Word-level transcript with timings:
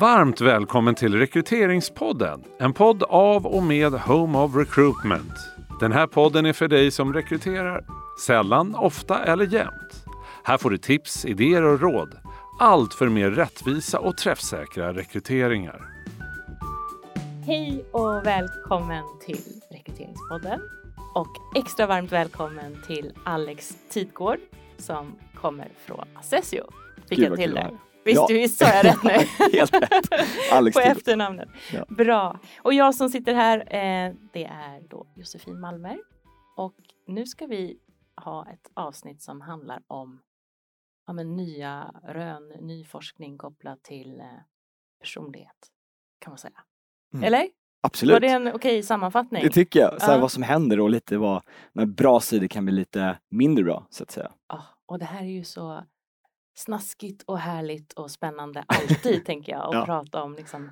Varmt 0.00 0.40
välkommen 0.40 0.94
till 0.94 1.14
Rekryteringspodden. 1.18 2.44
En 2.58 2.72
podd 2.72 3.02
av 3.02 3.46
och 3.46 3.62
med 3.62 3.92
Home 3.92 4.38
of 4.38 4.56
Recruitment. 4.56 5.32
Den 5.80 5.92
här 5.92 6.06
podden 6.06 6.46
är 6.46 6.52
för 6.52 6.68
dig 6.68 6.90
som 6.90 7.12
rekryterar 7.12 7.84
sällan, 8.26 8.74
ofta 8.74 9.24
eller 9.24 9.46
jämt. 9.46 10.04
Här 10.44 10.58
får 10.58 10.70
du 10.70 10.78
tips, 10.78 11.24
idéer 11.24 11.62
och 11.62 11.80
råd. 11.80 12.18
Allt 12.60 12.94
för 12.94 13.08
mer 13.08 13.30
rättvisa 13.30 13.98
och 13.98 14.16
träffsäkra 14.16 14.92
rekryteringar. 14.92 15.80
Hej 17.46 17.84
och 17.92 18.26
välkommen 18.26 19.04
till 19.26 19.60
Rekryteringspodden. 19.70 20.60
Och 21.14 21.56
extra 21.56 21.86
varmt 21.86 22.12
välkommen 22.12 22.76
till 22.86 23.12
Alex 23.24 23.78
Tidgård 23.90 24.38
som 24.76 25.14
kommer 25.34 25.68
från 25.86 26.04
Assessio. 26.14 26.64
Fick 27.08 27.18
jag 27.18 27.36
till 27.36 27.54
det? 27.54 27.70
Visst, 28.04 28.16
Ja. 28.16 28.26
visst 28.30 28.58
sa 28.58 28.64
jag 28.64 28.84
rätt 28.84 29.02
nu? 29.02 29.10
Helt 29.58 29.74
rätt. 29.74 30.08
Alex 30.52 30.74
På 30.76 30.80
efternamnet. 30.80 31.48
Ja. 31.72 31.84
Bra. 31.88 32.38
Och 32.62 32.74
jag 32.74 32.94
som 32.94 33.08
sitter 33.08 33.34
här, 33.34 33.58
eh, 33.58 34.14
det 34.32 34.44
är 34.44 34.80
då 34.88 35.06
Josefin 35.16 35.60
Malmer. 35.60 35.98
Och 36.56 36.74
nu 37.06 37.26
ska 37.26 37.46
vi 37.46 37.78
ha 38.16 38.46
ett 38.50 38.70
avsnitt 38.74 39.22
som 39.22 39.40
handlar 39.40 39.82
om 39.86 40.20
ja, 41.06 41.12
men 41.12 41.36
nya 41.36 41.94
rön, 42.04 42.48
ny 42.48 42.84
forskning 42.84 43.38
kopplat 43.38 43.82
till 43.82 44.20
eh, 44.20 44.26
personlighet. 45.00 45.68
Kan 46.18 46.30
man 46.30 46.38
säga. 46.38 46.60
Mm. 47.14 47.24
Eller? 47.24 47.48
Absolut. 47.82 48.12
Var 48.12 48.20
det 48.20 48.28
en 48.28 48.52
okej 48.52 48.82
sammanfattning? 48.82 49.42
Det 49.42 49.50
tycker 49.50 49.80
jag. 49.80 50.02
Så 50.02 50.10
Ja. 50.10 50.18
Vad 50.18 50.32
som 50.32 50.42
händer 50.42 50.80
och 50.80 50.90
lite 50.90 51.18
vad, 51.18 51.42
när 51.72 51.86
bra 51.86 52.20
sidor 52.20 52.46
kan 52.46 52.64
bli 52.64 52.74
lite 52.74 53.18
mindre 53.28 53.64
bra 53.64 53.86
så 53.90 54.02
att 54.02 54.10
säga. 54.10 54.32
Ja, 54.48 54.62
och 54.86 54.98
det 54.98 55.04
här 55.04 55.20
är 55.22 55.28
ju 55.28 55.44
så 55.44 55.84
snaskigt 56.54 57.22
och 57.22 57.38
härligt 57.38 57.92
och 57.92 58.10
spännande 58.10 58.64
alltid 58.68 59.24
tänker 59.24 59.52
jag. 59.52 59.68
att 59.68 59.74
Ja. 59.74 59.84
prata 59.86 60.22
om 60.22 60.34
liksom 60.34 60.70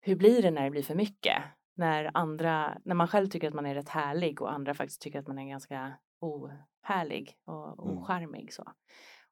hur 0.00 0.16
blir 0.16 0.42
det 0.42 0.50
när 0.50 0.64
det 0.64 0.70
blir 0.70 0.82
för 0.82 0.94
mycket? 0.94 1.42
När 1.76 2.10
andra, 2.14 2.78
när 2.84 2.94
man 2.94 3.08
själv 3.08 3.26
tycker 3.28 3.48
att 3.48 3.54
man 3.54 3.66
är 3.66 3.74
rätt 3.74 3.88
härlig 3.88 4.42
och 4.42 4.52
andra 4.52 4.74
faktiskt 4.74 5.00
tycker 5.02 5.18
att 5.18 5.26
man 5.28 5.38
är 5.38 5.48
ganska 5.48 5.92
ohärlig 6.20 7.36
och 7.44 7.84
Mm. 7.84 7.98
ocharmig 7.98 8.52
så. 8.52 8.72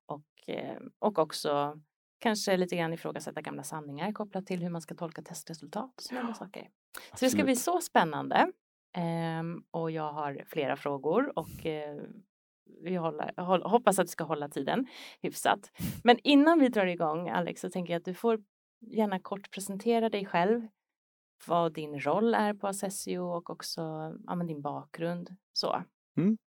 Och, 0.07 0.49
eh, 0.49 0.79
och 0.99 1.19
också 1.19 1.81
kanske 2.19 2.57
lite 2.57 2.77
grann 2.77 2.93
ifrågasätta 2.93 3.41
gamla 3.41 3.63
sanningar 3.63 4.13
kopplat 4.13 4.47
till 4.47 4.63
hur 4.63 4.71
man 4.71 4.81
ska 4.83 4.95
tolka 4.95 5.23
testresultat 5.23 5.95
och 5.97 6.03
sådana 6.03 6.35
saker. 6.35 6.69
Så 7.15 7.25
det 7.25 7.31
ska 7.31 7.43
bli 7.43 7.53
Absolut. 7.53 7.59
så 7.59 7.81
spännande. 7.81 8.53
Ehm, 8.97 9.65
och 9.71 9.91
jag 9.91 10.13
har 10.13 10.45
flera 10.47 10.77
frågor 10.77 11.39
och 11.39 11.67
eh, 11.67 12.03
vi 12.83 12.97
håller, 12.97 13.43
håll, 13.43 13.63
hoppas 13.63 13.99
att 13.99 14.05
vi 14.05 14.09
ska 14.09 14.25
hålla 14.25 14.49
tiden 14.49 14.87
hyfsat. 15.23 15.71
Men 16.05 16.19
innan 16.23 16.59
vi 16.59 16.69
drar 16.69 16.87
igång 16.87 17.29
Alex 17.29 17.61
så 17.61 17.71
tänker 17.71 17.93
jag 17.93 17.99
att 17.99 18.05
du 18.05 18.15
får 18.15 18.41
gärna 18.81 19.19
kort 19.19 19.51
presentera 19.51 20.09
dig 20.09 20.27
själv. 20.27 20.69
Vad 21.47 21.73
din 21.73 22.01
roll 22.01 22.35
är 22.35 22.55
på 22.55 22.69
Assessio 22.69 23.19
och 23.19 23.51
också 23.51 23.81
ja, 24.27 24.35
din 24.35 24.63
bakgrund. 24.63 25.37
Så. 25.53 25.83
Mm. 26.17 26.39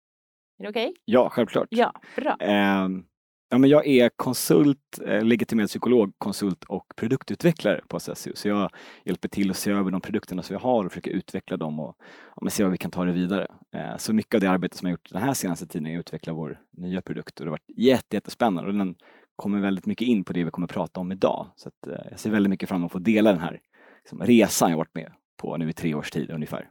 Är 0.58 0.62
det 0.62 0.68
okej? 0.68 0.94
Ja, 1.04 1.30
självklart. 1.30 1.68
Ja, 1.70 1.92
bra. 2.16 2.36
Ehm, 2.40 3.04
ja, 3.48 3.58
men 3.58 3.70
jag 3.70 3.86
är 3.86 4.10
konsult, 4.16 5.00
eh, 5.06 5.24
legitimerad 5.24 5.68
psykolog, 5.68 6.12
konsult 6.18 6.64
och 6.64 6.86
produktutvecklare 6.96 7.80
på 7.88 7.96
Assessio. 7.96 8.32
Så 8.34 8.48
jag 8.48 8.70
hjälper 9.04 9.28
till 9.28 9.50
att 9.50 9.56
se 9.56 9.70
över 9.70 9.90
de 9.90 10.00
produkterna 10.00 10.42
som 10.42 10.56
vi 10.56 10.62
har 10.62 10.84
och 10.84 10.92
försöker 10.92 11.10
utveckla 11.10 11.56
dem 11.56 11.80
och 11.80 11.96
ja, 12.36 12.50
se 12.50 12.62
vad 12.62 12.72
vi 12.72 12.78
kan 12.78 12.90
ta 12.90 13.04
det 13.04 13.12
vidare. 13.12 13.48
Eh, 13.74 13.96
så 13.96 14.12
mycket 14.12 14.34
av 14.34 14.40
det 14.40 14.50
arbete 14.50 14.76
som 14.76 14.88
jag 14.88 14.92
gjort 14.92 15.10
den 15.10 15.22
här 15.22 15.34
senaste 15.34 15.66
tiden 15.66 15.86
är 15.86 15.98
att 15.98 16.00
utveckla 16.00 16.32
vår 16.32 16.60
nya 16.70 17.02
produkt 17.02 17.40
och 17.40 17.46
det 17.46 17.50
har 17.50 17.58
varit 17.58 17.78
jätte, 17.78 18.16
jättespännande 18.16 18.70
och 18.70 18.78
den 18.78 18.96
kommer 19.36 19.60
väldigt 19.60 19.86
mycket 19.86 20.08
in 20.08 20.24
på 20.24 20.32
det 20.32 20.44
vi 20.44 20.50
kommer 20.50 20.66
prata 20.66 21.00
om 21.00 21.12
idag. 21.12 21.46
Så 21.56 21.68
att, 21.68 21.86
eh, 21.86 22.06
jag 22.10 22.20
ser 22.20 22.30
väldigt 22.30 22.50
mycket 22.50 22.68
fram 22.68 22.80
emot 22.80 22.88
att 22.88 22.92
få 22.92 22.98
dela 22.98 23.30
den 23.30 23.40
här 23.40 23.60
liksom, 24.02 24.22
resan 24.22 24.70
jag 24.70 24.76
varit 24.76 24.94
med 24.94 25.12
på 25.36 25.56
nu 25.56 25.70
i 25.70 25.72
tre 25.72 25.94
års 25.94 26.10
tid 26.10 26.30
ungefär. 26.30 26.70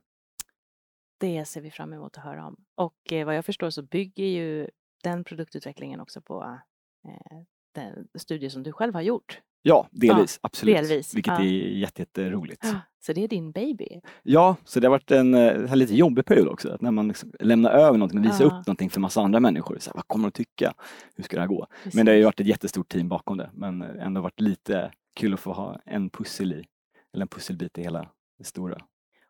Det 1.20 1.46
ser 1.46 1.62
vi 1.62 1.72
fram 1.72 1.94
emot 1.94 2.18
att 2.18 2.24
höra 2.24 2.46
om. 2.46 2.56
Och 2.76 3.14
eh, 3.14 3.26
vad 3.26 3.36
jag 3.36 3.46
förstår 3.46 3.70
så 3.70 3.84
bygger 3.84 4.26
ju 4.26 4.68
den 5.04 5.24
produktutvecklingen 5.24 6.00
också 6.00 6.22
på 6.22 6.60
eh, 7.08 7.38
den 7.76 8.08
studie 8.16 8.50
som 8.50 8.64
du 8.64 8.72
själv 8.72 8.94
har 8.94 9.02
gjort. 9.02 9.42
Ja, 9.66 9.88
delvis, 9.92 10.40
absolut. 10.44 10.76
delvis, 10.76 11.14
Vilket 11.16 11.34
ja. 11.34 11.40
är 11.40 11.48
jätte, 11.80 12.02
jätteroligt. 12.02 12.66
Så 13.06 13.14
det 13.14 13.24
är 13.24 13.28
din 13.28 13.52
baby. 13.52 14.02
Ja, 14.24 14.56
så 14.64 14.80
det 14.80 14.88
har 14.88 14.92
varit 14.92 15.12
en, 15.12 15.34
eh, 15.34 15.72
en 15.72 15.80
lite 15.80 15.96
jobbig 15.96 16.26
period 16.26 16.48
också. 16.48 16.70
Att 16.72 16.82
när 16.82 16.92
man 16.92 17.08
liksom 17.08 17.32
lämnar 17.40 17.72
över 17.72 17.98
någonting 17.98 18.20
och 18.20 18.26
visar 18.26 18.46
Ja. 18.46 18.48
upp 18.48 18.68
någonting 18.68 18.90
för 18.90 19.00
massa 19.00 19.22
andra 19.22 19.40
människor. 19.40 19.78
Så 19.80 19.90
här, 19.90 19.96
vad 19.96 20.08
kommer 20.08 20.28
de 20.28 20.32
tycka? 20.32 20.74
Hur 21.16 21.24
ska 21.24 21.36
det 21.36 21.42
här 21.42 21.48
gå? 21.48 21.68
Men 21.94 22.06
det 22.06 22.12
har 22.12 22.18
ju 22.18 22.24
varit 22.24 22.40
ett 22.40 22.48
jättestort 22.48 22.90
team 22.90 23.10
bakom 23.10 23.38
det. 23.38 23.50
Men 23.54 23.82
eh, 23.82 24.06
ändå 24.06 24.22
varit 24.22 24.40
lite 24.42 24.92
kul 25.16 25.34
att 25.34 25.40
få 25.40 25.54
ha 25.54 25.80
en 25.86 26.10
pussel 26.10 26.54
i, 26.54 26.66
eller 27.14 27.22
en 27.22 27.28
pusselbit 27.28 27.78
i 27.78 27.82
hela 27.82 28.10
det 28.38 28.44
stora. 28.44 28.78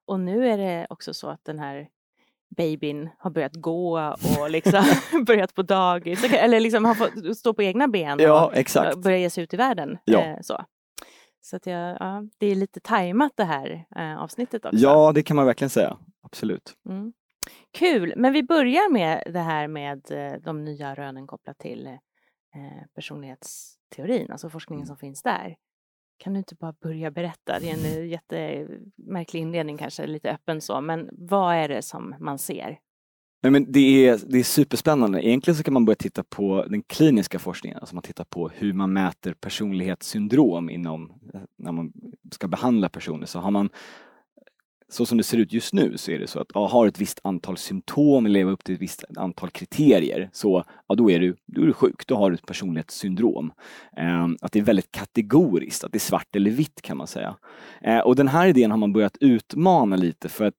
Och 0.06 0.20
nu 0.20 0.48
är 0.48 0.58
det 0.58 0.88
också 0.90 1.14
så 1.14 1.28
att 1.30 1.46
den 1.46 1.60
här 1.60 1.88
babyn 2.58 3.10
har 3.18 3.30
börjat 3.32 3.56
gå 3.56 4.14
och 4.40 4.50
liksom 4.50 4.84
börjat 5.26 5.54
på 5.56 5.62
dagis. 5.62 6.24
Eller 6.34 6.60
liksom 6.60 6.86
har 6.86 6.96
fått 6.96 7.38
stå 7.38 7.54
på 7.54 7.64
egna 7.64 7.88
ben 7.88 8.20
Ja, 8.20 8.46
och 8.46 8.56
exakt. 8.56 8.98
börja 8.98 9.18
ge 9.18 9.30
sig 9.30 9.44
ut 9.44 9.54
i 9.54 9.58
världen. 9.58 9.98
Ja. 10.06 10.20
Eh, 10.22 10.38
så 10.42 10.66
så 11.46 11.56
att 11.56 11.66
jag, 11.66 11.98
ja, 12.00 12.24
det 12.38 12.48
är 12.48 12.56
lite 12.56 12.80
tajmat 12.80 13.32
det 13.36 13.44
här 13.44 13.86
eh, 13.96 14.22
avsnittet 14.24 14.66
också. 14.66 14.78
Ja, 14.78 15.12
det 15.12 15.24
kan 15.24 15.36
man 15.36 15.46
verkligen 15.46 15.70
säga. 15.70 15.98
Absolut. 16.22 16.74
Mm. 16.90 17.14
Kul, 17.78 18.14
men 18.18 18.34
vi 18.34 18.44
börjar 18.44 18.92
med 18.92 19.24
det 19.34 19.40
här 19.40 19.68
med 19.68 20.12
eh, 20.12 20.42
de 20.42 20.64
nya 20.64 20.96
rönen 20.96 21.28
kopplat 21.28 21.58
till 21.58 21.88
eh, 21.88 22.84
personlighetsteorin, 22.96 24.32
alltså 24.32 24.50
forskningen 24.50 24.80
Mm. 24.82 24.88
som 24.88 24.98
finns 24.98 25.22
där. 25.24 25.56
Kan 26.24 26.34
du 26.34 26.40
inte 26.40 26.56
bara 26.56 26.74
börja 26.82 27.12
berätta? 27.12 27.60
Det 27.60 27.70
är 27.70 27.74
en 27.74 27.86
eh, 27.86 28.06
jättemärklig 28.06 29.42
inledning 29.42 29.78
kanske, 29.78 30.08
lite 30.08 30.32
öppen 30.32 30.62
så, 30.62 30.82
men 30.82 31.10
vad 31.12 31.56
är 31.56 31.68
det 31.68 31.82
som 31.82 32.16
man 32.20 32.40
ser? 32.40 32.80
Nej, 33.42 33.52
men 33.52 33.72
det, 33.72 34.08
är, 34.08 34.20
det 34.28 34.40
är 34.40 34.44
superspännande. 34.44 35.28
Egentligen 35.28 35.56
så 35.56 35.64
kan 35.64 35.74
man 35.74 35.86
börja 35.86 35.96
titta 35.96 36.24
på 36.24 36.66
den 36.70 36.84
kliniska 36.84 37.40
forskningen, 37.40 37.80
alltså 37.80 37.96
man 37.96 38.02
tittar 38.02 38.24
på 38.24 38.50
hur 38.50 38.74
man 38.74 38.94
mäter 38.94 39.34
personlighetssyndrom 39.34 40.70
inom, 40.70 41.12
eh, 41.34 41.42
när 41.58 41.72
man 41.72 41.94
ska 42.32 42.48
behandla 42.48 42.90
personer. 42.90 43.26
Så 43.26 43.40
har 43.40 43.52
man, 43.52 43.70
så 44.90 45.06
som 45.06 45.18
det 45.18 45.24
ser 45.24 45.38
ut 45.38 45.54
just 45.54 45.74
nu 45.74 45.98
så 45.98 46.12
är 46.12 46.20
det 46.20 46.28
så 46.28 46.40
att 46.40 46.48
ja, 46.54 46.68
har 46.68 46.88
ett 46.88 47.02
visst 47.02 47.20
antal 47.24 47.58
symptom, 47.58 48.28
lever 48.28 48.52
upp 48.52 48.64
till 48.64 48.76
ett 48.76 48.82
visst 48.82 49.04
antal 49.18 49.50
kriterier, 49.50 50.30
så 50.34 50.64
ja, 50.88 50.96
då, 50.96 51.12
är 51.12 51.20
du, 51.20 51.36
då 51.46 51.62
är 51.62 51.66
du 51.66 51.74
sjuk, 51.74 52.08
då 52.08 52.16
har 52.16 52.30
du 52.30 52.36
ett 52.36 52.46
personlighetssyndrom. 52.46 53.52
Eh, 53.98 54.28
att 54.42 54.52
det 54.52 54.60
är 54.60 54.64
väldigt 54.64 54.92
kategoriskt, 54.92 55.84
att 55.84 55.92
det 55.92 55.98
är 55.98 56.00
svart 56.00 56.36
eller 56.36 56.52
vitt 56.52 56.82
kan 56.82 56.98
man 56.98 57.08
säga. 57.08 57.36
Eh, 57.82 58.00
och 58.00 58.16
den 58.16 58.28
här 58.28 58.48
idén 58.48 58.72
har 58.72 58.78
man 58.78 58.94
börjat 58.94 59.18
utmana 59.20 59.96
lite 59.96 60.30
för 60.30 60.46
att 60.46 60.56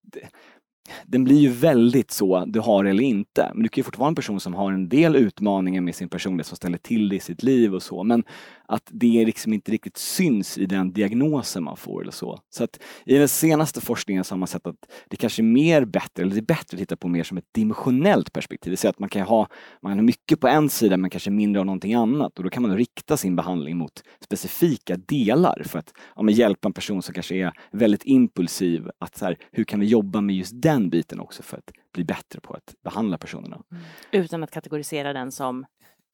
den 1.04 1.24
blir 1.24 1.36
ju 1.36 1.48
väldigt 1.48 2.10
så, 2.10 2.44
du 2.44 2.60
har 2.60 2.84
eller 2.84 3.02
inte. 3.02 3.50
Men 3.54 3.62
du 3.62 3.68
kan 3.68 3.80
ju 3.80 3.84
fortfarande 3.84 4.04
vara 4.04 4.08
en 4.08 4.14
person 4.14 4.40
som 4.40 4.54
har 4.54 4.72
en 4.72 4.88
del 4.88 5.16
utmaningar 5.16 5.80
med 5.80 5.94
sin 5.94 6.08
personlighet 6.08 6.46
som 6.46 6.56
ställer 6.56 6.78
till 6.78 7.08
det 7.08 7.16
i 7.16 7.20
sitt 7.20 7.42
liv 7.42 7.74
och 7.74 7.82
så. 7.82 8.02
Men 8.02 8.24
att 8.68 8.88
det 8.92 9.24
liksom 9.24 9.52
inte 9.52 9.72
riktigt 9.72 9.96
syns 9.96 10.58
i 10.58 10.66
den 10.66 10.92
diagnosen 10.92 11.64
man 11.64 11.76
får 11.76 12.02
eller 12.02 12.12
så. 12.12 12.40
Så 12.50 12.64
att 12.64 12.80
i 13.06 13.18
den 13.18 13.28
senaste 13.28 13.80
forskningen 13.80 14.24
så 14.24 14.34
har 14.34 14.38
man 14.38 14.48
sett 14.48 14.66
att 14.66 14.76
det 15.08 15.16
kanske 15.16 15.42
är 15.42 15.44
mer 15.44 15.84
bättre, 15.84 16.22
eller 16.22 16.34
det 16.34 16.40
är 16.40 16.42
bättre 16.42 16.74
att 16.74 16.78
titta 16.78 16.96
på 16.96 17.08
mer 17.08 17.24
som 17.24 17.38
ett 17.38 17.48
dimensionellt 17.52 18.32
perspektiv. 18.32 18.64
Det 18.64 18.70
vill 18.70 18.78
säga 18.78 18.90
att 18.90 18.98
man 18.98 19.08
kan 19.08 19.22
ha, 19.22 19.48
man 19.82 19.92
har 19.92 20.02
mycket 20.02 20.40
på 20.40 20.48
en 20.48 20.70
sida 20.70 20.96
men 20.96 21.10
kanske 21.10 21.30
mindre 21.30 21.60
av 21.60 21.66
någonting 21.66 21.94
annat 21.94 22.38
och 22.38 22.44
då 22.44 22.50
kan 22.50 22.62
man 22.62 22.76
rikta 22.76 23.16
sin 23.16 23.36
behandling 23.36 23.76
mot 23.76 24.02
specifika 24.20 24.96
delar 24.96 25.62
för 25.64 25.78
att 25.78 25.92
ja, 26.16 26.30
hjälpa 26.30 26.68
en 26.68 26.72
person 26.72 27.02
som 27.02 27.14
kanske 27.14 27.34
är 27.34 27.52
väldigt 27.70 28.04
impulsiv 28.04 28.90
att 28.98 29.16
så 29.16 29.24
här, 29.24 29.36
hur 29.52 29.64
kan 29.64 29.80
vi 29.80 29.86
jobba 29.86 30.20
med 30.20 30.36
just 30.36 30.52
den 30.54 30.90
biten 30.90 31.20
också 31.20 31.42
för 31.42 31.56
att 31.56 31.70
bli 31.94 32.04
bättre 32.04 32.40
på 32.40 32.54
att 32.54 32.74
behandla 32.84 33.18
personerna. 33.18 33.62
Mm. 33.72 33.84
Utan 34.24 34.42
att 34.42 34.50
kategorisera 34.50 35.12
den 35.12 35.32
som 35.32 35.66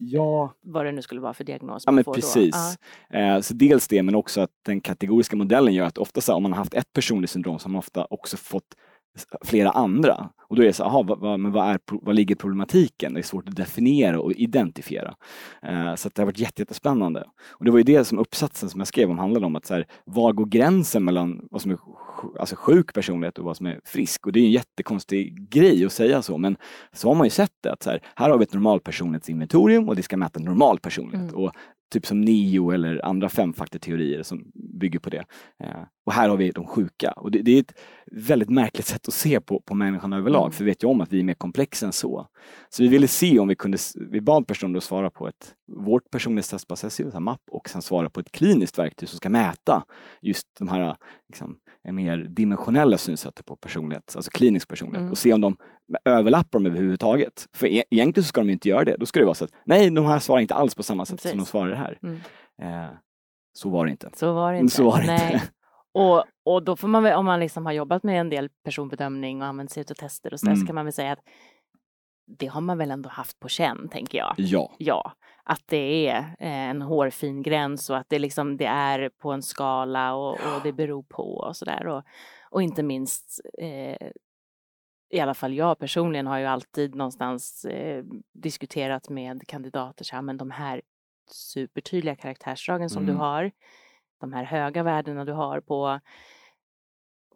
Ja, 0.02 0.54
vad 0.60 0.84
det 0.84 0.92
nu 0.92 1.02
skulle 1.02 1.20
vara 1.20 1.34
för 1.34 1.44
diagnos 1.44 1.82
Ja 1.86 1.91
man 1.92 1.94
men 1.94 2.04
får 2.04 2.14
precis. 2.14 2.78
då. 3.10 3.18
Eh, 3.18 3.41
så 3.41 3.54
dels 3.54 3.88
det 3.88 4.02
men 4.02 4.14
också 4.14 4.41
att 4.41 4.50
den 4.66 4.80
kategoriska 4.80 5.36
modellen 5.36 5.74
gör 5.74 5.86
att 5.86 5.98
ofta 5.98 6.20
så 6.20 6.32
här, 6.32 6.36
om 6.36 6.42
man 6.42 6.52
har 6.52 6.58
haft 6.58 6.74
ett 6.74 6.92
personligt 6.92 7.30
syndrom 7.30 7.58
så 7.58 7.64
har 7.66 7.70
man 7.70 7.78
ofta 7.78 8.06
också 8.10 8.36
fått 8.36 8.74
flera 9.45 9.71
andra. 9.71 10.30
Och 10.48 10.57
då 10.57 10.62
är 10.62 10.66
det 10.66 10.72
så, 10.72 10.84
aha, 10.84 11.03
vad, 11.03 11.18
vad, 11.18 11.41
men 11.41 11.53
vad, 11.53 11.68
är, 11.68 11.80
vad 11.86 12.15
ligger 12.15 12.34
problematiken? 12.34 13.15
Det 13.15 13.21
är 13.21 13.22
svårt 13.22 13.48
att 13.48 13.57
definiera 13.57 14.21
och 14.21 14.33
identifiera. 14.33 15.15
Eh, 15.62 15.95
så 15.95 16.09
det 16.09 16.22
har 16.22 16.27
varit 16.27 16.39
jätte- 16.39 16.62
jättespännande. 16.62 17.24
Och 17.48 17.65
det 17.65 17.71
var 17.71 17.78
ju 17.78 17.84
det 17.84 18.04
som 18.04 18.18
uppsatsen 18.18 18.68
som 18.68 18.80
jag 18.80 18.89
skrev 18.89 19.10
om 19.10 19.18
handlade 19.18 19.47
om, 19.47 19.57
att 19.57 19.66
så 19.66 19.74
här, 19.74 19.86
var 20.04 20.33
går 20.33 20.47
gränsen 20.47 21.04
mellan 21.04 21.47
vad 21.51 21.62
som 21.62 21.71
är 21.71 21.78
alltså 22.39 22.57
sjuk 22.57 22.95
personlighet 22.95 23.39
och 23.39 23.45
vad 23.45 23.57
som 23.57 23.66
är 23.66 23.80
frisk? 23.84 24.27
Och 24.27 24.33
det 24.33 24.41
är 24.41 24.45
en 24.45 24.51
jättekonstig 24.51 25.51
grej 25.51 25.84
att 25.84 25.92
säga 25.92 26.22
så, 26.22 26.39
men 26.39 26.56
så 26.92 27.09
har 27.09 27.15
man 27.15 27.27
ju 27.27 27.30
sett 27.30 27.54
det. 27.63 27.72
Att 27.72 27.83
så 27.83 27.91
här, 27.91 28.03
här 28.15 28.30
har 28.30 28.39
vi 28.39 28.45
ett 28.45 28.53
normalpersonlighetsinventorium 28.53 29.89
och 29.89 29.97
det 29.97 30.03
ska 30.03 30.16
mäta 30.16 30.41
normal 30.41 30.78
personlighet. 30.78 31.33
Mm. 31.33 31.45
Och 31.45 31.53
typ 31.92 32.06
som 32.06 32.21
NEO 32.21 32.71
eller 32.71 33.04
andra 33.04 33.28
femfaktorteorier 33.28 34.22
som 34.22 34.53
bygger 34.80 34.98
på 34.98 35.10
det. 35.10 35.24
Eh, 35.65 35.82
och 36.06 36.12
här 36.12 36.28
har 36.28 36.36
vi 36.36 36.50
de 36.50 36.66
sjuka. 36.66 37.12
Och 37.12 37.30
det, 37.30 37.42
det, 37.42 37.50
är 37.50 37.60
ett 37.60 37.78
väldigt 38.12 38.48
märkligt 38.48 38.86
sätt 38.86 39.09
att 39.09 39.15
se 39.15 39.41
på, 39.41 39.60
på 39.60 39.74
människan 39.74 40.12
överlag, 40.12 40.42
mm. 40.42 40.53
för 40.53 40.65
vi 40.65 40.71
vet 40.71 40.82
ju 40.82 40.88
om 40.88 41.00
att 41.00 41.12
vi 41.12 41.21
är 41.21 41.24
mer 41.24 41.34
komplexa 41.34 41.86
än 41.86 41.92
så. 41.92 42.27
Så 42.68 42.82
vi 42.82 42.88
ville 42.88 43.09
se 43.09 43.38
om 43.38 43.48
vi 43.48 43.54
kunde, 43.54 43.78
vi 43.94 44.21
bad 44.21 44.47
personer 44.47 44.77
att 44.77 44.84
svara 44.84 45.10
på 45.10 45.28
ett, 45.28 45.54
vårt 45.72 46.10
personlighetstest 46.10 47.00
mapp 47.21 47.41
och 47.50 47.68
sen 47.68 47.82
svara 47.82 48.10
på 48.10 48.21
ett 48.21 48.32
kliniskt 48.32 48.78
verktyg 48.78 49.09
som 49.09 49.16
ska 49.16 49.30
mäta 49.30 49.84
just 50.21 50.47
de 50.59 50.68
här 50.68 50.97
liksom, 51.28 51.56
mer 51.84 52.16
dimensionella 52.16 52.98
synsättet 52.98 53.47
på 53.47 53.56
personlighet, 53.56 54.12
alltså 54.16 54.30
klinisk 54.30 54.68
personlighet 54.68 55.00
mm. 55.00 55.10
och 55.10 55.18
se 55.18 55.32
om 55.32 55.41
de 55.41 55.56
överlappar 56.04 56.59
dem 56.59 56.66
överhuvudtaget. 56.66 57.48
För 57.56 57.66
e 57.66 57.84
egentligen 57.91 58.24
så 58.24 58.28
ska 58.28 58.41
de 58.41 58.50
inte 58.50 58.68
göra 58.68 58.84
det. 58.84 58.97
Då 58.97 59.06
ska 59.06 59.21
det 59.21 59.27
vara 59.27 59.34
så 59.34 59.44
att 59.44 59.50
nej, 59.65 59.91
de 59.91 60.06
här 60.06 60.18
svarar 60.18 60.41
inte 60.41 60.54
alls 60.54 60.74
på 60.74 60.82
samma 60.82 61.06
sätt 61.06 61.16
Precis. 61.16 61.30
som 61.30 61.38
de 61.38 61.47
svarar 61.47 61.74
här. 61.74 61.98
Mm. 62.03 62.21
Eh, 62.62 62.91
så 63.52 63.70
var 63.70 63.84
det 63.84 63.91
inte. 63.91 64.10
Så 64.14 64.32
var 64.32 64.52
det 64.52 64.58
inte. 64.58 64.74
Så 64.74 64.84
var 64.84 65.00
det 65.00 65.06
nej. 65.06 65.32
inte. 65.32 65.47
Och, 65.92 66.24
och 66.44 66.62
då 66.62 66.76
får 66.76 66.88
man 66.88 67.02
väl, 67.02 67.16
om 67.16 67.24
man 67.24 67.41
liksom 67.41 67.66
har 67.66 67.72
jobbat 67.72 68.02
med 68.02 68.20
en 68.20 68.30
del 68.30 68.48
personbedömning 68.64 69.42
och 69.42 69.48
använt 69.48 69.70
sig 69.70 69.84
av 69.91 69.94
tester 69.94 70.32
och 70.32 70.41
så, 70.41 70.47
mm. 70.47 70.56
så 70.56 70.66
kan 70.66 70.74
man 70.74 70.84
väl 70.84 70.92
säga 70.92 71.12
att 71.12 71.22
det 72.38 72.47
har 72.47 72.60
man 72.60 72.78
väl 72.78 72.91
ändå 72.91 73.08
haft 73.08 73.41
på 73.41 73.48
känn, 73.48 73.88
tänker 73.88 74.18
jag. 74.18 74.34
Ja. 74.36 74.74
Ja, 74.78 75.12
att 75.44 75.62
det 75.66 76.08
är 76.08 76.18
eh, 76.18 76.68
en 76.70 76.82
hårfin 76.82 77.42
gräns 77.42 77.91
och 77.91 77.97
att 77.97 78.08
det 78.08 78.18
liksom 78.18 78.56
det 78.56 78.66
är 78.66 79.10
på 79.18 79.32
en 79.32 79.42
skala 79.42 80.14
och, 80.14 80.32
och 80.32 80.62
det 80.62 80.72
beror 80.72 81.03
på 81.03 81.34
och 81.34 81.56
sådär. 81.56 81.86
Och, 81.86 82.03
och 82.50 82.62
inte 82.62 82.82
minst 82.82 83.41
eh, 83.58 84.08
i 85.12 85.20
alla 85.20 85.34
fall 85.34 85.54
jag 85.54 85.78
personligen 85.78 86.26
har 86.26 86.38
ju 86.38 86.46
alltid 86.46 86.94
någonstans 86.94 87.64
eh, 87.64 88.04
diskuterat 88.34 89.08
med 89.08 89.46
kandidater 89.46 90.04
så 90.04 90.14
här, 90.14 90.22
men 90.22 90.36
de 90.36 90.50
här 90.50 90.82
supertydliga 91.30 92.16
karaktärsdragen 92.16 92.91
som 92.91 93.03
mm. 93.03 93.15
du 93.15 93.21
har, 93.21 93.50
de 94.21 94.32
här 94.32 94.44
höga 94.44 94.82
värdena 94.82 95.24
du 95.24 95.32
har 95.32 95.60
på 95.60 96.00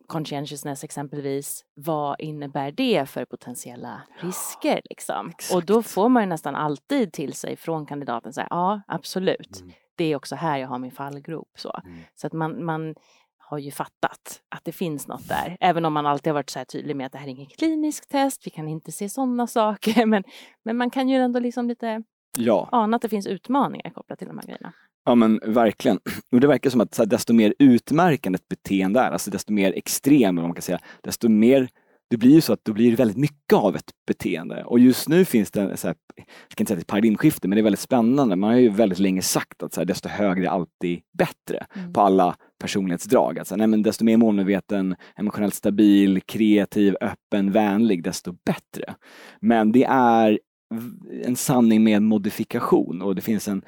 conscientiousness 0.07 0.85
exempelvis, 0.85 1.65
vad 1.75 2.21
innebär 2.21 2.73
det 2.73 3.09
för 3.09 3.25
potentiella 3.25 4.03
risker? 4.19 4.81
Liksom? 4.85 5.33
Och 5.53 5.65
då 5.65 5.83
får 5.83 6.09
man 6.09 6.23
ju 6.23 6.29
nästan 6.29 6.55
alltid 6.55 7.13
till 7.13 7.33
sig 7.33 7.57
från 7.57 7.87
kandidaten, 7.87 8.33
så 8.33 8.41
här, 8.41 8.49
ja 8.51 8.81
absolut, 8.87 9.61
mm. 9.61 9.73
det 9.95 10.05
är 10.05 10.17
också 10.17 10.37
här 10.37 10.59
jag 10.59 10.69
har 10.69 10.79
min 10.79 10.93
fallgrop. 10.93 11.49
Så, 11.57 11.81
mm. 11.85 11.99
så 12.15 12.27
att 12.27 12.33
man, 12.33 12.65
man 12.65 12.95
har 13.39 13.59
ju 13.59 13.71
fattat 13.71 14.43
att 14.49 14.65
det 14.65 14.73
finns 14.73 15.09
något 15.09 15.29
där. 15.29 15.57
Även 15.61 15.85
om 15.85 15.93
man 15.93 16.07
alltid 16.07 16.31
har 16.31 16.35
varit 16.35 16.51
så 16.51 16.59
här 16.59 16.65
tydlig 16.65 16.97
med 16.97 17.07
att 17.07 17.13
det 17.13 17.19
här 17.19 17.27
är 17.27 17.31
inget 17.31 17.57
kliniskt 17.59 18.11
test, 18.11 18.47
vi 18.47 18.51
kan 18.51 18.69
inte 18.69 18.93
se 18.93 19.09
sådana 19.09 19.47
saker. 19.47 20.07
Men, 20.15 20.25
men 20.65 20.77
man 20.77 20.91
kan 20.91 21.09
ju 21.09 21.17
ändå 21.17 21.41
liksom 21.41 21.69
lite 21.69 22.03
ja. 22.37 22.69
ana 22.73 22.97
att 22.97 23.03
det 23.03 23.09
finns 23.09 23.27
utmaningar 23.27 23.91
kopplat 23.91 24.19
till 24.19 24.29
de 24.29 24.39
här 24.39 24.47
grejerna. 24.47 24.73
Ja 25.05 25.15
men 25.15 25.41
verkligen. 25.47 25.99
Och 26.33 26.41
det 26.41 26.47
verkar 26.47 26.71
som 26.71 26.81
att 26.81 26.95
så 26.95 27.03
här, 27.03 27.07
desto 27.07 27.33
mer 27.33 27.55
utmärkande 27.59 28.37
ett 28.37 28.49
beteende 28.49 29.01
är, 29.01 29.11
alltså 29.11 29.31
desto 29.31 29.53
mer 29.53 29.73
extrem, 29.73 30.35
man 30.35 30.55
kan 30.55 30.63
säga, 30.63 30.79
desto 31.03 31.29
mer 31.29 31.69
det 32.11 32.17
blir 32.19 32.35
ju 32.35 32.41
så 32.41 32.53
att 32.53 32.65
då 32.65 32.73
blir 32.73 32.91
det 32.91 32.97
väldigt 32.97 33.17
mycket 33.17 33.53
av 33.53 33.77
ett 33.77 33.91
beteende. 34.07 34.65
Och 34.65 34.79
just 34.79 35.09
nu 35.09 35.25
finns 35.25 35.51
det, 35.51 35.77
så 35.77 35.87
här, 35.87 35.97
jag 36.17 36.27
ska 36.53 36.63
inte 36.63 36.71
säga 36.71 36.81
ett 36.81 36.87
paradigmskifte, 36.87 37.49
men 37.49 37.57
det 37.57 37.61
är 37.61 37.63
väldigt 37.63 37.81
spännande. 37.81 38.37
Man 38.37 38.51
har 38.51 38.59
ju 38.59 38.69
väldigt 38.69 38.99
länge 38.99 39.23
sagt 39.23 39.63
att 39.63 39.75
så 39.75 39.81
här, 39.81 39.85
desto 39.85 40.09
högre 40.09 40.47
är 40.47 40.51
alltid 40.51 41.01
bättre 41.19 41.67
mm. 41.75 41.93
på 41.93 42.01
alla 42.01 42.37
personlighetsdrag. 42.61 43.39
Alltså, 43.39 43.57
nej, 43.57 43.67
men 43.67 43.83
desto 43.83 44.05
mer 44.05 44.17
målmedveten, 44.17 44.97
emotionellt 45.17 45.55
stabil, 45.55 46.21
kreativ, 46.21 46.97
öppen, 47.01 47.53
vänlig, 47.53 48.03
desto 48.05 48.33
bättre. 48.47 48.95
Men 49.41 49.73
det 49.73 49.85
är 49.89 50.39
en 51.25 51.37
sanning 51.37 51.85
med 51.85 52.03
modifikation 52.03 53.03
och 53.03 53.15
det 53.15 53.23
finns 53.23 53.49
en 53.49 53.65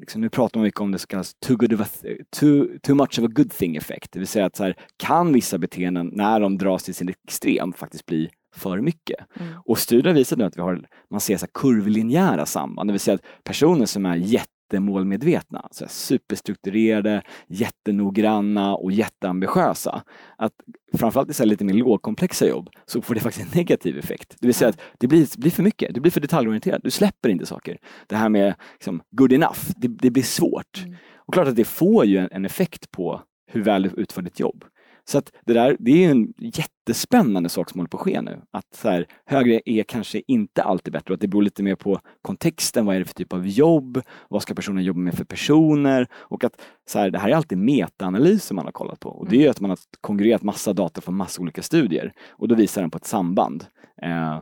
liksom, 0.00 0.20
nu 0.20 0.28
pratar 0.28 0.60
man 0.60 0.64
mycket 0.64 0.80
om 0.80 0.92
det 0.92 0.98
som 0.98 1.06
kallas 1.06 1.34
too, 1.46 1.56
good 1.56 1.72
of 1.72 1.80
a, 1.80 1.86
too, 2.30 2.66
too 2.82 2.94
much 2.94 3.18
of 3.18 3.24
a 3.24 3.28
good 3.30 3.50
thing 3.50 3.76
effekt. 3.76 4.12
Det 4.12 4.18
vill 4.18 4.28
säga 4.28 4.46
att 4.46 4.56
så 4.56 4.64
här, 4.64 4.76
kan 4.96 5.32
vissa 5.32 5.58
beteenden, 5.58 6.10
när 6.12 6.40
de 6.40 6.58
dras 6.58 6.84
till 6.84 6.94
sin 6.94 7.08
extrem, 7.08 7.72
faktiskt 7.72 8.06
bli 8.06 8.30
för 8.54 8.80
mycket. 8.80 9.18
Mm. 9.40 9.54
Och 9.64 9.78
studier 9.78 10.14
visar 10.14 10.36
nu 10.36 10.44
att 10.44 10.56
vi 10.56 10.60
har, 10.60 10.88
man 11.10 11.20
ser 11.20 11.36
så 11.36 11.46
kurvlinjära 11.46 12.46
samband, 12.46 12.88
det 12.88 12.92
vill 12.92 13.00
säga 13.00 13.14
att 13.14 13.44
personer 13.44 13.86
som 13.86 14.06
är 14.06 14.16
jätte 14.16 14.52
jättemålmedvetna, 14.68 15.58
alltså 15.58 15.86
superstrukturerade, 15.88 17.22
jättenoggranna 17.48 18.74
och 18.74 18.92
jätteambitiösa. 18.92 20.02
Att 20.38 20.52
framförallt 20.98 21.40
i 21.40 21.46
lite 21.46 21.64
mer 21.64 21.74
lågkomplexa 21.74 22.46
jobb 22.46 22.68
så 22.86 23.02
får 23.02 23.14
det 23.14 23.20
faktiskt 23.20 23.46
en 23.46 23.58
negativ 23.58 23.98
effekt. 23.98 24.36
Det 24.40 24.46
vill 24.46 24.54
säga 24.54 24.68
att 24.68 24.80
det 24.98 25.06
blir, 25.06 25.40
blir 25.40 25.50
för 25.50 25.62
mycket, 25.62 25.94
det 25.94 26.00
blir 26.00 26.12
för 26.12 26.20
detaljorienterat, 26.20 26.80
du 26.84 26.90
släpper 26.90 27.28
inte 27.28 27.46
saker. 27.46 27.78
Det 28.06 28.16
här 28.16 28.28
med 28.28 28.54
liksom, 28.72 29.02
good 29.10 29.32
enough, 29.32 29.60
det, 29.76 29.88
det 29.88 30.10
blir 30.10 30.22
svårt. 30.22 30.84
Mm. 30.84 30.96
Och 31.16 31.34
klart 31.34 31.48
att 31.48 31.56
det 31.56 31.64
får 31.64 32.04
ju 32.04 32.18
en, 32.18 32.28
en 32.32 32.44
effekt 32.44 32.90
på 32.90 33.22
hur 33.50 33.62
väl 33.62 33.82
du 33.82 33.88
utför 33.88 34.22
ditt 34.22 34.40
jobb. 34.40 34.64
Så 35.08 35.18
att 35.18 35.32
det 35.44 35.52
där, 35.52 35.76
det 35.80 36.04
är 36.04 36.10
en 36.10 36.34
jättespännande 36.38 37.48
sak 37.48 37.70
som 37.70 37.78
håller 37.78 37.88
på 37.88 37.96
att 37.96 38.02
ske 38.02 38.20
nu. 38.22 38.40
Att 38.50 38.74
så 38.74 38.88
här, 38.88 39.06
högre 39.26 39.60
är 39.64 39.82
kanske 39.82 40.22
inte 40.26 40.62
alltid 40.62 40.92
bättre 40.92 41.12
och 41.12 41.14
att 41.14 41.20
det 41.20 41.28
beror 41.28 41.42
lite 41.42 41.62
mer 41.62 41.74
på 41.74 42.00
kontexten. 42.22 42.86
Vad 42.86 42.96
är 42.96 42.98
det 42.98 43.04
för 43.04 43.14
typ 43.14 43.32
av 43.32 43.46
jobb? 43.46 44.02
Vad 44.28 44.42
ska 44.42 44.54
personen 44.54 44.84
jobba 44.84 45.00
med 45.00 45.14
för 45.14 45.24
personer? 45.24 46.06
Och 46.14 46.44
att 46.44 46.60
så 46.88 46.98
här, 46.98 47.10
det 47.10 47.18
här 47.18 47.28
är 47.28 47.34
alltid 47.34 47.58
metaanalyser 47.58 48.54
man 48.54 48.64
har 48.64 48.72
kollat 48.72 49.00
på 49.00 49.08
och 49.08 49.28
det 49.28 49.46
är 49.46 49.50
att 49.50 49.60
man 49.60 49.70
har 49.70 49.78
kongruerat 50.00 50.42
massa 50.42 50.72
data 50.72 51.00
från 51.00 51.16
massa 51.16 51.42
olika 51.42 51.62
studier 51.62 52.12
och 52.30 52.48
då 52.48 52.54
visar 52.54 52.80
den 52.80 52.90
på 52.90 52.98
ett 52.98 53.06
samband. 53.06 53.64
Eh, 54.02 54.40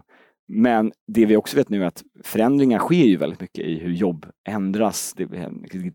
men 0.48 0.93
det 1.06 1.26
vi 1.26 1.37
också 1.37 1.56
vet 1.56 1.69
nu 1.69 1.82
är 1.82 1.87
att 1.87 2.04
förändringar 2.25 2.78
sker 2.78 3.04
ju 3.04 3.16
väldigt 3.16 3.40
mycket 3.40 3.64
i 3.64 3.78
hur 3.78 3.93
jobb 3.93 4.26
ändras. 4.44 5.14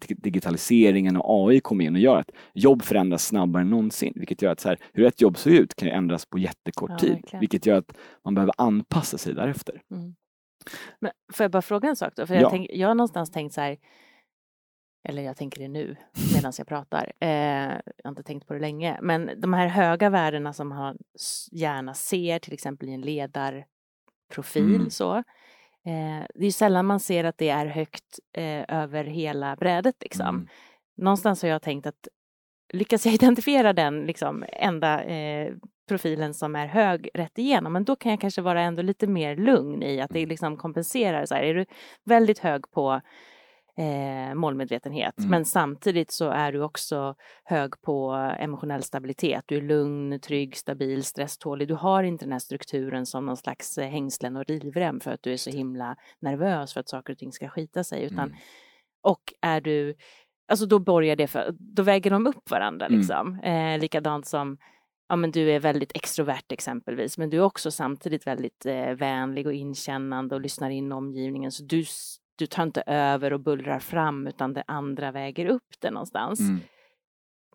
Digitaliseringen 0.08 1.18
och 1.18 1.50
AI 1.50 1.60
kommer 1.60 1.86
in 1.86 1.96
och 1.96 2.02
gör 2.02 2.18
att 2.18 2.32
jobb 2.54 2.82
förändras 2.82 3.26
snabbare 3.26 3.62
än 3.62 3.70
någonsin, 3.70 4.14
vilket 4.16 4.42
gör 4.42 4.52
att 4.52 4.60
så 4.60 4.70
här, 4.70 4.78
hur 4.94 5.06
ett 5.06 5.22
jobb 5.22 5.38
ser 5.38 5.52
ut 5.52 5.76
kan 5.76 5.88
ju 5.88 5.94
ändras 5.94 6.26
på 6.26 6.40
jättekort 6.40 6.92
ja, 6.92 6.98
tid, 6.98 7.12
verkligen. 7.12 7.40
vilket 7.40 7.66
gör 7.66 7.78
att 7.78 7.98
man 8.26 8.36
behöver 8.36 8.54
anpassa 8.58 9.18
sig 9.18 9.34
därefter. 9.34 9.82
Mm. 9.92 10.16
Men 11.00 11.12
får 11.34 11.44
jag 11.44 11.52
bara 11.52 11.62
fråga 11.62 11.90
en 11.90 11.96
sak 11.96 12.14
då? 12.16 12.28
För 12.28 12.34
jag, 12.36 12.44
ja. 12.44 12.50
tänk, 12.50 12.70
jag 12.74 12.88
har 12.88 12.96
någonstans 12.96 13.32
tänkt 13.32 13.54
så 13.54 13.62
här, 13.62 13.78
eller 15.10 15.22
jag 15.22 15.38
tänker 15.38 15.62
det 15.62 15.68
nu 15.68 15.96
medan 16.36 16.54
jag 16.58 16.68
pratar. 16.68 17.12
Eh, 17.20 17.30
jag 17.30 18.04
har 18.04 18.10
inte 18.10 18.24
tänkt 18.24 18.48
på 18.48 18.54
det 18.54 18.60
länge, 18.60 19.00
men 19.02 19.30
de 19.38 19.54
här 19.54 19.68
höga 19.68 20.10
värdena 20.10 20.54
som 20.54 20.70
man 20.70 20.98
gärna 21.52 21.94
ser, 21.94 22.40
till 22.40 22.54
exempel 22.54 22.90
i 22.90 22.94
en 22.94 23.02
ledar 23.02 23.66
profil 24.32 24.76
mm. 24.76 24.90
så. 24.90 25.16
Eh, 25.86 26.26
det 26.36 26.46
är 26.46 26.52
sällan 26.52 26.86
man 26.86 27.00
ser 27.00 27.24
att 27.24 27.38
det 27.38 27.50
är 27.50 27.66
högt 27.66 28.20
eh, 28.38 28.82
över 28.84 29.04
hela 29.04 29.56
brädet 29.56 29.96
liksom. 30.02 30.28
Mm. 30.28 30.48
Någonstans 30.98 31.42
har 31.42 31.50
jag 31.50 31.62
tänkt 31.62 31.86
att 31.86 32.08
lyckas 32.74 33.06
jag 33.06 33.14
identifiera 33.16 33.74
den 33.74 34.06
liksom 34.06 34.46
enda 34.50 35.04
eh, 35.04 35.54
profilen 35.88 36.34
som 36.34 36.56
är 36.56 36.68
hög 36.68 37.10
rätt 37.14 37.38
igenom, 37.38 37.74
men 37.74 37.84
då 37.84 37.96
kan 37.96 38.12
jag 38.12 38.22
kanske 38.22 38.42
vara 38.42 38.62
ändå 38.62 38.82
lite 38.82 39.08
mer 39.08 39.36
lugn 39.36 39.84
i 39.84 40.02
att 40.02 40.12
det 40.14 40.26
liksom 40.26 40.58
kompenserar. 40.58 41.26
Så 41.26 41.36
här, 41.36 41.44
är 41.44 41.54
du 41.54 41.66
väldigt 42.04 42.40
hög 42.40 42.72
på 42.72 43.02
eh, 43.78 44.36
målmedvetenhet. 44.36 45.18
Mm. 45.18 45.30
Men 45.30 45.46
samtidigt 45.46 46.12
så 46.12 46.30
är 46.30 46.52
du 46.52 46.64
också 46.64 47.16
hög 47.44 47.82
på 47.82 48.12
emotionell 48.40 48.84
stabilitet. 48.84 49.44
Du 49.46 49.58
är 49.58 49.62
lugn, 49.62 50.20
trygg, 50.20 50.58
stabil, 50.58 51.04
stresstålig. 51.04 51.68
Du 51.68 51.74
har 51.74 52.04
inte 52.04 52.26
den 52.26 52.32
här 52.32 52.40
strukturen 52.40 53.06
som 53.06 53.26
någon 53.26 53.38
slags 53.38 53.78
eh, 53.78 53.90
hängslen 53.90 54.36
och 54.36 54.50
livrem 54.50 55.00
för 55.00 55.12
att 55.12 55.24
du 55.24 55.34
är 55.34 55.38
så 55.38 55.50
himla 55.50 55.96
nervös 56.20 56.74
för 56.74 56.80
att 56.80 56.90
saker 56.90 57.14
och 57.14 57.20
ting 57.20 57.32
ska 57.32 57.50
skita 57.50 57.84
sig. 57.84 58.04
Utan, 58.04 58.20
mm. 58.20 58.36
Och 59.02 59.34
är 59.42 59.62
du, 59.62 59.96
alltså 60.48 60.66
då 60.66 60.80
borgar 60.80 61.16
det 61.16 61.28
för, 61.28 61.56
då 61.60 61.84
väger 61.84 62.12
de 62.12 62.28
upp 62.28 62.52
varandra 62.52 62.86
mm. 62.86 63.00
liksom. 63.00 63.40
Eh, 63.40 63.80
likadant 63.80 64.28
som 64.28 64.58
ja, 65.12 65.16
men 65.16 65.32
du 65.32 65.52
är 65.52 65.60
väldigt 65.60 65.92
extrovert 65.96 66.52
exempelvis, 66.52 67.18
men 67.18 67.30
du 67.30 67.38
är 67.38 67.42
också 67.42 67.72
samtidigt 67.72 68.28
väldigt 68.28 68.66
eh, 68.66 68.92
vänlig 68.92 69.48
och 69.48 69.54
inkännande 69.54 70.36
och 70.36 70.42
lyssnar 70.42 70.70
in 70.70 70.92
omgivningen. 70.92 71.52
Så 71.52 71.64
du 71.64 71.84
du 72.36 72.48
tar 72.48 72.64
inte 72.64 72.82
över 72.82 73.34
och 73.34 73.40
bullrar 73.40 73.80
fram 73.80 74.28
utan 74.28 74.54
det 74.54 74.64
andra 74.68 75.12
väger 75.12 75.46
upp 75.46 75.76
det 75.80 75.92
någonstans. 75.92 76.40
Mm. 76.40 76.60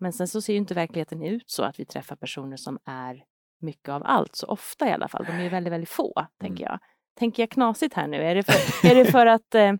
Men 0.01 0.13
sen 0.13 0.27
så 0.27 0.41
ser 0.41 0.53
ju 0.53 0.59
inte 0.59 0.73
verkligheten 0.73 1.23
ut 1.23 1.49
så 1.49 1.63
att 1.63 1.79
vi 1.79 1.85
träffar 1.85 2.15
personer 2.15 2.57
som 2.57 2.79
är 2.85 3.23
mycket 3.59 3.89
av 3.89 4.03
allt, 4.05 4.35
så 4.35 4.47
ofta 4.47 4.89
i 4.89 4.91
alla 4.91 5.07
fall. 5.07 5.25
De 5.25 5.31
är 5.31 5.43
ju 5.43 5.49
väldigt, 5.49 5.73
väldigt 5.73 5.89
få, 5.89 6.13
mm. 6.19 6.29
tänker 6.39 6.63
jag. 6.63 6.79
Tänker 7.19 7.43
jag 7.43 7.49
knasigt 7.49 7.93
här 7.93 8.07
nu? 8.07 8.17
Är 8.17 8.35
det 8.35 8.43
för, 8.43 8.87
är 8.87 8.95
det 8.95 9.05
för 9.05 9.25
att 9.25 9.55
eh, 9.55 9.73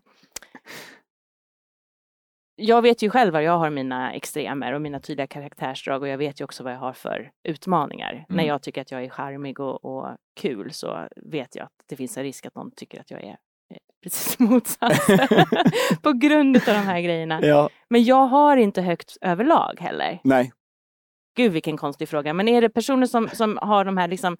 jag 2.59 2.81
vet 2.81 3.01
ju 3.01 3.09
själv 3.09 3.33
var 3.33 3.41
jag 3.41 3.57
har 3.57 3.69
mina 3.69 4.13
extremer 4.13 4.73
och 4.73 4.81
mina 4.81 4.99
tydliga 4.99 5.27
karaktärsdrag 5.27 6.01
och 6.01 6.07
jag 6.07 6.17
vet 6.17 6.41
ju 6.41 6.45
också 6.45 6.63
vad 6.63 6.73
jag 6.73 6.79
har 6.79 6.93
för 6.93 7.31
utmaningar. 7.43 8.13
Mm. 8.13 8.25
När 8.29 8.43
jag 8.43 8.61
tycker 8.61 8.81
att 8.81 8.91
jag 8.91 9.03
är 9.03 9.09
charmig 9.09 9.59
och, 9.59 9.85
och, 9.85 10.17
kul 10.35 10.73
så 10.73 11.07
vet 11.15 11.55
jag 11.55 11.65
att 11.65 11.83
det 11.85 11.95
finns 11.95 12.17
en 12.17 12.23
risk 12.23 12.45
att 12.45 12.55
någon 12.55 12.71
tycker 12.71 12.99
att 12.99 13.11
jag 13.11 13.23
är 13.23 13.37
precis 14.03 14.39
motsatt. 14.39 15.07
på 16.01 16.11
grund 16.11 16.57
av 16.57 16.63
de 16.65 16.71
här 16.71 17.01
grejerna. 17.01 17.39
Ja. 17.41 17.69
Men 17.89 18.03
jag 18.03 18.27
har 18.27 18.57
inte 18.57 18.81
högt 18.81 19.17
överlag 19.21 19.77
heller. 19.79 20.19
Nej. 20.23 20.51
Gud 21.37 21.51
vilken 21.51 21.77
konstig 21.77 22.09
fråga. 22.09 22.33
Men 22.33 22.47
är 22.47 22.61
det 22.61 22.69
personer 22.69 23.07
som, 23.07 23.29
som 23.29 23.59
har 23.61 23.85
de 23.85 23.97
här 23.97 24.07
liksom 24.07 24.37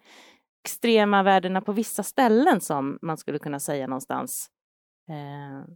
extrema 0.66 1.24
värdena 1.24 1.62
på 1.62 1.72
vissa 1.72 2.04
ställen 2.04 2.62
som 2.62 3.00
man 3.02 3.18
skulle 3.18 3.40
kunna 3.40 3.60
säga 3.60 3.88
någonstans 3.88 4.50
eh, 5.10 5.74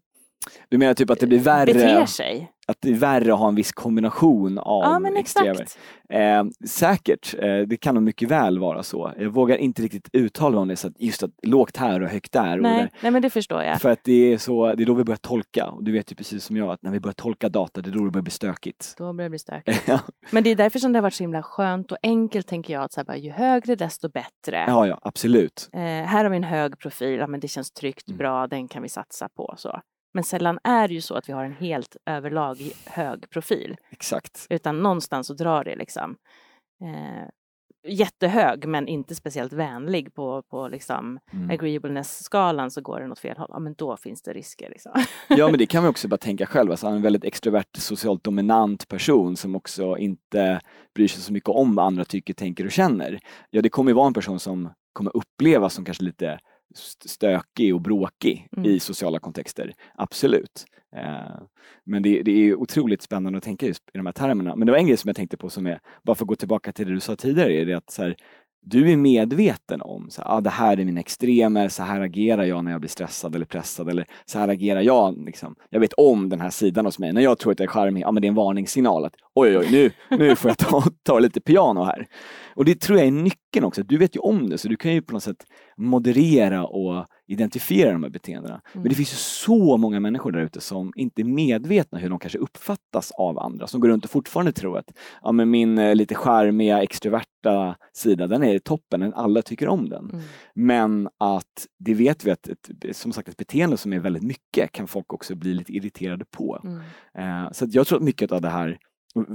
du 0.69 0.77
menar 0.77 0.93
typ 0.93 1.09
att 1.09 1.19
det 1.19 1.27
blir 1.27 1.39
värre? 1.39 1.65
Beter 1.73 2.05
sig. 2.05 2.51
att 2.67 2.77
det 2.81 2.89
är 2.89 2.93
värre 2.93 3.33
att 3.33 3.39
ha 3.39 3.47
en 3.47 3.55
viss 3.55 3.71
kombination 3.71 4.57
av 4.57 4.83
Ja, 4.83 4.99
men 4.99 5.17
extremer. 5.17 5.65
Eh, 6.09 6.43
säkert, 6.67 7.35
eh, 7.39 7.57
det 7.57 7.77
kan 7.77 7.95
nog 7.95 8.03
mycket 8.03 8.29
väl 8.31 8.59
vara 8.59 8.83
så. 8.83 9.11
Jag 9.17 9.29
vågar 9.29 9.57
inte 9.57 9.81
riktigt 9.81 10.09
uttala 10.13 10.49
mig 10.55 10.61
om 10.61 10.67
det, 10.67 10.75
så 10.75 10.87
att 10.87 11.01
just 11.01 11.23
att 11.23 11.31
lågt 11.43 11.77
här 11.77 12.01
och 12.01 12.09
högt 12.09 12.31
där. 12.31 12.57
Och 12.57 12.63
Nej, 12.63 12.81
det, 12.83 12.89
nej, 13.01 13.11
men 13.11 13.21
det 13.21 13.29
förstår 13.29 13.63
jag. 13.63 13.81
för 13.81 13.89
att 13.89 14.03
det 14.03 14.33
är, 14.33 14.37
så, 14.37 14.73
det 14.75 14.83
är 14.83 14.85
då 14.85 14.93
vi 14.93 15.03
börjar 15.03 15.17
tolka. 15.17 15.65
Och 15.65 15.83
du 15.83 15.91
vet 15.91 16.11
ju 16.11 16.15
precis 16.15 16.43
som 16.43 16.57
jag 16.57 16.69
att 16.71 16.81
när 16.81 16.91
vi 16.91 16.99
börjar 16.99 17.13
tolka 17.13 17.49
data, 17.49 17.81
det 17.81 17.89
är 17.89 17.91
då 17.93 18.05
det 18.05 18.11
börjar 18.11 18.23
bli 18.23 18.31
stökigt. 18.31 18.93
Då 18.97 19.13
börjar 19.13 19.25
det 19.25 19.29
bli 19.29 19.39
stökigt. 19.39 19.83
ja, 19.87 19.99
Men 20.31 20.43
det 20.43 20.49
är 20.49 20.55
därför 20.55 20.79
som 20.79 20.91
det 20.93 20.97
har 20.99 21.03
varit 21.03 21.13
så 21.13 21.23
himla 21.23 21.43
skönt 21.43 21.91
och 21.91 21.97
enkelt 22.03 22.47
tänker 22.47 22.73
jag 22.73 22.83
att 22.83 22.93
så 22.93 22.99
här, 22.99 23.05
bara, 23.05 23.17
ju 23.17 23.31
högre 23.31 23.75
desto 23.75 24.09
bättre. 24.09 24.63
ja, 24.67 24.99
absolut. 25.01 25.69
Eh, 25.73 25.79
här 25.81 26.23
har 26.23 26.29
vi 26.29 26.37
en 26.37 26.43
hög 26.43 26.79
profil, 26.79 27.19
ja, 27.19 27.27
men 27.27 27.39
det 27.39 27.47
känns 27.47 27.71
tryggt, 27.71 28.07
Mm. 28.07 28.17
bra, 28.17 28.47
den 28.47 28.67
kan 28.67 28.81
vi 28.83 28.89
satsa 28.89 29.29
på. 29.29 29.53
Så. 29.57 29.79
Men 30.13 30.23
sällan 30.23 30.59
är 30.63 30.87
det 30.87 30.93
ju 30.93 31.01
så 31.01 31.15
att 31.15 31.29
vi 31.29 31.33
har 31.33 31.43
en 31.43 31.53
helt 31.53 31.97
överlag 32.05 32.57
hög 32.85 33.29
profil. 33.29 33.75
Exakt. 33.89 34.47
Utan 34.49 34.79
någonstans 34.83 35.27
så 35.27 35.33
drar 35.33 35.63
det 35.63 35.75
liksom. 35.75 36.15
Eh, 36.83 37.27
jättehög 37.87 38.67
men 38.67 38.87
inte 38.87 39.15
speciellt 39.15 39.53
vänlig 39.53 40.13
på, 40.13 40.41
på 40.41 40.67
liksom 40.67 41.19
Mm. 41.33 41.49
agreeableness-skalan 41.49 42.71
så 42.71 42.81
går 42.81 42.99
den 42.99 43.11
åt 43.11 43.19
fel 43.19 43.37
håll. 43.37 43.49
Ja 43.53 43.59
men 43.59 43.73
då 43.73 43.97
finns 43.97 44.21
det 44.21 44.33
risker. 44.33 44.69
Liksom. 44.69 44.91
Ja 45.29 45.49
men 45.49 45.57
det 45.57 45.65
kan 45.65 45.83
man 45.83 45.89
också 45.89 46.07
bara 46.07 46.17
tänka 46.17 46.45
själv, 46.45 46.71
alltså, 46.71 46.87
en 46.87 47.01
väldigt 47.01 47.23
extrovert, 47.23 47.77
socialt 47.77 48.23
dominant 48.23 48.87
person 48.87 49.37
som 49.37 49.55
också 49.55 49.97
inte 49.97 50.59
bryr 50.95 51.07
sig 51.07 51.21
så 51.21 51.33
mycket 51.33 51.49
om 51.49 51.75
vad 51.75 51.85
andra 51.85 52.05
tycker, 52.05 52.33
tänker 52.33 52.65
och 52.65 52.71
känner. 52.71 53.19
Ja 53.49 53.61
det 53.61 53.69
kommer 53.69 53.91
ju 53.91 53.95
vara 53.95 54.07
en 54.07 54.13
person 54.13 54.39
som 54.39 54.69
kommer 54.93 55.17
upplevas 55.17 55.73
som 55.73 55.85
kanske 55.85 56.03
lite 56.03 56.39
stökig 57.05 57.75
och 57.75 57.81
bråkig 57.81 58.47
Mm. 58.57 58.69
i 58.69 58.79
sociala 58.79 59.19
kontexter, 59.19 59.73
absolut. 59.95 60.65
Eh, 60.95 61.41
men 61.85 62.03
det, 62.03 62.21
det 62.23 62.31
är 62.31 62.55
otroligt 62.55 63.01
spännande 63.01 63.37
att 63.37 63.43
tänka 63.43 63.65
just 63.65 63.83
i 63.93 63.97
de 63.97 64.05
här 64.05 64.13
termerna. 64.13 64.55
Men 64.55 64.65
det 64.65 64.71
var 64.71 64.79
en 64.79 64.87
grej 64.87 64.97
som 64.97 65.07
jag 65.09 65.15
tänkte 65.15 65.37
på 65.37 65.49
som 65.49 65.67
är, 65.67 65.79
bara 66.03 66.15
för 66.15 66.23
att 66.23 66.27
gå 66.27 66.35
tillbaka 66.35 66.71
till 66.71 66.87
det 66.87 66.93
du 66.93 66.99
sa 66.99 67.15
tidigare, 67.15 67.53
är 67.53 67.65
det 67.65 67.73
att 67.73 67.91
så 67.91 68.01
här, 68.01 68.15
du 68.63 68.91
är 68.91 68.97
medveten 68.97 69.81
om 69.81 70.09
så 70.09 70.21
här, 70.21 70.37
ah, 70.37 70.41
det 70.41 70.49
här 70.49 70.79
är 70.79 70.85
mina 70.85 70.99
extremer, 70.99 71.67
så 71.67 71.83
här 71.83 72.01
agerar 72.01 72.43
jag 72.43 72.63
när 72.65 72.71
jag 72.71 72.81
blir 72.81 72.89
stressad 72.89 73.35
eller 73.35 73.45
pressad 73.45 73.89
eller 73.89 74.05
så 74.25 74.39
här 74.39 74.47
agerar 74.47 74.81
jag. 74.81 75.25
Liksom. 75.25 75.55
Jag 75.69 75.79
vet 75.79 75.93
om 75.93 76.29
den 76.29 76.41
här 76.41 76.49
sidan 76.49 76.85
hos 76.85 76.99
mig. 76.99 77.13
När 77.13 77.21
jag 77.21 77.39
tror 77.39 77.51
att 77.51 77.59
jag 77.59 77.67
är 77.67 77.71
charmig, 77.71 78.03
ja, 78.03 78.11
men 78.11 78.21
det 78.21 78.25
är 78.25 78.29
en 78.29 78.35
varningssignal 78.35 79.05
att 79.05 79.13
oj, 79.35 79.57
oj, 79.57 79.57
oj, 79.57 79.91
nu, 80.09 80.17
nu 80.17 80.35
får 80.35 80.49
jag 80.49 80.57
ta, 80.57 80.83
ta 81.03 81.19
lite 81.19 81.41
piano 81.41 81.83
här. 81.83 82.07
Och 82.55 82.65
det 82.65 82.81
tror 82.81 82.97
jag 82.97 83.07
är 83.07 83.11
nyckeln 83.11 83.65
också. 83.65 83.83
Du 83.83 83.97
vet 83.97 84.15
ju 84.15 84.19
om 84.19 84.49
det, 84.49 84.57
så 84.57 84.67
du 84.67 84.75
kan 84.75 84.93
ju 84.93 85.01
på 85.01 85.13
något 85.13 85.23
sätt 85.23 85.45
moderera 85.81 86.65
och 86.65 87.05
identifiera 87.27 87.91
de 87.91 88.03
här 88.03 88.09
beteendena. 88.09 88.61
Men 88.73 88.83
det 88.83 88.95
finns 88.95 89.11
ju 89.13 89.17
så 89.17 89.77
många 89.77 89.99
människor 89.99 90.31
där 90.31 90.39
ute 90.39 90.61
som 90.61 90.93
inte 90.95 91.21
är 91.21 91.25
medvetna 91.25 91.97
hur 91.99 92.09
de 92.09 92.19
kanske 92.19 92.37
uppfattas 92.39 93.11
av 93.11 93.39
andra, 93.39 93.67
som 93.67 93.81
går 93.81 93.87
runt 93.89 94.05
och 94.05 94.11
fortfarande 94.11 94.51
tror 94.51 94.77
att 94.77 94.91
ja, 95.21 95.31
men 95.31 95.49
min 95.49 95.77
eh, 95.77 95.95
lite 95.95 96.15
charmiga, 96.15 96.83
extroverta 96.83 97.75
sida, 97.93 98.27
den 98.27 98.43
är 98.43 98.59
toppen, 98.59 98.99
den- 98.99 99.13
alla 99.13 99.41
tycker 99.41 99.67
om 99.67 99.89
den. 99.89 100.09
Mm. 100.09 100.21
Men 100.55 101.09
att 101.17 101.67
det 101.79 101.93
vet 101.93 102.25
vi 102.25 102.31
att 102.31 102.47
ett, 102.47 102.69
som 102.91 103.13
sagt 103.13 103.29
ett 103.29 103.37
beteende 103.37 103.77
som 103.77 103.93
är 103.93 103.99
väldigt 103.99 104.23
mycket 104.23 104.71
kan 104.71 104.87
folk 104.87 105.13
också 105.13 105.35
bli 105.35 105.53
lite 105.53 105.73
irriterade 105.73 106.25
på. 106.25 106.61
Mm. 106.63 107.45
Eh, 107.45 107.51
så 107.51 107.65
jag 107.69 107.87
tror 107.87 107.97
att 107.97 108.03
mycket 108.03 108.31
av 108.31 108.41
det 108.41 108.49
här, 108.49 108.77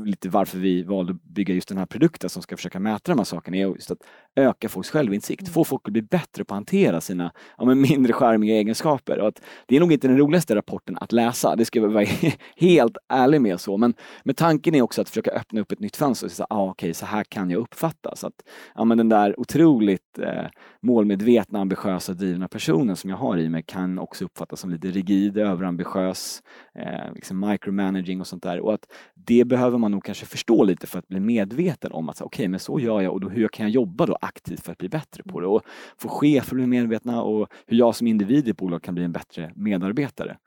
lite 0.05 0.29
varför 0.29 0.59
vi 0.59 0.83
valde 0.83 1.13
att 1.13 1.23
bygga 1.23 1.55
just 1.55 1.69
den 1.69 1.79
här 1.79 1.87
produkten 1.87 2.31
som 2.31 2.43
ska 2.43 2.57
försöka 2.57 2.81
mäta 2.81 3.13
de 3.13 3.19
här 3.19 3.25
sakerna, 3.25 3.57
är 3.57 3.67
just 3.67 3.91
att 3.91 3.99
öka 4.37 4.69
folks 4.69 4.91
självinsikt, 4.91 5.43
Mm. 5.43 5.53
få 5.53 5.65
folk 5.65 5.83
att 5.85 5.93
bli 5.93 6.03
bättre 6.03 6.45
på 6.45 6.55
att 6.55 6.57
hantera 6.57 7.01
sina 7.01 7.33
ja, 7.59 7.65
men 7.65 7.81
mindre 7.81 8.13
charmiga 8.13 8.55
egenskaper. 8.57 9.19
Och 9.21 9.29
att 9.29 9.43
det 9.67 9.77
är 9.77 9.81
nog 9.81 9.93
inte 9.93 10.09
den 10.09 10.19
roligaste 10.19 10.55
rapporten 10.55 10.99
att 11.01 11.13
läsa, 11.13 11.57
det 11.57 11.65
ska 11.65 11.79
jag 11.79 11.89
vara 11.89 12.05
helt 12.57 12.97
ärlig 13.09 13.41
med. 13.41 13.61
så 13.61 13.77
Men, 13.77 13.95
men 14.25 14.35
tanken 14.35 14.75
är 14.75 14.83
också 14.83 15.01
att 15.01 15.09
försöka 15.09 15.31
öppna 15.31 15.61
upp 15.61 15.73
ett 15.73 15.81
nytt 15.81 15.97
fönster 15.97 16.27
och 16.27 16.33
säga, 16.33 16.47
ah, 16.51 16.71
okej, 16.71 16.95
så 16.95 17.07
här 17.07 17.25
kan 17.25 17.51
jag 17.51 17.61
uppfattas. 17.61 18.25
Att, 18.25 18.35
ja, 18.75 18.85
men 18.85 18.99
den 18.99 19.09
där 19.09 19.41
otroligt 19.41 20.19
eh, 20.19 20.47
målmedvetna, 20.83 21.61
ambitiösa, 21.61 22.13
drivna 22.13 22.49
personen 22.49 22.97
som 22.97 23.11
jag 23.11 23.17
har 23.17 23.39
i 23.39 23.49
mig 23.49 23.63
kan 23.67 23.99
också 23.99 24.25
uppfattas 24.25 24.61
som 24.61 24.71
lite 24.71 24.89
rigid, 24.89 25.39
överambitiös, 25.39 26.43
eh, 26.75 27.13
liksom 27.15 27.41
micromanaging 27.41 28.21
och 28.21 28.27
sånt 28.27 28.43
där. 28.43 28.61
Och 28.61 28.75
att 28.75 28.87
det 29.15 29.45
behöver 29.45 29.66
man 29.71 29.91
nog 29.91 30.05
kanske 30.05 30.27
förstå 30.27 30.65
lite 30.65 30.87
för 30.87 30.99
att 30.99 31.09
bli 31.09 31.21
medveten 31.21 31.93
om 31.93 32.09
att 32.09 32.23
okej, 32.23 32.49
men 32.49 32.61
så 32.61 32.81
gör 32.81 33.01
jag 33.01 33.13
och 33.13 33.21
då, 33.21 33.29
hur 33.29 33.49
kan 33.49 33.67
jag 33.67 33.71
jobba 33.71 34.07
då 34.07 34.19
aktivt 34.21 34.61
för 34.65 34.73
att 34.73 34.79
bli 34.79 34.89
bättre 34.89 35.23
på 35.23 35.41
det? 35.41 35.47
Och 35.47 35.63
få 35.99 36.09
chefer 36.09 36.55
bli 36.55 36.67
medvetna 36.67 37.23
och 37.23 37.49
hur 37.67 37.77
jag 37.77 37.97
som 37.97 38.07
individ 38.07 38.49
i 38.49 38.51
ett 38.51 38.57
bolag 38.57 38.83
kan 38.83 38.95
bli 38.95 39.05
en 39.05 39.13
bättre 39.13 39.53
medarbetare. 39.57 40.39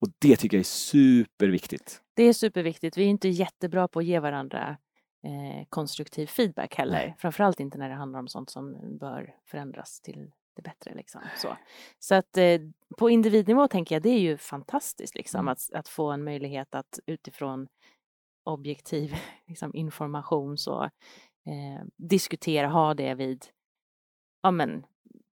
Och 0.00 0.08
det 0.18 0.36
tycker 0.36 0.56
jag 0.56 0.60
är 0.60 0.64
superviktigt. 0.64 2.00
Det 2.14 2.22
är 2.22 2.32
superviktigt. 2.32 2.96
Vi 2.96 3.04
är 3.04 3.08
inte 3.08 3.28
jättebra 3.28 3.88
på 3.88 3.98
att 3.98 4.04
ge 4.04 4.20
varandra 4.20 4.76
eh, 5.24 5.66
konstruktiv 5.68 6.26
feedback 6.26 6.74
heller. 6.74 6.98
Nej. 6.98 7.14
Framförallt 7.18 7.60
inte 7.60 7.78
när 7.78 7.88
det 7.88 7.94
handlar 7.94 8.18
om 8.18 8.28
sånt 8.28 8.50
som 8.50 8.98
bör 8.98 9.34
förändras 9.46 10.00
till 10.00 10.30
det 10.56 10.62
bättre. 10.62 10.94
Liksom. 10.94 11.20
Så, 11.36 11.56
så 11.98 12.14
att 12.14 12.36
eh, 12.36 12.60
på 12.98 13.10
individnivå 13.10 13.68
tänker 13.68 13.94
jag 13.94 14.02
det 14.02 14.08
är 14.08 14.20
ju 14.20 14.36
fantastiskt 14.36 15.14
liksom, 15.14 15.38
Mm. 15.40 15.48
att, 15.48 15.58
att 15.72 15.88
få 15.88 16.10
en 16.10 16.24
möjlighet 16.24 16.74
att 16.74 16.98
utifrån 17.06 17.68
objektiv 18.52 19.14
liksom, 19.48 19.70
information 19.74 20.58
så 20.58 20.82
eh, 20.84 21.84
diskutera, 21.96 22.68
ha 22.68 22.94
det 22.94 23.14
vid 23.14 23.44
ja, 24.42 24.50
men, 24.50 24.84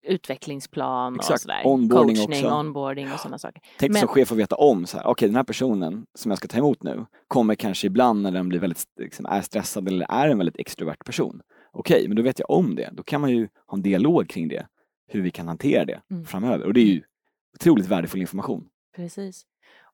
utvecklingsplan 0.06 1.12
och 1.14 1.18
Exakt. 1.20 1.40
sådär. 1.42 1.62
Onboarding 1.64 2.16
Coachning, 2.16 2.44
också. 2.44 2.56
onboarding 2.58 3.12
och 3.12 3.20
sådana 3.20 3.38
saker. 3.38 3.62
Tänk 3.78 3.92
Men- 3.92 4.00
som 4.00 4.08
chef 4.08 4.32
att 4.32 4.38
veta 4.38 4.56
om, 4.56 4.87
så 4.87 4.96
här, 4.99 5.06
okej 5.06 5.28
den 5.28 5.37
här 5.37 5.44
personen 5.44 6.06
som 6.14 6.30
jag 6.30 6.38
ska 6.38 6.49
ta 6.49 6.58
emot 6.58 6.82
nu 6.82 7.06
kommer 7.28 7.54
kanske 7.54 7.87
ibland 7.87 8.23
när 8.23 8.30
den 8.30 8.49
blir 8.49 8.58
väldigt, 8.61 8.85
liksom, 9.00 9.26
är 9.26 9.40
stressad 9.40 9.88
eller 9.88 10.06
är 10.11 10.28
en 10.28 10.38
väldigt 10.38 10.58
extrovert 10.58 11.04
person. 11.04 11.40
Okej, 11.73 12.08
men 12.08 12.16
då 12.16 12.23
vet 12.23 12.38
jag 12.38 12.50
om 12.50 12.75
det. 12.75 12.90
Då 12.92 13.02
kan 13.02 13.20
man 13.20 13.30
ju 13.30 13.49
ha 13.66 13.76
en 13.76 13.82
dialog 13.82 14.28
kring 14.28 14.49
det, 14.49 14.66
hur 15.08 15.23
vi 15.23 15.30
kan 15.30 15.49
hantera 15.49 15.85
det 15.85 16.00
Mm. 16.11 16.25
framöver. 16.25 16.64
Och 16.66 16.75
det 16.75 16.80
är 16.80 16.85
ju 16.85 17.02
otroligt 17.54 17.87
värdefull 17.87 18.20
information. 18.20 18.68
Precis. 18.96 19.42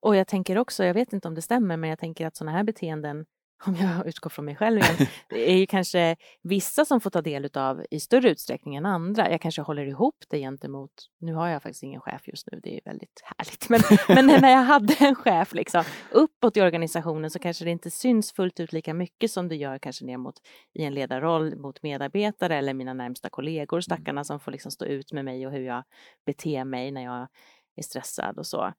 Och 0.02 0.16
jag 0.16 0.26
tänker 0.26 0.58
också, 0.58 0.84
jag 0.84 0.94
vet 0.94 1.12
inte 1.12 1.28
om 1.28 1.34
det 1.34 1.42
stämmer, 1.42 1.76
men 1.76 1.90
jag 1.90 1.98
tänker 1.98 2.26
att 2.26 2.36
sådana 2.36 2.56
här 2.56 2.64
beteenden, 2.64 3.24
om 3.66 3.74
jag 3.74 4.06
utgår 4.06 4.30
från 4.30 4.44
mig 4.44 4.56
själv 4.56 4.78
igen, 4.78 4.96
det 5.28 5.50
är 5.50 5.56
ju 5.56 5.66
kanske 5.66 6.16
vissa 6.42 6.84
som 6.84 7.00
får 7.00 7.10
ta 7.10 7.22
del 7.22 7.50
av 7.54 7.84
i 7.90 8.00
större 8.00 8.30
utsträckning 8.30 8.76
än 8.76 8.86
andra. 8.86 9.30
Jag 9.30 9.40
kanske 9.40 9.62
håller 9.62 9.86
ihop 9.86 10.14
det 10.28 10.38
gentemot, 10.38 10.90
nu 11.20 11.34
har 11.34 11.48
jag 11.48 11.62
faktiskt 11.62 11.82
ingen 11.82 12.00
chef 12.00 12.28
just 12.28 12.48
nu, 12.52 12.60
det 12.62 12.76
är 12.76 12.80
väldigt 12.84 13.22
härligt, 13.36 13.68
men, 13.68 13.80
men 14.08 14.40
när 14.42 14.50
jag 14.50 14.62
hade 14.62 14.94
en 14.94 15.14
chef 15.14 15.54
liksom, 15.54 15.84
uppåt 16.10 16.56
i 16.56 16.60
organisationen 16.60 17.30
så 17.30 17.38
kanske 17.38 17.64
det 17.64 17.70
inte 17.70 17.90
syns 17.90 18.32
fullt 18.32 18.60
ut 18.60 18.72
lika 18.72 18.94
mycket 18.94 19.30
som 19.30 19.48
det 19.48 19.56
gör 19.56 19.78
kanske 19.78 20.04
ner 20.04 20.16
mot 20.16 20.34
i 20.74 20.84
en 20.84 20.94
ledarroll 20.94 21.56
mot 21.56 21.82
medarbetare 21.82 22.56
eller 22.56 22.74
mina 22.74 22.94
närmsta 22.94 23.28
kollegor, 23.28 23.80
stackarna 23.80 24.24
som 24.24 24.40
får 24.40 24.52
liksom 24.52 24.70
stå 24.70 24.84
ut 24.84 25.12
med 25.12 25.24
mig 25.24 25.46
och 25.46 25.52
hur 25.52 25.62
jag 25.62 25.84
beter 26.26 26.64
mig 26.64 26.90
när 26.90 27.02
jag 27.04 27.28
är 27.76 27.82
stressad 27.82 28.38
och 28.38 28.46
så. 28.46 28.72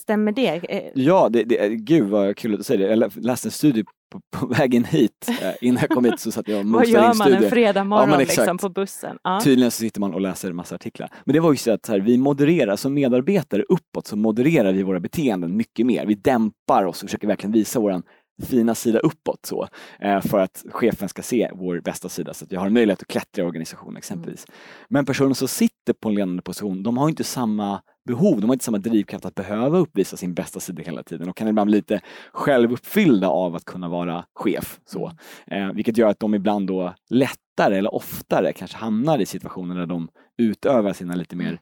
Stämmer 0.00 0.32
det? 0.32 0.48
Eh, 0.48 0.90
Ja, 0.94 1.28
det, 1.28 1.44
det, 1.44 1.68
gud 1.68 2.08
vad 2.08 2.36
kul 2.36 2.52
att 2.52 2.60
du 2.60 2.64
säger 2.64 2.80
det. 2.84 2.90
Jag 2.90 2.98
lä- 2.98 3.10
läste 3.14 3.48
en 3.48 3.52
studie 3.52 3.84
på, 4.12 4.20
på 4.36 4.46
vägen 4.46 4.84
hit. 4.84 5.26
Eh, 5.42 5.52
innan 5.60 5.80
jag 5.80 5.90
kom 5.90 6.04
hit 6.04 6.20
så 6.20 6.32
satt 6.32 6.48
jag 6.48 6.58
och 6.58 6.64
Vad 6.66 6.72
mosade 6.72 6.90
gör 6.90 7.00
in 7.00 7.04
man 7.06 7.14
studier. 7.14 7.42
en 7.42 7.50
fredag 7.50 7.84
morgon 7.84 8.20
exakt. 8.20 8.38
liksom 8.38 8.58
på 8.58 8.68
bussen? 8.68 9.18
Ja. 9.22 9.40
Tydligen 9.44 9.70
så 9.70 9.80
sitter 9.80 10.00
man 10.00 10.14
och 10.14 10.20
läser 10.20 10.50
en 10.50 10.56
massa 10.56 10.74
artiklar. 10.74 11.10
Men 11.24 11.32
det 11.32 11.40
var 11.40 11.50
ju 11.52 11.56
så 11.56 11.70
att 11.72 11.86
så 11.86 11.92
här, 11.92 12.00
vi 12.00 12.18
modererar, 12.18 12.76
som 12.76 12.94
medarbetare 12.94 13.62
uppåt 13.62 14.06
så 14.06 14.16
modererar 14.16 14.72
vi 14.72 14.82
våra 14.82 15.00
beteenden 15.00 15.56
mycket 15.56 15.86
mer. 15.86 16.06
Vi 16.06 16.14
dämpar 16.14 16.84
oss 16.84 17.02
och 17.02 17.08
försöker 17.08 17.26
verkligen 17.28 17.52
visa 17.52 17.80
våran 17.80 18.02
fina 18.42 18.74
sida 18.74 18.98
uppåt 18.98 19.46
så. 19.46 19.68
Eh, 20.00 20.20
för 20.20 20.38
att 20.38 20.64
chefen 20.70 21.08
ska 21.08 21.22
se 21.22 21.50
vår 21.54 21.80
bästa 21.80 22.08
sida 22.08 22.34
så 22.34 22.44
att 22.44 22.52
jag 22.52 22.60
har 22.60 22.70
möjlighet 22.70 23.00
att 23.02 23.08
klättra 23.08 23.42
i 23.44 23.46
organisationen 23.46 23.96
exempelvis. 23.96 24.46
Men 24.88 25.04
personer 25.06 25.34
som 25.34 25.48
sitter 25.48 25.92
på 26.02 26.08
en 26.08 26.14
ledande 26.14 26.42
position, 26.42 26.82
de 26.82 26.96
har 26.96 27.08
inte 27.08 27.24
samma 27.24 27.80
behov, 28.06 28.40
de 28.40 28.46
har 28.46 28.54
inte 28.54 28.64
samma 28.64 28.78
drivkraft 28.78 29.24
att 29.24 29.34
behöva 29.34 29.78
uppvisa 29.78 30.16
sin 30.16 30.34
bästa 30.34 30.60
sida 30.60 30.82
hela 30.82 31.02
tiden 31.02 31.28
och 31.28 31.36
kan 31.36 31.48
ibland 31.48 31.70
bli 31.70 31.76
lite 31.78 32.00
självuppfyllda 32.32 33.28
av 33.28 33.54
att 33.56 33.64
kunna 33.64 33.88
vara 33.88 34.24
chef. 34.34 34.80
Så. 34.84 35.12
Eh, 35.46 35.72
vilket 35.72 35.96
gör 35.98 36.08
att 36.08 36.20
de 36.20 36.34
ibland 36.34 36.66
då 36.66 36.94
lättare 37.10 37.78
eller 37.78 37.94
oftare 37.94 38.52
kanske 38.52 38.76
hamnar 38.76 39.18
i 39.18 39.26
situationer 39.26 39.74
där 39.74 39.86
de 39.86 40.08
utövar 40.38 40.92
sina 40.92 41.14
lite 41.14 41.36
mer 41.36 41.60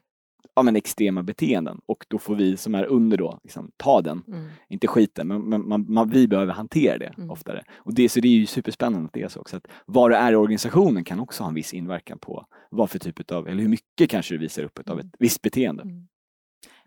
ja, 0.55 0.61
men 0.63 0.75
extrema 0.75 1.23
beteenden 1.23 1.81
och 1.85 2.05
då 2.07 2.17
får 2.19 2.35
vi 2.35 2.57
som 2.57 2.75
är 2.75 2.85
under 2.85 3.17
då 3.17 3.39
liksom, 3.43 3.71
ta 3.77 4.01
den, 4.01 4.23
Mm. 4.27 4.47
inte 4.69 4.87
skiten, 4.87 5.27
men, 5.27 5.41
men 5.41 5.67
man, 5.67 5.85
man, 5.89 6.09
vi 6.09 6.27
behöver 6.27 6.53
hantera 6.53 6.97
det 6.97 7.13
Mm. 7.17 7.29
oftare. 7.31 7.63
Och 7.75 7.93
det, 7.93 8.09
så 8.09 8.19
det 8.19 8.27
är 8.27 8.31
ju 8.31 8.45
superspännande 8.45 9.05
att 9.05 9.13
det 9.13 9.21
är 9.21 9.27
så 9.27 9.39
också. 9.39 9.57
Att 9.57 9.67
var 9.85 10.09
du 10.09 10.15
är 10.15 10.31
i 10.31 10.35
organisationen 10.35 11.03
kan 11.03 11.19
också 11.19 11.43
ha 11.43 11.49
en 11.49 11.55
viss 11.55 11.73
inverkan 11.73 12.19
på 12.19 12.45
vad 12.71 12.89
för 12.89 12.99
typ 12.99 13.31
av, 13.31 13.47
eller 13.47 13.61
hur 13.61 13.69
mycket 13.69 14.09
kanske 14.09 14.33
du 14.33 14.37
visar 14.37 14.63
upp 14.63 14.89
av 14.89 14.99
ett 14.99 15.05
visst 15.19 15.41
beteende. 15.41 15.83
Mm. 15.83 16.07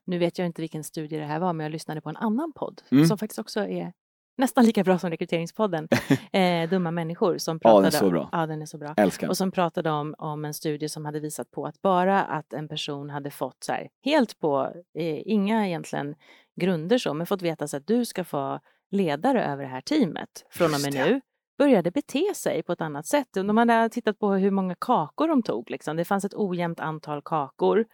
Nu 0.08 0.18
vet 0.18 0.38
jag 0.38 0.46
inte 0.46 0.60
vilken 0.62 0.84
studie 0.84 1.16
det 1.18 1.24
här 1.24 1.38
var, 1.40 1.52
men 1.52 1.64
jag 1.64 1.70
lyssnade 1.72 2.00
på 2.00 2.08
en 2.08 2.16
annan 2.16 2.52
podd 2.52 2.82
Mm. 2.90 3.06
som 3.06 3.18
faktiskt 3.18 3.38
också 3.38 3.60
är 3.60 3.92
nästan 4.36 4.64
lika 4.64 4.84
bra 4.84 4.98
som 4.98 5.10
rekryteringspodden. 5.10 5.88
eh, 6.32 6.70
Dumma 6.70 6.90
människor 6.90 7.38
som 7.38 7.60
Ja, 7.62 7.70
den 7.70 7.84
är 7.84 7.90
pratade 7.90 8.04
så 8.06 8.10
bra. 8.10 8.28
Ja, 8.32 8.46
den 8.46 8.62
är 8.62 8.66
så 8.66 8.78
bra. 8.78 8.94
Älskar. 8.96 9.28
Och 9.28 9.36
som 9.36 9.50
pratade 9.50 9.90
om, 9.90 10.14
om 10.18 10.44
en 10.44 10.54
studie 10.54 10.88
som 10.88 11.04
hade 11.04 11.20
visat 11.20 11.50
på 11.50 11.66
att 11.66 11.82
bara 11.82 12.22
att 12.24 12.52
en 12.52 12.68
person 12.68 13.10
hade 13.10 13.30
fått 13.30 13.64
så 13.64 13.72
här, 13.72 13.88
helt 14.04 14.38
på, 14.38 14.72
eh, 14.98 15.22
inga 15.28 15.66
egentligen 15.66 16.14
grunder 16.60 16.98
så, 16.98 17.14
men 17.14 17.26
fått 17.26 17.42
veta 17.42 17.68
så 17.68 17.76
att 17.76 17.86
du 17.86 18.04
ska 18.04 18.24
få 18.24 18.60
ledare 18.90 19.44
över 19.44 19.62
det 19.62 19.68
här 19.68 19.80
teamet 19.80 20.46
från 20.50 20.74
och 20.74 20.80
med 20.80 20.94
nu 20.94 21.20
började 21.58 21.90
bete 21.90 22.34
sig 22.34 22.62
på 22.62 22.72
ett 22.72 22.80
annat 22.80 23.06
sätt. 23.06 23.28
De 23.32 23.56
hade 23.56 23.88
tittat 23.88 24.18
på 24.18 24.32
hur 24.32 24.50
många 24.50 24.74
kakor 24.74 25.28
de 25.28 25.42
tog. 25.42 25.70
Liksom. 25.70 25.96
Det 25.96 26.04
fanns 26.04 26.24
ett 26.24 26.34
ojämnt 26.34 26.80
antal 26.80 27.22
kakor. 27.22 27.84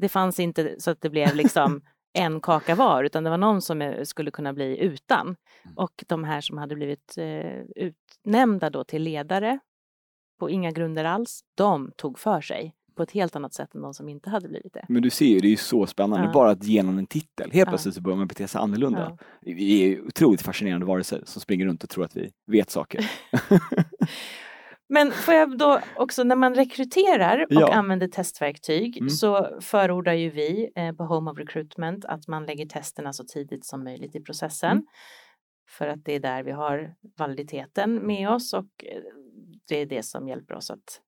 Det 0.00 0.08
fanns 0.08 0.40
inte 0.40 0.74
så 0.78 0.90
att 0.90 1.00
det 1.00 1.10
blev 1.10 1.34
liksom 1.34 1.80
en 2.12 2.40
kaka 2.40 2.74
var, 2.74 3.04
utan 3.04 3.24
det 3.24 3.30
var 3.30 3.38
någon 3.38 3.62
som 3.62 3.82
eh, 3.82 4.02
skulle 4.04 4.30
kunna 4.30 4.52
bli 4.52 4.78
utan. 4.78 5.26
Mm. 5.26 5.76
Och 5.76 6.04
de 6.06 6.24
här 6.24 6.40
som 6.40 6.58
hade 6.58 6.74
blivit 6.74 7.14
eh, 7.18 7.60
utnämnda 7.76 8.70
då 8.70 8.84
till 8.84 9.02
ledare 9.02 9.58
på 10.38 10.50
inga 10.50 10.70
grunder 10.70 11.04
alls, 11.04 11.40
de 11.54 11.92
tog 11.96 12.18
för 12.18 12.40
sig 12.40 12.74
på 12.96 13.02
ett 13.02 13.10
helt 13.10 13.36
annat 13.36 13.54
sätt 13.54 13.74
än 13.74 13.82
de 13.82 13.94
som 13.94 14.08
inte 14.08 14.30
hade 14.30 14.48
blivit 14.48 14.72
det. 14.72 14.84
Men 14.88 15.02
du 15.02 15.10
ser 15.10 15.26
ju, 15.26 15.40
det 15.40 15.46
är 15.46 15.50
ju 15.50 15.56
så 15.56 15.86
spännande. 15.86 16.26
Ja. 16.26 16.32
Bara 16.32 16.50
att 16.50 16.64
genom 16.64 16.98
en 16.98 17.06
titel, 17.06 17.50
helt 17.50 17.66
Ja. 17.66 17.70
plötsligt 17.70 17.94
så 17.94 18.00
börjar 18.00 18.16
man 18.18 18.26
bete 18.26 18.48
sig 18.48 18.60
annorlunda. 18.60 19.16
Ja. 19.18 19.26
Vi 19.40 19.92
är 19.92 20.06
otroligt 20.06 20.42
fascinerande 20.42 20.86
varelser 20.86 21.22
som 21.24 21.42
springer 21.42 21.66
runt 21.66 21.84
och 21.84 21.90
tror 21.90 22.04
att 22.04 22.16
vi 22.16 22.30
vet 22.46 22.70
saker. 22.70 23.10
Men 24.92 25.12
får 25.12 25.34
jag 25.34 25.58
då 25.58 25.80
också, 25.96 26.24
när 26.24 26.36
man 26.36 26.54
rekryterar 26.54 27.38
och 27.40 27.46
Ja. 27.52 27.72
använder 27.74 28.08
testverktyg 28.08 28.96
Mm. 28.98 29.10
så 29.10 29.58
förordar 29.60 30.12
ju 30.12 30.30
vi 30.30 30.70
eh, 30.76 30.92
på 30.92 31.04
Home 31.04 31.30
of 31.30 31.38
Recruitment 31.38 32.04
att 32.04 32.28
man 32.28 32.46
lägger 32.46 32.66
testerna 32.66 33.12
så 33.12 33.24
tidigt 33.24 33.66
som 33.66 33.84
möjligt 33.84 34.16
i 34.16 34.20
processen. 34.20 34.70
Mm. 34.72 34.84
För 35.68 35.86
att 35.88 36.04
det 36.04 36.12
är 36.14 36.20
där 36.20 36.42
vi 36.42 36.50
har 36.52 36.94
validiteten 37.18 38.06
med 38.06 38.30
oss 38.30 38.52
och 38.54 38.84
eh, 38.84 39.00
det 39.68 39.76
är 39.76 39.86
det 39.86 40.02
som 40.02 40.28
hjälper 40.28 40.54
oss 40.54 40.70
att 40.70 41.00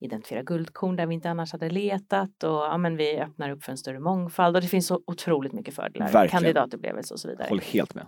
identifiera 0.00 0.42
guldkorn 0.42 0.96
där 0.96 1.06
vi 1.06 1.14
inte 1.14 1.30
annars 1.30 1.52
hade 1.52 1.70
letat 1.70 2.42
och 2.44 2.50
ja, 2.50 2.78
men 2.78 2.96
vi 2.96 3.18
öppnar 3.20 3.50
upp 3.50 3.64
för 3.64 3.72
en 3.72 3.78
större 3.78 4.00
mångfald 4.00 4.56
och 4.56 4.62
det 4.62 4.68
finns 4.68 4.86
så 4.86 5.00
otroligt 5.06 5.52
mycket 5.52 5.74
fördelar, 5.74 6.06
Verkligen. 6.12 6.28
kandidatupplevelse 6.28 7.14
och 7.14 7.20
så 7.20 7.28
vidare. 7.28 7.48
Håller 7.48 7.62
helt 7.62 7.94
med. 7.94 8.06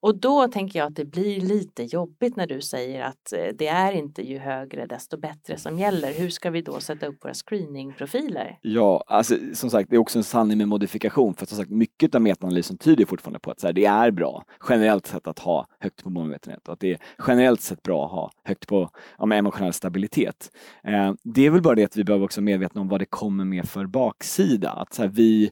Och 0.00 0.20
då 0.20 0.48
tänker 0.48 0.78
jag 0.78 0.86
att 0.86 0.96
det 0.96 1.04
blir 1.04 1.40
lite 1.40 1.82
jobbigt 1.82 2.36
när 2.36 2.46
du 2.46 2.60
säger 2.60 3.02
att 3.02 3.32
eh, 3.32 3.54
det 3.58 3.66
är 3.66 3.92
inte 3.92 4.22
ju 4.22 4.38
högre 4.38 4.86
desto 4.86 5.16
bättre 5.16 5.58
som 5.58 5.78
gäller. 5.78 6.12
Hur 6.12 6.30
ska 6.30 6.50
vi 6.50 6.62
då 6.62 6.80
sätta 6.80 7.06
upp 7.06 7.24
våra 7.24 7.34
screeningprofiler? 7.34 8.58
Ja, 8.62 9.04
alltså 9.06 9.36
som 9.54 9.70
sagt, 9.70 9.90
det 9.90 9.96
är 9.96 10.00
också 10.00 10.18
en 10.18 10.24
sanning 10.24 10.58
med 10.58 10.68
modifikation. 10.68 11.34
För 11.34 11.46
som 11.46 11.58
sagt, 11.58 11.70
mycket 11.70 12.14
av 12.14 12.22
metaanalysen 12.22 12.78
tyder 12.78 13.06
fortfarande 13.06 13.38
på 13.38 13.50
att 13.50 13.60
så 13.60 13.66
här, 13.66 13.72
det 13.72 13.84
är 13.84 14.10
bra 14.10 14.44
generellt 14.68 15.06
sett 15.06 15.26
att 15.26 15.38
ha 15.38 15.66
högt 15.80 16.02
på 16.02 16.10
målmedvetenhet 16.10 16.68
och 16.68 16.72
att 16.72 16.80
det 16.80 16.92
är 16.92 16.98
generellt 17.26 17.60
sett 17.60 17.82
bra 17.82 18.04
att 18.04 18.10
ha 18.10 18.30
högt 18.44 18.66
på 18.68 18.90
ja, 19.18 19.26
med 19.26 19.38
emotionell 19.38 19.72
stabilitet. 19.72 20.50
Eh, 20.84 21.12
det 21.22 21.46
är 21.46 21.50
väl 21.50 21.62
bara 21.62 21.74
det 21.74 21.84
att 21.84 21.96
vi 21.96 22.04
behöver 22.04 22.24
också 22.24 22.40
vara 22.40 22.44
medvetna 22.44 22.80
om 22.80 22.88
vad 22.88 23.00
det 23.00 23.06
kommer 23.06 23.44
med 23.44 23.68
för 23.68 23.86
baksida. 23.86 24.70
Att 24.70 24.94
så 24.94 25.02
här, 25.02 25.08
vi, 25.08 25.50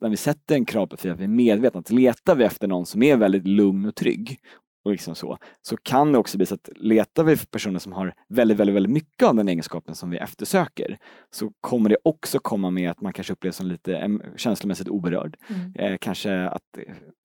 när 0.00 0.08
vi 0.08 0.16
sätter 0.16 0.54
en 0.54 0.64
kravprofil, 0.64 1.12
att 1.12 1.20
vi 1.20 1.24
är 1.24 1.28
medvetna 1.28 1.80
att 1.80 1.90
letar 1.90 2.34
vi 2.34 2.44
efter 2.44 2.68
någon 2.68 2.86
som 2.86 3.02
är 3.02 3.16
väldigt 3.16 3.46
lugn 3.46 3.91
och 3.92 3.96
trygg 3.96 4.38
och 4.84 4.90
liksom 4.90 5.14
så, 5.14 5.38
så 5.62 5.76
kan 5.76 6.12
det 6.12 6.18
också 6.18 6.36
bli 6.36 6.46
så 6.46 6.54
att 6.54 6.68
letar 6.76 7.24
vi 7.24 7.36
för 7.36 7.46
personer 7.46 7.78
som 7.78 7.92
har 7.92 8.14
väldigt, 8.28 8.58
väldigt, 8.58 8.76
väldigt 8.76 8.92
mycket 8.92 9.28
av 9.28 9.34
den 9.34 9.48
egenskapen 9.48 9.94
som 9.94 10.10
vi 10.10 10.16
eftersöker 10.16 10.98
så 11.30 11.52
kommer 11.60 11.90
det 11.90 11.96
också 12.04 12.38
komma 12.38 12.70
med 12.70 12.90
att 12.90 13.00
man 13.00 13.12
kanske 13.12 13.32
upplevs 13.32 13.56
som 13.56 13.66
lite 13.66 14.18
känslomässigt 14.36 14.88
oberörd. 14.88 15.36
Mm. 15.48 15.74
Eh, 15.74 15.98
kanske 16.00 16.48
att 16.48 16.78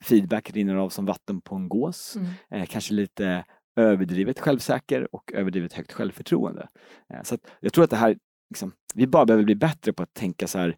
feedback 0.04 0.52
rinner 0.52 0.76
av 0.76 0.90
som 0.90 1.06
vatten 1.06 1.42
på 1.42 1.56
en 1.56 1.70
gås. 1.70 2.16
Mm. 2.16 2.30
Eh, 2.52 2.66
kanske 2.66 2.94
lite 2.94 3.46
överdrivet 3.76 4.40
självsäker 4.40 5.16
och 5.16 5.32
överdrivet 5.34 5.74
högt 5.74 5.94
självförtroende. 5.94 6.68
Eh, 7.14 7.24
så 7.24 7.38
jag 7.60 7.74
tror 7.74 7.84
att 7.84 7.90
det 7.90 7.98
här, 7.98 8.18
liksom, 8.50 8.72
vi 8.94 9.08
bara 9.08 9.26
behöver 9.26 9.44
bli 9.44 9.56
bättre 9.56 9.94
på 9.94 10.04
att 10.04 10.14
tänka 10.14 10.48
så 10.48 10.60
här, 10.60 10.78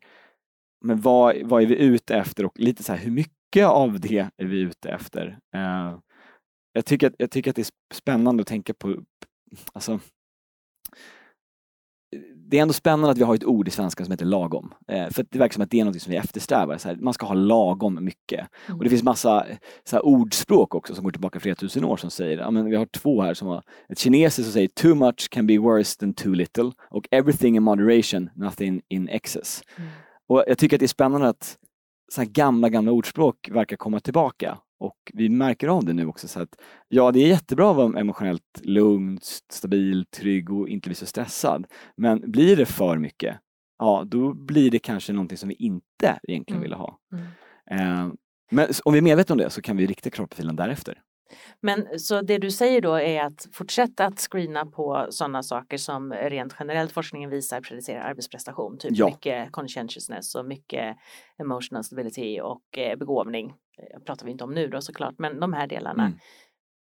men 0.81 1.01
vad, 1.01 1.36
vad 1.43 1.62
är 1.63 1.67
vi 1.67 1.75
ute 1.75 2.15
efter 2.15 2.46
och 2.46 2.60
lite 2.60 2.84
så 2.84 2.93
här, 2.93 3.00
hur 3.00 3.12
mycket 3.12 3.38
av 3.58 4.00
det 4.00 4.29
är 4.38 4.46
vi 4.46 4.60
ute 4.60 4.89
efter? 4.89 5.39
Eh, 5.56 6.00
jag, 6.74 6.86
tycker 6.86 7.08
att, 7.08 7.13
jag 7.18 7.32
tycker 7.32 7.50
att 7.50 7.56
det 7.56 7.62
är 7.62 7.96
spännande 7.96 8.41
att 8.41 8.48
tänka 8.48 8.74
på, 8.74 8.96
alltså, 9.74 10.00
det 12.36 12.58
är 12.58 12.62
ändå 12.62 12.74
spännande 12.74 13.10
att 13.10 13.18
vi 13.18 13.24
har 13.24 13.36
ett 13.36 13.46
ord 13.46 13.68
i 13.68 13.72
svenska 13.72 14.06
som 14.06 14.12
heter 14.12 14.25
lagom. 14.25 14.74
Eh, 14.88 15.10
för 15.10 15.25
det 15.29 15.39
verkar 15.39 15.53
som 15.53 15.63
att 15.63 15.72
det 15.72 15.79
är 15.79 15.86
något 15.86 16.01
som 16.01 16.12
vi 16.12 16.18
eftersträvar. 16.18 16.77
Så 16.77 16.88
här, 16.88 16.96
man 16.96 17.13
ska 17.13 17.25
ha 17.25 17.34
lagom 17.34 18.06
mycket. 18.06 18.48
Mm. 18.68 18.77
Och 18.77 18.84
det 18.84 18.89
finns 18.89 19.03
massa 19.03 19.46
så 19.84 19.96
här, 19.96 20.06
ordspråk 20.06 20.75
också 20.75 20.96
som 20.96 21.03
går 21.03 21.12
tillbaka 21.12 21.39
flera 21.39 21.56
tusen 21.56 21.86
år 21.86 21.98
som 21.98 22.10
säger, 22.10 22.38
ja, 22.38 22.51
men 22.51 22.66
vi 22.66 22.75
har 22.75 22.85
två 22.85 23.22
här 23.22 23.33
som 23.33 23.48
har 23.48 23.64
ett 23.90 24.00
kinesiskt 24.00 24.44
som 24.44 24.53
säger 24.53 24.68
too 24.68 24.96
much 24.96 25.29
can 25.29 25.48
be 25.48 25.57
worse 25.57 26.00
than 26.00 26.14
too 26.14 26.33
little 26.33 26.72
och 26.90 27.07
everything 27.12 27.55
in 27.55 27.64
moderation, 27.64 28.29
nothing 28.35 28.81
in 28.90 29.09
excess. 29.09 29.62
Mm. 29.77 29.90
Och 30.27 30.44
jag 30.48 30.57
tycker 30.57 30.75
att 30.75 30.79
det 30.79 30.85
är 30.85 30.88
spännande 30.88 31.29
att 31.29 31.57
så 32.11 32.22
här 32.22 32.29
gamla, 32.29 32.69
gamla 32.69 32.91
ordspråk 32.91 33.50
verkar 33.51 33.77
komma 33.77 34.00
tillbaka. 34.00 34.57
Och 34.79 34.98
vi 35.13 35.29
märker 35.29 35.67
av 35.67 35.85
det 35.85 35.93
nu 35.93 36.05
också. 36.05 36.27
Så 36.27 36.41
att, 36.41 36.55
ja, 36.87 37.11
det 37.11 37.19
är 37.19 37.27
jättebra 37.27 37.69
att 37.72 37.77
vara 37.77 38.00
emotionellt 38.00 38.61
lugn, 38.61 39.19
stabil, 39.51 40.05
trygg 40.05 40.51
och 40.51 40.69
inte 40.69 40.89
bli 40.89 40.95
så 40.95 41.05
stressad. 41.05 41.67
Men 41.98 42.31
blir 42.31 42.55
det 42.57 42.65
för 42.65 42.98
mycket, 42.98 43.37
ja, 43.79 44.03
då 44.07 44.33
blir 44.33 44.72
det 44.72 44.79
kanske 44.79 45.13
någonting 45.13 45.37
som 45.37 45.50
vi 45.50 45.55
inte 45.55 46.19
egentligen 46.27 46.57
Mm. 46.57 46.61
vill 46.61 46.74
ha. 46.74 47.00
Mm. 47.13 47.25
Eh, 47.72 48.13
men 48.51 48.67
om 48.85 48.93
vi 48.93 49.00
är 49.00 49.03
medvetna 49.03 49.33
om 49.33 49.37
det 49.39 49.50
så 49.50 49.61
kan 49.61 49.77
vi 49.77 49.85
rikta 49.85 50.09
kravprofilen 50.09 50.55
därefter. 50.55 51.01
Men 51.61 52.00
så 52.00 52.22
det 52.22 52.37
du 52.37 52.51
säger 52.51 52.81
då 52.81 52.94
är 52.94 53.24
att 53.24 53.48
fortsätta 53.53 54.05
att 54.05 54.20
screena 54.20 54.65
på 54.65 55.07
sådana 55.09 55.44
saker 55.44 55.77
som 55.77 56.13
rent 56.13 56.55
generellt 56.59 56.92
forskningen 56.92 57.29
visar 57.29 57.61
predicerar 57.61 58.01
arbetsprestation. 58.01 58.77
Typ 58.77 58.92
Ja. 58.94 59.05
mycket 59.05 59.51
conscientiousness 59.51 60.35
och 60.35 60.46
mycket 60.46 60.98
emotional 61.37 61.83
stability 61.83 62.39
och 62.42 62.77
eh, 62.77 62.98
begåvning. 62.98 63.53
Det 63.77 64.05
pratar 64.05 64.25
vi 64.25 64.31
inte 64.31 64.44
om 64.44 64.53
nu 64.53 64.68
då 64.68 64.81
såklart, 64.81 65.15
men 65.18 65.39
de 65.39 65.53
här 65.53 65.68
delarna. 65.68 66.05
Mm. 66.05 66.20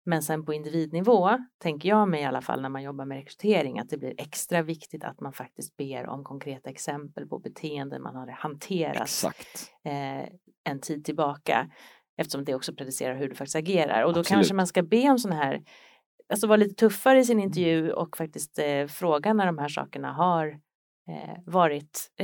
Men 0.07 0.23
sen 0.23 0.45
på 0.45 0.55
individnivå 0.55 1.31
tänker 1.63 1.89
jag 1.89 2.09
mig 2.09 2.21
i 2.21 2.25
alla 2.25 2.41
fall 2.43 2.63
när 2.63 2.69
man 2.69 2.83
jobbar 2.83 3.05
med 3.05 3.17
rekrytering 3.17 3.79
att 3.79 3.89
det 3.89 3.99
blir 3.99 4.15
extra 4.19 4.63
viktigt 4.63 5.05
att 5.05 5.21
man 5.21 5.33
faktiskt 5.33 5.77
ber 5.77 6.07
om 6.07 6.25
konkreta 6.25 6.71
exempel 6.71 7.27
på 7.29 7.39
beteenden 7.39 8.03
man 8.03 8.17
har 8.17 8.27
hanterat 8.29 9.03
Exakt. 9.03 9.73
eh, 9.85 10.29
en 10.65 10.81
tid 10.81 11.05
tillbaka 11.05 11.71
eftersom 12.17 12.45
det 12.45 12.55
också 12.55 12.75
predicerar 12.75 13.15
hur 13.15 13.29
du 13.29 13.35
faktiskt 13.35 13.57
agerar 13.57 14.03
och 14.03 14.13
då 14.13 14.21
Absolut. 14.21 14.29
kanske 14.29 14.55
man 14.55 14.67
ska 14.67 14.83
be 14.83 15.11
om 15.11 15.19
sådana 15.19 15.43
här 15.43 15.63
alltså 16.29 16.47
vara 16.47 16.57
lite 16.57 16.75
tuffare 16.75 17.19
i 17.19 17.25
sin 17.25 17.41
intervju 17.41 17.93
och 17.93 18.17
faktiskt 18.17 18.59
eh, 18.59 18.87
fråga 18.87 19.33
när 19.33 19.47
de 19.47 19.59
här 19.59 19.69
sakerna 19.69 20.13
har 20.13 20.61
Eh, 21.09 21.39
varit 21.47 22.11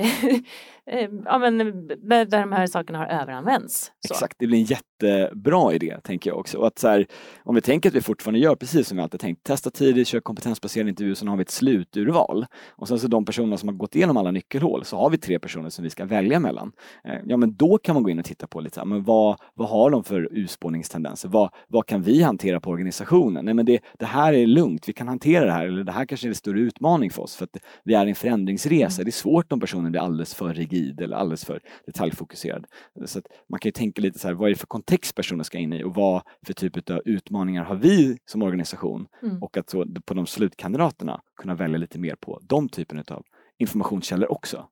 eh, 0.90 1.08
ja, 1.24 1.38
men, 1.38 1.60
eh, 1.60 1.66
där, 1.96 2.24
de 2.24 2.52
här 2.52 2.66
sakerna 2.66 2.98
har 2.98 3.06
överanvänts. 3.06 3.92
Så. 4.06 4.14
Exakt, 4.14 4.36
det 4.38 4.46
blir 4.46 4.58
en 4.58 4.64
jättebra 4.64 5.72
idé 5.74 5.96
tänker 6.04 6.30
jag 6.30 6.38
också. 6.38 6.58
Och 6.58 6.66
att 6.66 6.78
så 6.78 6.88
här, 6.88 7.06
om 7.42 7.54
vi 7.54 7.60
tänker 7.60 7.88
att 7.88 7.94
vi 7.94 8.00
fortfarande 8.00 8.38
gör 8.40 8.54
precis 8.54 8.88
som 8.88 8.96
vi 8.96 9.02
alltid 9.02 9.20
tänkt, 9.20 9.44
testa 9.44 9.70
tidigt, 9.70 10.08
kör 10.08 10.20
kompetensbaserad 10.20 10.88
intervju, 10.88 11.14
sen 11.14 11.28
har 11.28 11.36
vi 11.36 11.42
ett 11.42 11.50
sluturval. 11.50 12.46
Och 12.68 12.88
sen 12.88 12.98
så 12.98 13.08
de 13.08 13.24
personerna 13.24 13.56
som 13.56 13.68
har 13.68 13.76
gått 13.76 13.96
igenom 13.96 14.16
alla 14.16 14.30
nyckelhål 14.30 14.84
så 14.84 14.96
har 14.96 15.10
vi 15.10 15.18
tre 15.18 15.38
personer 15.38 15.70
som 15.70 15.84
vi 15.84 15.90
ska 15.90 16.04
välja 16.04 16.40
mellan. 16.40 16.72
Eh, 17.04 17.14
Ja 17.24 17.36
men 17.36 17.56
då 17.56 17.78
kan 17.78 17.94
man 17.94 18.02
gå 18.02 18.10
in 18.10 18.18
och 18.18 18.24
titta 18.24 18.46
på 18.46 18.60
lite, 18.60 18.74
så 18.74 18.80
här, 18.80 18.86
men 18.86 19.04
vad, 19.04 19.36
vad 19.54 19.68
har 19.68 19.90
de 19.90 20.04
för 20.04 20.28
urspårningstendenser? 20.32 21.28
Vad, 21.28 21.50
vad 21.68 21.86
kan 21.86 22.02
vi 22.02 22.22
hantera 22.22 22.60
på 22.60 22.70
organisationen? 22.70 23.44
Nej 23.44 23.54
men 23.54 23.66
det, 23.66 23.80
det 23.98 24.06
här 24.06 24.32
är 24.32 24.46
lugnt, 24.46 24.88
vi 24.88 24.92
kan 24.92 25.08
hantera 25.08 25.44
det 25.44 25.52
här, 25.52 25.66
eller 25.66 25.84
det 25.84 25.92
här 25.92 26.06
kanske 26.06 26.26
är 26.26 26.28
en 26.28 26.34
större 26.34 26.60
utmaning 26.60 27.10
för 27.10 27.22
oss 27.22 27.36
för 27.36 27.44
att 27.44 27.56
vi 27.84 27.94
är 27.94 28.06
i 28.06 28.08
en 28.08 28.14
förändringsresa. 28.14 28.69
Mm. 28.76 29.04
Det 29.04 29.08
är 29.08 29.12
svårt 29.12 29.52
om 29.52 29.60
personen 29.60 29.92
blir 29.92 30.00
alldeles 30.00 30.34
för 30.34 30.54
rigid 30.54 31.00
eller 31.00 31.16
alldeles 31.16 31.44
för 31.44 31.60
detaljfokuserad. 31.86 32.66
Så 33.04 33.18
att 33.18 33.26
man 33.48 33.60
kan 33.60 33.68
ju 33.68 33.72
tänka 33.72 34.02
lite 34.02 34.18
så 34.18 34.28
här, 34.28 34.34
vad 34.34 34.48
är 34.48 34.54
det 34.54 34.58
för 34.58 34.66
kontext 34.66 35.14
personen 35.14 35.44
ska 35.44 35.58
in 35.58 35.72
i 35.72 35.84
och 35.84 35.94
vad 35.94 36.22
för 36.46 36.52
typ 36.52 36.90
av 36.90 37.02
utmaningar 37.04 37.64
har 37.64 37.76
vi 37.76 38.18
som 38.24 38.42
organisation? 38.42 39.06
Mm. 39.22 39.42
Och 39.42 39.56
att 39.56 39.70
så 39.70 39.86
på 40.04 40.14
de 40.14 40.26
slutkandidaterna 40.26 41.20
kunna 41.36 41.54
välja 41.54 41.78
lite 41.78 41.98
mer 41.98 42.14
på 42.14 42.40
de 42.42 42.68
typen 42.68 43.04
av 43.08 43.24
informationskällor 43.58 44.32
också. 44.32 44.68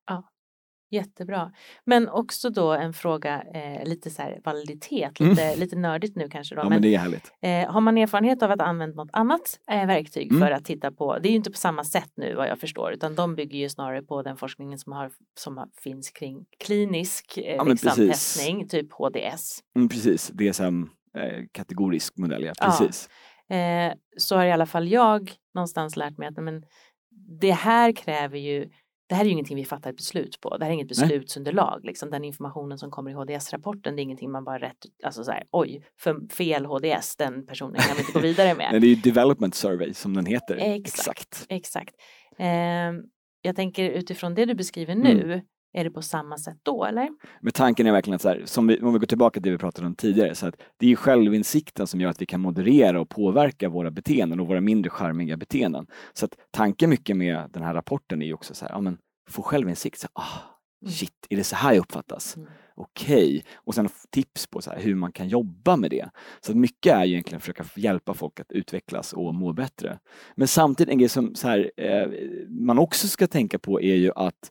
Jättebra. 0.91 1.53
Men 1.85 2.09
också 2.09 2.51
då 2.51 2.73
en 2.73 2.93
fråga, 2.93 3.43
eh, 3.55 3.85
lite 3.89 4.11
så 4.11 4.23
här 4.23 4.41
validitet, 4.45 5.21
Mm. 5.21 5.31
lite, 5.31 5.57
lite 5.57 5.77
nördigt 5.77 6.17
nu 6.17 6.29
kanske 6.29 6.55
då. 6.55 6.61
Ja, 6.61 6.65
men, 6.65 6.73
men 6.73 6.83
det 6.83 6.95
är 6.95 6.99
härligt. 6.99 7.33
Eh, 7.43 7.73
har 7.73 7.81
man 7.81 7.99
erfarenhet 7.99 8.43
av 8.43 8.51
att 8.51 8.61
använda 8.61 8.97
något 8.97 9.11
annat 9.13 9.61
eh, 9.71 9.87
verktyg 9.87 10.31
Mm. 10.33 10.41
för 10.43 10.51
att 10.51 10.65
titta 10.65 10.91
på, 10.93 11.19
det 11.19 11.29
är 11.29 11.31
ju 11.31 11.37
inte 11.37 11.51
på 11.51 11.57
samma 11.59 11.85
sätt 11.85 12.11
nu 12.17 12.35
vad 12.35 12.49
jag 12.49 12.59
förstår, 12.61 12.93
utan 12.93 13.15
de 13.15 13.35
bygger 13.35 13.59
ju 13.59 13.69
snarare 13.69 14.03
på 14.03 14.23
den 14.23 14.37
forskningen 14.37 14.79
som, 14.79 14.93
har, 14.93 15.11
som 15.39 15.57
har, 15.57 15.69
finns 15.83 16.11
kring 16.11 16.45
klinisk 16.59 17.39
eh, 17.39 17.55
Ja, 17.57 17.63
liksom, 17.65 17.91
testning, 18.09 18.69
typ 18.69 18.93
HDS. 18.93 19.61
Mm, 19.77 19.89
precis, 19.89 20.29
DSM 20.29 20.83
eh, 21.19 21.45
kategorisk 21.53 22.17
modell, 22.17 22.45
ja. 22.45 22.53
Ja. 22.61 22.67
Precis. 22.67 23.09
Eh, 23.51 23.93
så 24.17 24.37
har 24.37 24.45
i 24.45 24.53
alla 24.53 24.67
fall 24.67 24.89
jag 24.89 25.33
någonstans 25.55 25.97
lärt 25.97 26.19
mig 26.19 26.29
att 26.29 26.37
men, 26.45 26.63
det 27.41 27.53
här 27.53 27.93
kräver 27.93 28.39
ju 28.39 28.71
det 29.09 29.15
här 29.15 29.23
är 29.23 29.27
ju 29.27 29.33
ingenting 29.33 29.57
vi 29.57 29.65
fattar 29.65 29.91
ett 29.91 29.97
beslut 29.97 30.41
på. 30.41 30.57
Det 30.57 30.65
här 30.65 30.71
är 30.71 30.75
inget 30.75 30.89
beslutsunderlag. 30.89 31.81
Liksom. 31.85 32.11
Den 32.11 32.25
informationen 32.25 32.79
som 32.79 32.91
kommer 32.91 33.11
i 33.11 33.15
HDS-rapporten, 33.15 33.97
det 33.97 34.01
är 34.01 34.05
ingenting 34.05 34.31
man 34.31 34.45
bara 34.45 34.59
rätt, 34.59 34.77
alltså 35.05 35.25
så 35.25 35.31
här, 35.31 35.45
oj, 35.51 35.83
för 36.01 36.35
fel 36.35 36.67
HDS, 36.67 37.17
den 37.17 37.47
personen 37.47 37.81
kan 37.81 37.97
vi 37.97 38.01
inte 38.01 38.13
gå 38.13 38.21
vidare 38.21 38.55
med. 38.55 38.69
Nej, 38.73 38.81
det 38.81 38.87
är 38.87 38.95
ju 38.95 38.95
Development 38.95 39.55
Survey 39.55 39.95
som 39.95 40.15
den 40.15 40.27
heter. 40.27 40.57
Exakt. 40.57 41.47
Exakt. 41.49 41.95
Ehm, 42.39 43.03
jag 43.43 43.57
tänker 43.57 43.91
utifrån 43.91 44.35
det 44.35 44.45
du 44.45 44.55
beskriver 44.55 44.95
nu, 44.95 45.43
är 45.73 45.85
det 45.85 45.91
på 45.91 46.03
samma 46.03 46.39
sätt 46.39 46.59
då 46.63 46.85
eller? 46.85 47.09
Men 47.41 47.53
tanken 47.53 47.87
är 47.87 47.93
verkligen 47.93 48.15
att, 48.15 48.23
så 48.23 48.29
här, 48.29 48.43
som 48.45 48.67
vi, 48.67 48.81
om 48.81 48.93
vi 48.93 48.99
går 48.99 49.07
tillbaka 49.07 49.35
till 49.35 49.43
det 49.43 49.51
vi 49.51 49.59
pratade 49.59 49.87
om 49.87 49.95
tidigare, 49.95 50.35
så 50.35 50.47
att 50.47 50.55
det 50.77 50.93
är 50.93 50.97
självinsikten 50.97 51.87
som 51.87 52.01
gör 52.01 52.11
att 52.11 52.23
vi 52.23 52.27
kan 52.27 52.41
moderera 52.41 53.01
och 53.01 53.09
påverka 53.09 53.69
våra 53.69 53.91
beteenden 53.91 54.41
och 54.41 54.47
våra 54.47 54.61
mindre 54.61 54.91
charmiga 54.91 55.37
beteenden. 55.37 55.87
Så 56.13 56.25
att 56.25 56.37
tanken 56.51 56.91
mycket 56.91 57.17
med 57.17 57.51
den 57.51 57.63
här 57.63 57.75
rapporten 57.75 58.23
är 58.23 58.27
ju 58.27 58.35
också 58.35 58.55
så 58.55 58.65
här, 58.65 58.73
ja 58.73 58.81
men 58.81 58.99
få 59.31 59.43
självinsikt, 59.43 60.01
så, 60.01 60.09
ah, 60.13 60.59
shit, 60.87 61.27
är 61.31 61.37
det 61.37 61.45
så 61.45 61.57
här 61.57 61.73
jag 61.73 61.81
uppfattas? 61.81 62.37
Mm. 62.37 62.49
Okej, 62.81 63.29
okay. 63.29 63.43
och 63.55 63.75
sen 63.75 63.89
tips 64.11 64.47
på 64.47 64.61
så 64.61 64.71
här, 64.71 64.81
hur 64.81 64.95
man 64.95 65.13
kan 65.13 65.29
jobba 65.29 65.77
med 65.77 65.91
det. 65.91 66.11
Så 66.41 66.53
att 66.53 66.59
mycket 66.59 66.93
är 66.93 67.05
ju 67.05 67.13
egentligen 67.13 67.37
att 67.37 67.43
försöka 67.43 67.65
hjälpa 67.77 68.15
folk 68.15 68.41
att 68.41 68.53
utvecklas 68.53 69.13
och 69.13 69.35
må 69.35 69.53
bättre. 69.53 69.99
Men 70.35 70.49
samtidigt 70.49 70.93
en 70.93 70.99
grej 70.99 71.09
som 71.09 71.35
så 71.35 71.49
här, 71.49 71.71
eh, 71.77 72.09
man 72.49 72.79
också 72.79 73.09
ska 73.09 73.27
tänka 73.27 73.59
på 73.59 73.81
är 73.81 73.95
ju 73.95 74.13
att 74.17 74.51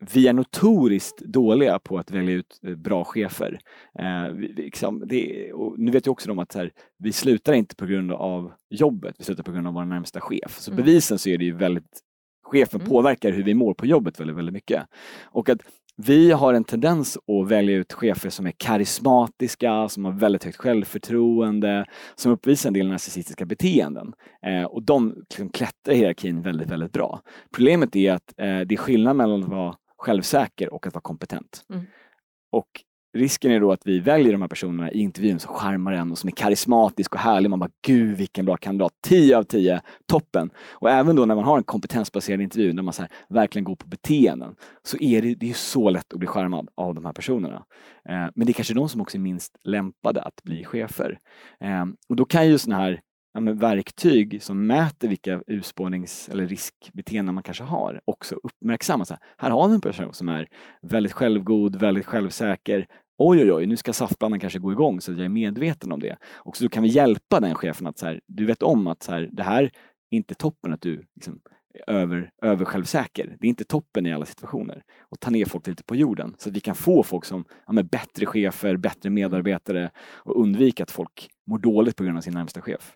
vi 0.00 0.28
är 0.28 0.32
notoriskt 0.32 1.18
dåliga 1.18 1.78
på 1.78 1.98
att 1.98 2.10
välja 2.10 2.34
ut 2.34 2.60
eh, 2.66 2.74
bra 2.74 3.04
chefer. 3.04 3.58
Eh, 3.98 4.32
vi, 4.32 4.48
liksom, 4.48 5.02
det, 5.06 5.52
nu 5.76 5.90
vet 5.90 6.06
jag 6.06 6.12
också 6.12 6.30
om 6.30 6.38
att 6.38 6.54
här, 6.54 6.72
vi 6.98 7.12
slutar 7.12 7.52
inte 7.52 7.76
på 7.76 7.86
grund 7.86 8.12
av 8.12 8.52
jobbet, 8.70 9.14
vi 9.18 9.24
slutar 9.24 9.42
på 9.42 9.52
grund 9.52 9.66
av 9.66 9.74
vår 9.74 9.84
närmsta 9.84 10.20
chef. 10.20 10.58
Så 10.58 10.70
mm. 10.70 10.84
bevisen 10.84 11.18
så 11.18 11.28
är 11.28 11.38
det 11.38 11.44
ju 11.44 11.54
väldigt 11.54 12.00
chefen 12.42 12.80
mm. 12.80 12.90
påverkar 12.90 13.32
hur 13.32 13.42
vi 13.42 13.54
mår 13.54 13.74
på 13.74 13.86
jobbet 13.86 14.20
väldigt, 14.20 14.36
väldigt 14.36 14.52
mycket. 14.52 14.82
Och 15.24 15.48
att 15.48 15.58
vi 15.96 16.30
har 16.30 16.54
en 16.54 16.64
tendens 16.64 17.16
att 17.16 17.48
välja 17.48 17.76
ut 17.76 17.92
chefer 17.92 18.30
som 18.30 18.46
är 18.46 18.52
karismatiska, 18.56 19.88
som 19.88 20.04
har 20.04 20.12
väldigt 20.12 20.44
högt 20.44 20.56
självförtroende, 20.56 21.84
som 22.14 22.32
uppvisar 22.32 22.70
en 22.70 22.74
del 22.74 22.88
narcissistiska 22.88 23.46
beteenden. 23.46 24.12
Eh, 24.46 24.64
och 24.64 24.82
de 24.82 25.14
liksom 25.18 25.48
klättrar 25.48 25.94
i 25.94 25.96
hierarkin 25.96 26.42
väldigt, 26.42 26.70
väldigt 26.70 26.92
bra. 26.92 27.20
Problemet 27.54 27.96
är 27.96 28.12
att 28.12 28.34
eh, 28.36 28.60
det 28.60 28.74
är 28.74 28.76
skillnad 28.76 29.16
mellan 29.16 29.42
att 29.42 29.48
vara 29.48 29.74
självsäker 29.98 30.74
och 30.74 30.86
att 30.86 30.94
vara 30.94 31.02
kompetent. 31.02 31.64
Mm. 31.70 31.86
Och 32.52 32.68
risken 33.16 33.52
är 33.52 33.60
då 33.60 33.72
att 33.72 33.86
vi 33.86 34.00
väljer 34.00 34.32
de 34.32 34.42
här 34.42 34.48
personerna 34.48 34.92
i 34.92 35.00
intervjun 35.00 35.38
som 35.38 35.54
charmar 35.54 35.92
en 35.92 36.10
och 36.10 36.18
som 36.18 36.28
är 36.28 36.32
karismatisk 36.32 37.14
och 37.14 37.20
härlig. 37.20 37.50
Man 37.50 37.58
bara, 37.58 37.70
gud 37.86 38.16
vilken 38.16 38.44
bra 38.44 38.56
kandidat, 38.56 38.92
10 39.06 39.38
av 39.38 39.42
10, 39.42 39.80
toppen. 40.06 40.50
Och 40.70 40.90
även 40.90 41.16
då 41.16 41.24
när 41.24 41.34
man 41.34 41.44
har 41.44 41.58
en 41.58 41.64
kompetensbaserad 41.64 42.40
intervju 42.40 42.72
där 42.72 42.82
man 42.82 42.94
så 42.94 43.02
här, 43.02 43.10
verkligen 43.28 43.64
går 43.64 43.76
på 43.76 43.86
beteenden 43.86 44.54
så 44.82 44.98
är 45.00 45.22
det, 45.22 45.34
det 45.34 45.50
är 45.50 45.54
så 45.54 45.90
lätt 45.90 46.12
att 46.12 46.18
bli 46.18 46.28
charmad 46.28 46.68
av 46.74 46.94
de 46.94 47.04
här 47.04 47.12
personerna. 47.12 47.64
Eh, 48.08 48.26
men 48.34 48.46
det 48.46 48.50
är 48.50 48.54
kanske 48.54 48.74
de 48.74 48.88
som 48.88 49.00
också 49.00 49.16
är 49.16 49.20
minst 49.20 49.56
lämpade 49.64 50.22
att 50.22 50.42
bli 50.42 50.64
chefer. 50.64 51.18
Eh, 51.60 51.84
och 52.08 52.16
då 52.16 52.24
kan 52.24 52.48
ju 52.48 52.58
sådana 52.58 52.82
här 52.82 53.00
ja, 53.34 53.40
verktyg 53.40 54.42
som 54.42 54.66
mäter 54.66 55.08
vilka 55.08 55.42
urspårnings 55.46 56.28
eller 56.28 56.46
riskbeteenden 56.46 57.34
man 57.34 57.44
kanske 57.44 57.64
har 57.64 58.00
också 58.04 58.34
uppmärksamma. 58.34 59.04
Så 59.04 59.14
här, 59.14 59.22
här 59.36 59.50
har 59.50 59.68
vi 59.68 59.74
en 59.74 59.80
person 59.80 60.14
som 60.14 60.28
är 60.28 60.48
väldigt 60.82 61.12
självgod, 61.12 61.76
väldigt 61.76 62.06
självsäker. 62.06 62.86
Oj, 63.18 63.42
oj, 63.42 63.52
oj, 63.52 63.66
nu 63.66 63.76
ska 63.76 63.92
saftblandaren 63.92 64.40
kanske 64.40 64.58
gå 64.58 64.72
igång 64.72 65.00
så 65.00 65.12
att 65.12 65.18
jag 65.18 65.24
är 65.24 65.28
medveten 65.28 65.92
om 65.92 66.00
det. 66.00 66.16
Och 66.34 66.56
så 66.56 66.68
kan 66.68 66.82
vi 66.82 66.88
hjälpa 66.88 67.40
den 67.40 67.54
chefen 67.54 67.86
att 67.86 67.98
så 67.98 68.06
här, 68.06 68.20
du 68.26 68.46
vet 68.46 68.62
om 68.62 68.86
att 68.86 69.02
så 69.02 69.12
här, 69.12 69.28
det 69.32 69.42
här 69.42 69.62
är 70.10 70.16
inte 70.16 70.34
toppen 70.34 70.72
att 70.72 70.80
du 70.80 71.04
liksom, 71.14 71.40
är 71.74 71.94
över, 71.94 72.30
över 72.42 72.64
självsäker. 72.64 73.36
Det 73.40 73.46
är 73.46 73.48
inte 73.48 73.64
toppen 73.64 74.06
i 74.06 74.12
alla 74.12 74.26
situationer. 74.26 74.82
Och 75.00 75.20
ta 75.20 75.30
ner 75.30 75.44
folk 75.44 75.66
lite 75.66 75.84
på 75.84 75.96
jorden 75.96 76.34
så 76.38 76.48
att 76.48 76.56
vi 76.56 76.60
kan 76.60 76.74
få 76.74 77.02
folk 77.02 77.24
som 77.24 77.44
ja, 77.66 77.82
bättre 77.82 78.26
chefer, 78.26 78.76
bättre 78.76 79.10
medarbetare 79.10 79.90
och 80.14 80.40
undvika 80.40 80.82
att 80.82 80.90
folk 80.90 81.28
mår 81.46 81.58
dåligt 81.58 81.96
på 81.96 82.04
grund 82.04 82.16
av 82.16 82.22
sin 82.22 82.34
närmsta 82.34 82.60
chef. 82.60 82.94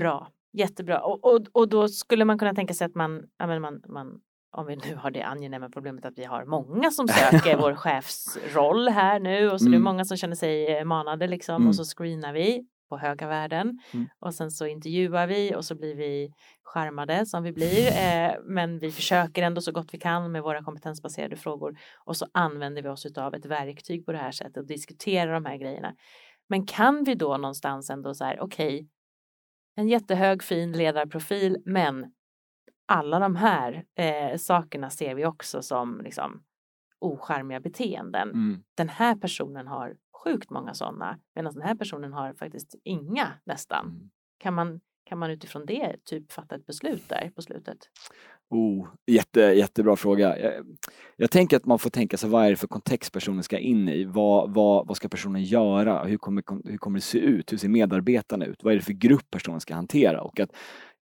Bra, 0.00 0.28
jättebra. 0.52 1.00
Och, 1.00 1.24
och, 1.24 1.40
och 1.52 1.68
då 1.68 1.88
skulle 1.88 2.24
man 2.24 2.38
kunna 2.38 2.54
tänka 2.54 2.74
sig 2.74 2.84
att 2.84 2.94
man, 2.94 3.24
ja, 3.38 3.46
men 3.46 3.62
man, 3.62 3.82
man 3.88 4.20
om 4.50 4.66
vi 4.66 4.76
nu 4.76 4.94
har 4.94 5.10
det 5.10 5.22
angenäma 5.22 5.68
problemet 5.68 6.04
att 6.04 6.18
vi 6.18 6.24
har 6.24 6.44
många 6.44 6.90
som 6.90 7.08
söker 7.30 7.56
vår 7.56 7.74
chefsroll 7.74 8.88
här 8.88 9.20
nu 9.20 9.50
och 9.50 9.60
så 9.60 9.66
mm. 9.66 9.72
det 9.72 9.78
är 9.78 9.92
många 9.92 10.04
som 10.04 10.16
känner 10.16 10.36
sig 10.36 10.76
eh, 10.76 10.84
manade 10.84 11.26
liksom 11.26 11.56
mm. 11.56 11.68
och 11.68 11.76
så 11.76 11.84
screenar 11.84 12.32
vi 12.32 12.66
på 12.88 12.98
höga 12.98 13.28
värden 13.28 13.78
mm. 13.94 14.06
och 14.18 14.34
sen 14.34 14.50
så 14.50 14.66
intervjuar 14.66 15.26
vi 15.26 15.54
och 15.54 15.64
så 15.64 15.74
blir 15.74 15.94
vi 15.94 16.32
skärmade 16.62 17.26
som 17.26 17.42
vi 17.42 17.52
blir 17.52 17.86
eh, 17.86 18.32
men 18.44 18.78
vi 18.78 18.90
försöker 18.90 19.42
ändå 19.42 19.60
så 19.60 19.72
gott 19.72 19.94
vi 19.94 19.98
kan 19.98 20.32
med 20.32 20.42
våra 20.42 20.62
kompetensbaserade 20.62 21.36
frågor 21.36 21.78
och 22.04 22.16
så 22.16 22.26
använder 22.32 22.82
vi 22.82 22.88
oss 22.88 23.06
av 23.16 23.34
ett 23.34 23.46
verktyg 23.46 24.06
på 24.06 24.12
det 24.12 24.18
här 24.18 24.32
sättet 24.32 24.56
och 24.56 24.66
diskuterar 24.66 25.32
de 25.32 25.44
här 25.44 25.56
grejerna. 25.56 25.94
Men 26.48 26.66
kan 26.66 27.04
vi 27.04 27.14
då 27.14 27.36
någonstans 27.36 27.90
ändå 27.90 28.14
så 28.14 28.24
här 28.24 28.40
okej 28.40 28.74
okay, 28.74 28.88
en 29.78 29.88
jättehög 29.88 30.42
fin 30.42 30.72
ledarprofil 30.72 31.62
men 31.64 32.12
alla 32.86 33.18
de 33.18 33.36
här 33.36 33.84
eh, 33.94 34.36
sakerna 34.36 34.90
ser 34.90 35.14
vi 35.14 35.26
också 35.26 35.62
som 35.62 36.00
liksom, 36.00 36.42
ocharmiga 36.98 37.60
beteenden. 37.60 38.30
Mm. 38.30 38.62
Den 38.74 38.88
här 38.88 39.16
personen 39.16 39.66
har 39.66 39.96
sjukt 40.24 40.50
många 40.50 40.74
sådana 40.74 41.18
medan 41.34 41.54
den 41.54 41.62
här 41.62 41.74
personen 41.74 42.12
har 42.12 42.34
faktiskt 42.34 42.74
inga 42.84 43.32
nästan. 43.44 43.86
Mm. 43.86 44.10
Kan, 44.38 44.54
man, 44.54 44.80
kan 45.08 45.18
man 45.18 45.30
utifrån 45.30 45.66
det 45.66 45.96
typ 46.04 46.32
fatta 46.32 46.54
ett 46.54 46.66
beslut 46.66 47.08
där 47.08 47.30
på 47.34 47.42
slutet? 47.42 47.78
Oh, 48.50 48.88
jätte, 49.06 49.40
jättebra 49.40 49.96
fråga. 49.96 50.38
Jag, 50.38 50.52
jag, 51.16 51.30
tänker 51.30 51.56
att 51.56 51.66
man 51.66 51.78
får 51.78 51.90
tänka 51.90 52.16
sig 52.16 52.30
vad 52.30 52.46
är 52.46 52.50
det 52.50 52.56
för 52.56 52.66
kontext 52.66 53.12
personen 53.12 53.42
ska 53.42 53.58
in 53.58 53.88
i? 53.88 54.04
Vad, 54.04 54.54
vad, 54.54 54.86
vad 54.86 54.96
ska 54.96 55.08
personen 55.08 55.44
göra? 55.44 56.04
Hur 56.04 56.16
kommer, 56.16 56.44
hur 56.70 56.78
kommer 56.78 56.98
det 56.98 57.02
se 57.04 57.18
ut? 57.18 57.52
Hur 57.52 57.56
ser 57.56 57.68
medarbetarna 57.68 58.44
ut? 58.44 58.62
Vad 58.62 58.72
är 58.72 58.76
det 58.76 58.84
för 58.84 58.92
grupp 58.92 59.30
personen 59.30 59.60
ska 59.60 59.74
hantera? 59.74 60.22
Och 60.22 60.40
att 60.40 60.50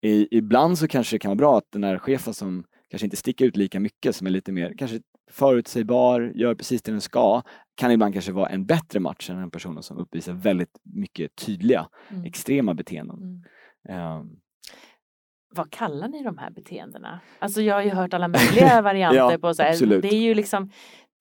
i, 0.01 0.37
ibland 0.37 0.77
så 0.77 0.87
kanske 0.87 1.15
det 1.15 1.19
kan 1.19 1.29
vara 1.29 1.35
bra 1.35 1.57
att 1.57 1.71
den 1.71 1.83
här 1.83 1.97
chefen 1.97 2.33
som 2.33 2.63
kanske 2.89 3.05
inte 3.05 3.17
sticker 3.17 3.45
ut 3.45 3.57
lika 3.57 3.79
mycket, 3.79 4.15
som 4.15 4.27
är 4.27 4.31
lite 4.31 4.51
mer 4.51 4.73
kanske 4.77 4.99
förutsägbar, 5.31 6.31
gör 6.35 6.55
precis 6.55 6.81
det 6.81 6.91
den 6.91 7.01
ska, 7.01 7.41
kan 7.75 7.91
ibland 7.91 8.13
kanske 8.13 8.31
vara 8.31 8.49
en 8.49 8.65
bättre 8.65 8.99
match 8.99 9.29
än 9.29 9.37
en 9.37 9.51
person 9.51 9.83
som 9.83 9.97
uppvisar 9.97 10.33
väldigt 10.33 10.79
mycket 10.83 11.35
tydliga, 11.35 11.87
mm. 12.09 12.25
extrema 12.25 12.73
beteenden. 12.73 13.17
Mm. 13.17 13.43
Um, 13.89 14.39
vad 15.55 15.71
kallar 15.71 16.07
ni 16.07 16.23
de 16.23 16.37
här 16.37 16.49
beteendena? 16.49 17.19
Alltså 17.39 17.61
jag 17.61 17.75
har 17.75 17.81
ju 17.81 17.89
hört 17.89 18.13
alla 18.13 18.27
möjliga 18.27 18.81
varianter 18.91 19.31
ja, 19.31 19.37
på 19.37 19.53
så 19.53 19.63
här, 19.63 20.01
det 20.01 20.13
är 20.13 20.21
ju 20.21 20.33
liksom 20.33 20.69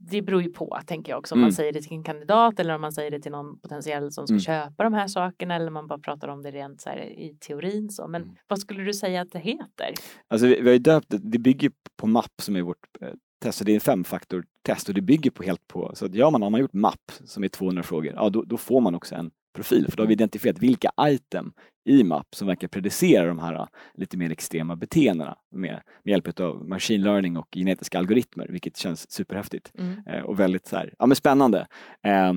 det 0.01 0.23
beror 0.23 0.42
ju 0.42 0.53
på, 0.53 0.79
tänker 0.87 1.12
jag 1.12 1.18
också, 1.18 1.35
om 1.35 1.38
mm. 1.38 1.46
man 1.46 1.53
säger 1.53 1.73
det 1.73 1.83
till 1.83 1.92
en 1.92 2.05
kandidat 2.05 2.61
eller 2.61 2.75
om 2.75 2.81
man 2.81 2.92
säger 2.92 3.11
det 3.11 3.20
till 3.20 3.33
någon 3.33 3.59
potentiell 3.61 4.12
som 4.12 4.27
ska 4.27 4.35
mm. 4.35 4.40
köpa 4.40 4.85
de 4.85 4.94
här 4.94 5.09
sakerna 5.09 5.55
eller 5.55 5.70
man 5.70 5.87
bara 5.87 5.99
pratar 5.99 6.29
om 6.29 6.42
det 6.42 6.51
rent 6.51 6.81
så 6.81 6.90
här 6.90 6.99
i 6.99 7.37
teorin. 7.40 7.90
Så. 7.90 8.09
Men 8.09 8.23
mm. 8.23 8.35
vad 8.49 8.59
skulle 8.59 8.83
du 8.83 8.94
säga 8.94 9.20
att 9.20 9.33
det 9.33 9.38
heter? 9.38 9.94
Alltså 10.29 10.46
vi, 10.46 10.61
vi 10.61 10.66
har 10.66 10.73
ju 10.73 10.79
döpt 10.79 11.07
det, 11.09 11.18
det 11.18 11.38
bygger 11.38 11.73
på 11.96 12.07
MAP 12.07 12.31
som 12.42 12.57
är 12.57 12.62
vårt 12.62 12.87
eh, 13.01 13.09
test, 13.42 13.59
så 13.59 13.64
det 13.64 13.73
är 13.73 13.75
en 13.75 13.81
femfaktortest 13.81 14.88
och 14.88 14.94
det 14.94 15.01
bygger 15.01 15.31
på 15.31 15.42
helt 15.42 15.68
på, 15.68 15.90
så 15.94 16.07
att 16.07 16.14
ja, 16.14 16.31
man, 16.31 16.42
har 16.42 16.51
man 16.51 16.61
gjort 16.61 16.73
MAP 16.73 17.12
som 17.25 17.44
är 17.44 17.49
200 17.49 17.83
frågor, 17.83 18.12
ja 18.16 18.31
då, 18.31 18.42
då 18.42 18.57
får 18.57 18.81
man 18.81 18.94
också 18.94 19.14
en 19.14 19.31
profil, 19.53 19.87
för 19.91 19.97
då 19.97 20.03
har 20.03 20.09
vi 20.09 20.13
identifierat 20.13 20.59
vilka 20.59 20.91
item 21.01 21.53
i 21.85 22.05
MAP 22.05 22.35
som 22.35 22.47
verkar 22.47 22.69
predicera 22.69 23.27
de 23.27 23.39
här 23.39 23.69
lite 23.95 24.17
mer 24.17 24.31
extrema 24.31 24.77
beteendena 24.77 25.37
med, 25.51 25.83
med 26.05 26.13
hjälp 26.13 26.41
av 26.41 26.69
machine 26.69 27.03
learning 27.03 27.37
och 27.37 27.49
genetiska 27.57 27.99
algoritmer, 27.99 28.47
vilket 28.49 28.77
känns 28.77 29.11
superhäftigt 29.11 29.73
mm. 29.79 30.07
eh, 30.07 30.23
och 30.23 30.41
väldigt 30.41 30.67
så 30.67 30.77
här, 30.77 30.95
ja, 30.99 31.07
men 31.07 31.17
spännande. 31.17 31.67
Eh, 32.07 32.33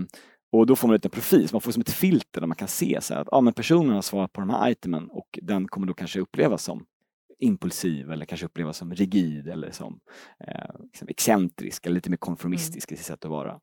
och 0.51 0.65
då 0.65 0.75
får 0.75 0.87
man 0.87 0.95
ut 0.95 1.05
en 1.05 1.11
profil, 1.11 1.47
så 1.47 1.55
man 1.55 1.61
får 1.61 1.71
som 1.71 1.81
ett 1.81 1.89
filter 1.89 2.41
där 2.41 2.47
man 2.47 2.57
kan 2.57 2.67
se 2.67 2.99
så 3.01 3.13
att 3.13 3.27
ja, 3.31 3.41
men 3.41 3.53
personen 3.53 3.95
har 3.95 4.01
svarat 4.01 4.33
på 4.33 4.41
de 4.41 4.49
här 4.49 4.69
itemen 4.69 5.09
och 5.09 5.39
den 5.41 5.67
kommer 5.67 5.87
då 5.87 5.93
kanske 5.93 6.19
upplevas 6.19 6.63
som 6.63 6.85
impulsiv 7.39 8.11
eller 8.11 8.25
kanske 8.25 8.45
upplevas 8.45 8.77
som 8.77 8.93
rigid 8.93 9.47
eller 9.47 9.71
som 9.71 9.99
eh, 10.47 10.81
liksom 10.83 11.07
excentrisk 11.07 11.85
eller 11.85 11.95
lite 11.95 12.09
mer 12.09 12.17
konformistisk 12.17 12.91
mm. 12.91 12.95
i 12.95 12.97
sitt 12.97 13.05
sätt 13.05 13.25
att 13.25 13.31
vara. 13.31 13.59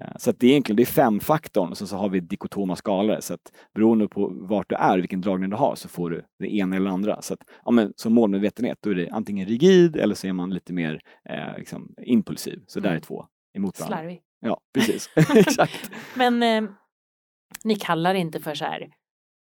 Eh, 0.00 0.16
så 0.16 0.30
att 0.30 0.40
det 0.40 0.46
är 0.46 0.50
egentligen 0.50 0.76
det 0.76 0.82
är 0.82 0.86
femfaktorn 0.86 1.70
och 1.70 1.78
så, 1.78 1.86
så 1.86 1.96
har 1.96 2.08
vi 2.08 2.20
dikotoma 2.20 2.76
skalor 2.76 3.16
så 3.20 3.34
att 3.34 3.52
beroende 3.74 4.08
på 4.08 4.28
vart 4.34 4.68
du 4.68 4.74
är, 4.76 4.98
vilken 4.98 5.20
dragning 5.20 5.50
du 5.50 5.56
har 5.56 5.74
så 5.74 5.88
får 5.88 6.10
du 6.10 6.24
det 6.38 6.54
ena 6.56 6.76
eller 6.76 6.90
andra. 6.90 7.22
Så 7.22 7.34
att 7.34 7.40
ja, 7.64 7.70
men, 7.70 7.92
som 7.96 8.14
målmedvetenhet 8.14 8.78
då 8.80 8.90
är 8.90 8.94
det 8.94 9.10
antingen 9.10 9.48
rigid 9.48 9.96
eller 9.96 10.14
så 10.14 10.26
är 10.26 10.32
man 10.32 10.50
lite 10.50 10.72
mer 10.72 11.00
eh, 11.28 11.58
liksom, 11.58 11.94
impulsiv. 12.02 12.62
Så 12.66 12.78
mm. 12.78 12.82
där 12.82 12.90
är 12.90 12.94
mm. 12.94 13.02
två 13.02 13.26
emot 13.54 13.80
varandra. 13.80 13.96
Slarvig. 13.96 14.22
Ja, 14.40 14.60
precis. 14.74 15.10
Exakt. 15.34 15.90
Men 16.14 16.42
eh, 16.42 16.70
ni 17.64 17.76
kallar 17.76 18.14
det 18.14 18.20
inte 18.20 18.40
för 18.40 18.54
så 18.54 18.64
här 18.64 18.88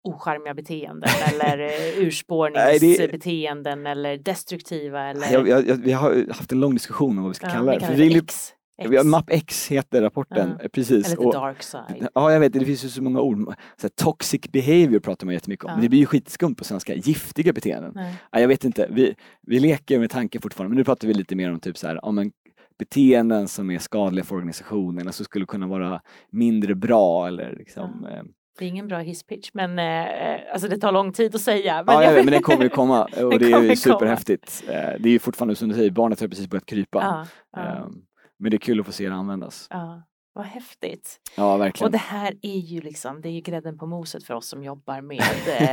ocharmiga 0.05 0.55
beteenden 0.55 1.11
eller 1.33 1.59
eh, 1.59 1.99
urspårningsbeteenden 2.07 3.87
eller 3.87 4.17
destruktiva? 4.17 5.03
Eller... 5.03 5.33
Jag, 5.33 5.69
jag, 5.69 5.77
vi 5.77 5.93
har 5.93 6.27
haft 6.33 6.53
en 6.53 6.61
lång 6.61 6.75
diskussion 6.75 7.19
om 7.19 7.25
vad 7.25 7.31
vi 7.31 7.35
ska 7.35 7.47
ja, 7.47 7.53
kalla 7.53 7.73
det. 7.73 7.87
För 7.87 7.95
vi, 7.95 8.19
X. 8.19 8.55
X. 8.91 9.05
Map 9.05 9.31
X 9.31 9.69
heter 9.69 10.03
rapporten, 10.03 10.59
ja. 10.63 10.69
precis. 10.69 11.07
Eller 11.07 11.27
och, 11.27 11.33
dark 11.33 11.63
side. 11.63 12.09
Ja, 12.15 12.33
jag 12.33 12.41
vet, 12.41 12.53
det 12.53 12.65
finns 12.65 12.85
ju 12.85 12.89
så 12.89 13.03
många 13.03 13.21
ord. 13.21 13.39
Så 13.77 13.83
här, 13.83 13.89
toxic 13.89 14.41
behavior 14.53 15.01
pratar 15.01 15.27
man 15.27 15.35
jättemycket 15.35 15.65
om, 15.65 15.69
ja. 15.69 15.75
men 15.75 15.83
det 15.83 15.89
blir 15.89 16.01
ju 16.01 16.07
skitskumt 16.07 16.55
på 16.55 16.65
svenska. 16.65 16.95
Giftiga 16.95 17.53
beteenden. 17.53 17.99
Ja, 18.31 18.41
jag 18.41 18.49
vet 18.49 18.65
inte, 18.65 18.89
vi, 18.91 19.15
vi 19.47 19.61
leker 19.61 19.99
med 19.99 20.11
tanken 20.11 20.43
fortfarande, 20.43 20.69
men 20.69 20.79
nu 20.79 20.85
pratar 20.85 21.09
vi 21.09 21.15
lite 21.15 21.37
mer 21.37 21.53
om 21.53 21.61
typ 21.61 21.79
så 21.79 21.87
här, 21.87 22.05
om 22.05 22.19
en 22.19 22.33
beteenden 22.79 23.49
som 23.49 23.71
är 23.71 23.79
skadliga 23.79 24.25
för 24.25 24.35
organisationen, 24.35 25.07
alltså 25.07 25.25
skulle 25.25 25.47
kunna 25.47 25.67
vara 25.67 26.01
mindre 26.31 26.75
bra 26.75 27.27
eller 27.29 27.57
liksom, 27.57 28.07
ja. 28.11 28.17
eh, 28.17 28.23
Det 28.59 28.65
är 28.65 28.69
ingen 28.69 28.89
bra 28.89 28.99
hisspitch 28.99 29.51
men 29.53 29.79
eh, 29.79 30.53
alltså 30.53 30.69
det 30.69 30.79
tar 30.79 30.93
lång 30.93 31.13
tid 31.13 31.35
att 31.35 31.41
säga. 31.41 31.83
Men, 31.87 31.95
ja, 31.95 32.03
jag... 32.03 32.13
vet, 32.13 32.25
men 32.25 32.33
den 32.33 32.43
kommer 32.51 32.63
ju 32.63 32.69
komma 32.69 33.05
och 33.05 33.39
det 33.39 33.53
är 33.53 33.63
ju 33.63 33.77
superhäftigt. 33.77 34.65
Komma. 34.67 34.79
Det 34.99 35.09
är 35.09 35.13
ju 35.13 35.19
fortfarande 35.19 35.55
som 35.55 35.69
du 35.69 35.75
säger, 35.75 35.91
barnet 35.91 36.21
har 36.21 36.29
precis 36.29 36.49
börjat 36.49 36.67
krypa. 36.67 37.27
Ja, 37.53 37.63
ja. 37.63 37.83
Um, 37.85 38.03
men 38.43 38.51
det 38.51 38.57
är 38.57 38.59
kul 38.59 38.81
att 38.81 38.87
få 38.87 38.93
se 38.93 39.09
det 39.09 39.15
användas. 39.15 39.67
Ja, 39.71 40.03
vad 40.35 40.45
häftigt. 40.45 41.21
Ja, 41.37 41.57
verkligen. 41.57 41.87
Och 41.87 41.93
det 41.93 41.99
här 41.99 42.35
är 42.43 42.59
ju 42.59 42.81
liksom, 42.81 43.21
det 43.21 43.29
är 43.29 43.33
ju 43.33 43.41
grädden 43.41 43.79
på 43.79 43.87
moset 43.87 44.25
för 44.25 44.35
oss 44.35 44.49
som 44.49 44.63
jobbar 44.65 45.01
med 45.01 45.23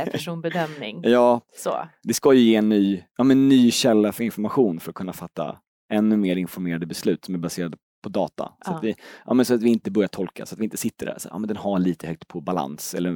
personbedömning. 0.12 1.00
ja, 1.04 1.40
Så. 1.56 1.88
det 2.02 2.14
ska 2.14 2.32
ju 2.32 2.40
ge 2.40 2.56
en 2.56 2.68
ny, 2.68 3.02
ja, 3.16 3.24
men 3.24 3.48
ny 3.48 3.70
källa 3.70 4.12
för 4.12 4.24
information 4.24 4.80
för 4.80 4.90
att 4.90 4.94
kunna 4.94 5.12
fatta 5.12 5.58
ännu 5.92 6.16
mer 6.16 6.36
informerade 6.36 6.86
beslut 6.86 7.24
som 7.24 7.34
är 7.34 7.38
baserade 7.38 7.76
på 8.02 8.08
data. 8.08 8.44
Så, 8.64 8.70
Ja. 8.70 8.76
att 8.76 8.84
vi, 8.84 8.94
ja, 9.26 9.34
men 9.34 9.44
så 9.44 9.54
att 9.54 9.62
vi 9.62 9.68
inte 9.70 9.90
börjar 9.90 10.08
tolka, 10.08 10.46
så 10.46 10.54
att 10.54 10.58
vi 10.60 10.64
inte 10.64 10.76
sitter 10.76 11.06
där 11.06 11.18
så, 11.18 11.28
ja, 11.32 11.38
men 11.38 11.48
den 11.48 11.56
har 11.56 11.78
lite 11.78 12.06
högt 12.06 12.28
på 12.28 12.40
balans 12.40 12.94
eller 12.94 13.10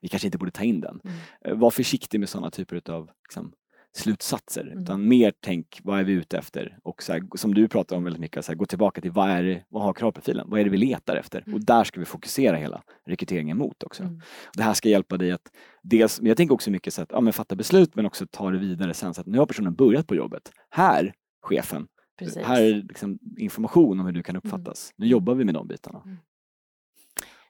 vi 0.00 0.08
kanske 0.08 0.26
inte 0.28 0.38
borde 0.38 0.50
ta 0.50 0.62
in 0.64 0.80
den. 0.80 1.00
Mm. 1.04 1.16
Eh, 1.44 1.54
Var 1.58 1.70
försiktig 1.70 2.20
med 2.20 2.28
sådana 2.28 2.50
typer 2.50 2.90
av 2.90 3.10
liksom, 3.28 3.52
slutsatser, 3.96 4.66
Mm. 4.66 4.78
utan 4.78 5.08
mer 5.08 5.32
tänk 5.40 5.80
vad 5.84 6.00
är 6.00 6.04
vi 6.04 6.12
ute 6.12 6.38
efter 6.38 6.78
och 6.82 7.02
så 7.02 7.12
här, 7.12 7.22
som 7.36 7.54
du 7.54 7.68
pratar 7.68 7.96
om 7.96 8.04
väldigt 8.04 8.20
mycket, 8.20 8.44
så 8.44 8.52
här, 8.52 8.56
gå 8.56 8.66
tillbaka 8.66 9.00
till 9.00 9.10
vad 9.10 9.30
är 9.30 9.42
det, 9.42 9.64
vad 9.68 9.82
har 9.82 9.92
kravprofilen, 9.92 10.50
vad 10.50 10.60
är 10.60 10.64
det 10.64 10.70
vi 10.70 10.76
letar 10.76 11.16
efter? 11.16 11.42
Mm. 11.46 11.54
Och 11.54 11.64
där 11.64 11.84
ska 11.84 12.00
vi 12.00 12.06
fokusera 12.06 12.56
hela 12.56 12.82
rekryteringen 13.06 13.58
mot 13.58 13.82
också. 13.82 14.02
Mm. 14.02 14.20
Det 14.54 14.62
här 14.62 14.74
ska 14.74 14.88
hjälpa 14.88 15.16
dig 15.16 15.32
att 15.32 15.52
dels, 15.82 16.20
men 16.20 16.28
jag 16.28 16.36
tänker 16.36 16.54
också 16.54 16.70
mycket 16.70 16.94
så 16.94 17.02
att 17.02 17.12
ja, 17.12 17.20
men 17.20 17.32
fatta 17.32 17.56
beslut 17.56 17.94
men 17.94 18.06
också 18.06 18.26
ta 18.30 18.50
det 18.50 18.58
vidare 18.58 18.94
sen 18.94 19.14
så 19.14 19.20
att 19.20 19.26
nu 19.26 19.38
har 19.38 19.46
personen 19.46 19.74
börjat 19.74 20.06
på 20.06 20.14
jobbet. 20.14 20.52
Här, 20.70 21.14
chefen, 21.42 21.86
Precis. 22.18 22.44
här 22.44 22.62
är 22.62 22.74
liksom 22.74 23.18
information 23.38 24.00
om 24.00 24.06
hur 24.06 24.12
du 24.12 24.22
kan 24.22 24.36
uppfattas. 24.36 24.92
Nu 24.96 25.06
jobbar 25.06 25.34
vi 25.34 25.44
med 25.44 25.54
de 25.54 25.68
bitarna. 25.68 26.02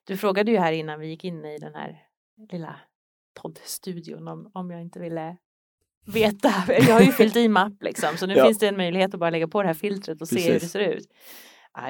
Du 0.05 0.17
frågade 0.17 0.51
ju 0.51 0.59
här 0.59 0.73
innan 0.73 1.01
vi 1.01 1.07
gick 1.07 1.25
in 1.25 1.45
i 1.45 1.59
den 1.59 1.75
här 1.75 2.03
lilla 2.53 2.77
poddstudion 3.43 4.29
om, 4.29 4.51
om 4.55 4.71
jag 4.71 4.81
inte 4.81 5.01
ville 5.01 5.37
veta. 6.07 6.53
Jag 6.69 6.95
har 6.95 7.01
ju 7.01 7.13
fyllt 7.13 7.37
i 7.37 7.49
mapp 7.49 7.73
liksom 7.83 8.17
så 8.17 8.27
nu 8.27 8.35
Ja. 8.35 8.45
finns 8.47 8.59
det 8.59 8.69
en 8.69 8.77
möjlighet 8.77 9.15
att 9.15 9.21
bara 9.21 9.31
lägga 9.31 9.49
på 9.49 9.63
det 9.63 9.69
här 9.69 9.75
filtret 9.75 10.21
och 10.21 10.29
se 10.29 10.41
hur 10.41 10.47
det 10.47 10.53
Precis. 10.55 10.73
ser 10.73 10.81
ut. 10.81 11.07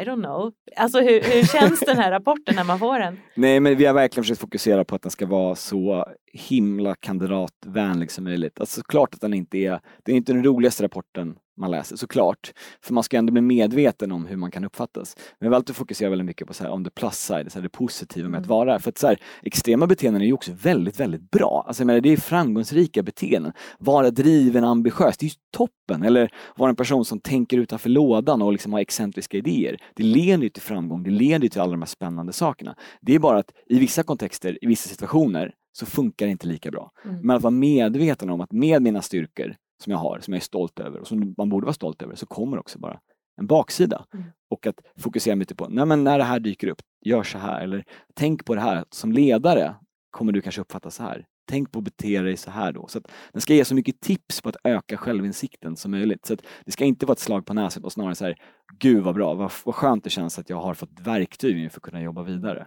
I 0.01 0.05
don't 0.05 0.23
know. 0.25 0.53
Alltså 0.77 1.01
hur, 1.01 1.21
hur 1.21 1.43
känns 1.47 1.81
den 1.81 1.97
här 1.99 2.11
rapporten 2.11 2.55
när 2.57 2.65
man 2.65 2.79
får 2.79 2.99
den? 2.99 3.21
Nej 3.35 3.61
men 3.61 3.77
vi 3.77 3.85
har 3.85 3.95
verkligen 3.95 4.25
försökt 4.25 4.41
fokusera 4.41 4.85
på 4.85 4.95
att 4.95 5.03
den 5.03 5.11
ska 5.11 5.27
vara 5.27 5.55
så 5.55 6.07
himla 6.35 6.95
kandidatvänlig 6.95 8.11
som 8.11 8.25
möjligt. 8.25 8.61
Alltså 8.61 8.81
såklart 8.81 9.15
att 9.15 9.21
den 9.21 9.35
inte 9.35 9.59
är, 9.59 9.81
det 10.05 10.13
är 10.13 10.17
inte 10.17 10.33
den 10.33 10.45
roligaste 10.45 10.85
rapporten 10.85 11.37
man 11.57 11.71
läser, 11.71 11.97
såklart. 11.97 12.53
För 12.83 12.95
man 12.95 13.05
ska 13.05 13.17
ändå 13.17 13.33
bli 13.33 13.43
medveten 13.43 14.13
om 14.13 14.27
hur 14.27 14.37
man 14.37 14.51
kan 14.51 14.65
uppfattas. 14.65 15.17
Men 15.39 15.49
vi 15.49 15.55
har 15.55 15.57
alltid 15.57 15.77
fokuserat 15.77 16.13
väldigt 16.13 16.27
mycket 16.27 16.47
på 16.49 16.55
så 16.55 16.65
här, 16.65 16.71
om 16.71 16.85
the 16.85 16.91
plus 16.91 17.15
side, 17.15 17.53
så 17.53 17.59
här, 17.59 17.63
det 17.63 17.69
positiva 17.69 18.29
med 18.29 18.39
att 18.39 18.47
Mm. 18.47 18.49
vara. 18.57 18.79
För 18.79 18.89
att 18.89 18.99
så 18.99 19.07
här, 19.07 19.19
extrema 19.43 19.87
beteenden 19.87 20.23
är 20.23 20.27
ju 20.27 20.33
också 20.33 20.53
väldigt, 20.63 21.01
väldigt 21.01 21.31
bra. 21.31 21.65
Alltså, 21.67 21.81
jag 21.81 21.87
menar, 21.87 22.01
det 22.01 22.13
är 22.13 22.17
framgångsrika 22.17 23.03
beteenden. 23.03 23.53
Vara 23.79 24.11
driven, 24.11 24.65
ambitiös, 24.65 25.17
det 25.17 25.27
är 25.27 25.29
ju 25.29 25.35
toppen. 25.53 26.03
Eller 26.03 26.31
vara 26.57 26.71
en 26.71 26.77
person 26.77 27.05
som 27.05 27.21
tänker 27.21 27.59
utanför 27.59 27.91
lådan 27.91 28.43
och 28.43 28.53
liksom 28.53 28.73
har 28.73 28.81
excentriska 28.81 29.37
idéer. 29.37 29.77
Det 29.95 30.03
leder 30.03 30.43
ju 30.43 30.49
till 30.49 30.63
framgång, 30.63 31.03
det 31.03 31.11
leder 31.11 31.43
ju 31.43 31.49
till 31.49 31.61
alla 31.61 31.73
de 31.73 31.83
här 31.83 31.87
spännande 31.87 32.33
sakerna. 32.33 32.75
Det 33.01 33.15
är 33.15 33.19
bara 33.19 33.39
att 33.39 33.53
i 33.67 33.79
vissa 33.79 34.03
kontexter, 34.03 34.59
i 34.65 34.67
vissa 34.67 34.89
situationer, 34.89 35.53
så 35.77 35.87
funkar 35.87 36.27
det 36.27 36.33
inte 36.33 36.47
lika 36.47 36.71
bra. 36.71 36.91
Mm. 37.05 37.21
Men 37.21 37.37
att 37.37 37.43
vara 37.43 37.51
medveten 37.51 38.31
om 38.31 38.41
att 38.41 38.53
med 38.53 38.83
mina 38.83 39.03
styrkor 39.03 39.57
som 39.83 39.91
jag 39.91 39.99
har, 39.99 40.21
som 40.21 40.35
jag 40.35 40.41
är 40.41 40.45
stolt 40.45 40.79
över 40.79 41.01
och 41.01 41.07
som 41.07 41.35
man 41.39 41.49
borde 41.49 41.65
vara 41.65 41.75
stolt 41.75 42.03
över, 42.03 42.15
så 42.15 42.27
kommer 42.27 42.59
också 42.59 42.79
bara 42.79 43.01
en 43.37 43.47
baksida. 43.47 44.05
Mm. 44.15 44.27
Och 44.51 44.67
att 44.67 44.81
fokusera 44.99 45.37
mycket 45.37 45.57
på, 45.57 45.69
nej 45.69 45.87
men 45.87 46.05
när 46.05 46.19
det 46.19 46.25
här 46.25 46.41
dyker 46.41 46.69
upp, 46.69 46.81
gör 47.05 47.23
så 47.23 47.39
här. 47.39 47.61
Eller 47.61 47.85
tänk 48.15 48.45
på 48.45 48.55
det 48.55 48.61
här, 48.61 48.85
som 48.91 49.13
ledare 49.13 49.75
kommer 50.11 50.33
du 50.33 50.41
kanske 50.41 50.61
uppfatta 50.61 50.91
så 50.91 51.03
här. 51.03 51.27
Tänk 51.49 51.73
på 51.73 51.79
att 51.79 51.85
bete 51.85 52.21
dig 52.21 52.37
så 52.37 52.51
här 52.51 52.73
då. 52.73 52.87
Så 52.89 52.99
att 52.99 53.11
den 53.33 53.41
ska 53.41 53.55
ge 53.55 53.65
så 53.65 53.75
mycket 53.75 54.01
tips 54.01 54.41
på 54.41 54.49
att 54.49 54.57
öka 54.65 54.97
självinsikten 54.97 55.77
som 55.77 55.91
möjligt. 55.91 56.27
Så 56.27 56.35
att 56.35 56.43
det 56.65 56.73
ska 56.73 56.85
inte 56.85 57.07
vara 57.07 57.13
ett 57.13 57.19
slag 57.19 57.47
på 57.47 57.55
näsan 57.55 57.85
och 57.85 57.93
snarare 57.93 58.15
så 58.15 58.25
här, 58.25 58.37
gud 58.79 59.05
vad 59.05 59.15
bra, 59.15 59.35
vad, 59.35 59.53
vad 59.65 59.75
skönt 59.75 60.05
det 60.05 60.11
känns 60.11 60.39
att 60.39 60.51
jag 60.51 60.61
har 60.61 60.75
fått 60.75 61.01
verktyg 61.01 61.73
för 61.73 61.79
att 61.79 61.83
kunna 61.83 62.03
jobba 62.03 62.23
vidare. 62.23 62.67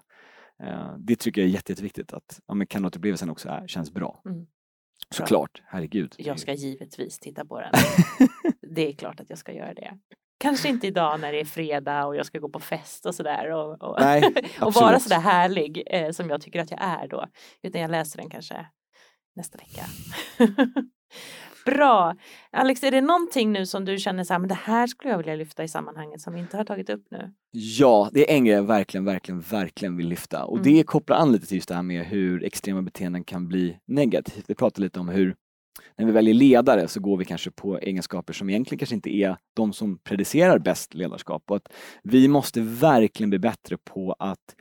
Eh, 0.63 0.95
det 0.97 1.15
tycker 1.15 1.41
jag 1.41 1.49
är 1.49 1.53
jätte, 1.53 1.71
jätteviktigt 1.71 2.13
att 2.13 2.39
ja, 2.47 2.53
men 2.53 2.67
kan-upplevelsen 2.67 3.29
också 3.29 3.49
är, 3.49 3.67
känns 3.67 3.91
bra. 3.91 4.21
Mm. 4.25 4.47
Såklart, 5.09 5.61
herregud. 5.65 6.15
Jag 6.17 6.39
ska 6.39 6.53
givetvis 6.53 7.19
titta 7.19 7.45
på 7.45 7.59
den. 7.59 7.71
det 8.75 8.87
är 8.87 8.93
klart 8.93 9.19
att 9.19 9.29
jag 9.29 9.39
ska 9.39 9.51
göra 9.51 9.73
det. 9.73 9.97
Kanske 10.39 10.69
inte 10.69 10.87
idag 10.87 11.19
när 11.19 11.31
det 11.31 11.39
är 11.39 11.45
fredag 11.45 12.05
och 12.05 12.15
jag 12.15 12.25
ska 12.25 12.39
gå 12.39 12.49
på 12.49 12.59
fest 12.59 13.05
och 13.05 13.15
sådär 13.15 13.51
och, 13.51 13.81
och, 13.81 13.97
Nej, 13.99 14.33
och 14.61 14.73
vara 14.73 14.99
sådär 14.99 15.19
härlig 15.19 15.83
eh, 15.85 16.11
som 16.11 16.29
jag 16.29 16.41
tycker 16.41 16.59
att 16.59 16.71
jag 16.71 16.81
är 16.81 17.07
då. 17.07 17.25
Utan 17.63 17.81
jag 17.81 17.91
läser 17.91 18.17
den 18.17 18.29
kanske 18.29 18.67
nästa 19.35 19.57
vecka. 19.57 19.85
Bra! 21.75 22.15
Alex, 22.51 22.83
är 22.83 22.91
det 22.91 23.01
någonting 23.01 23.51
nu 23.51 23.65
som 23.65 23.85
du 23.85 23.97
känner 23.97 24.23
så 24.23 24.33
här, 24.33 24.39
men 24.39 24.49
det 24.49 24.55
här 24.63 24.87
skulle 24.87 25.09
jag 25.11 25.17
vilja 25.17 25.35
lyfta 25.35 25.63
i 25.63 25.67
sammanhanget 25.67 26.21
som 26.21 26.33
vi 26.33 26.39
inte 26.39 26.57
har 26.57 26.63
tagit 26.63 26.89
upp 26.89 27.03
nu? 27.11 27.33
Ja, 27.51 28.09
det 28.13 28.31
är 28.31 28.35
en 28.35 28.45
grej 28.45 28.55
jag 28.55 28.63
verkligen, 28.63 29.05
verkligen, 29.05 29.41
verkligen 29.41 29.97
vill 29.97 30.07
lyfta 30.07 30.45
och 30.45 30.57
Mm. 30.57 30.63
det 30.75 30.83
kopplar 30.83 31.17
an 31.17 31.31
lite 31.31 31.47
till 31.47 31.57
just 31.57 31.69
det 31.69 31.75
här 31.75 31.83
med 31.83 32.05
hur 32.05 32.43
extrema 32.43 32.81
beteenden 32.81 33.23
kan 33.23 33.47
bli 33.47 33.77
negativt. 33.87 34.45
Vi 34.47 34.55
pratade 34.55 34.81
lite 34.83 34.99
om 34.99 35.09
hur 35.09 35.35
när 35.97 36.05
vi 36.05 36.11
väljer 36.11 36.33
ledare 36.33 36.87
så 36.87 36.99
går 36.99 37.17
vi 37.17 37.25
kanske 37.25 37.51
på 37.51 37.77
egenskaper 37.79 38.33
som 38.33 38.49
egentligen 38.49 38.79
kanske 38.79 38.95
inte 38.95 39.15
är 39.15 39.37
de 39.55 39.73
som 39.73 39.97
predicerar 40.03 40.59
bäst 40.59 40.93
ledarskap 40.93 41.43
och 41.49 41.55
att 41.55 41.73
vi 42.03 42.27
måste 42.27 42.61
verkligen 42.61 43.29
bli 43.29 43.39
bättre 43.39 43.77
på 43.77 44.15
att 44.19 44.55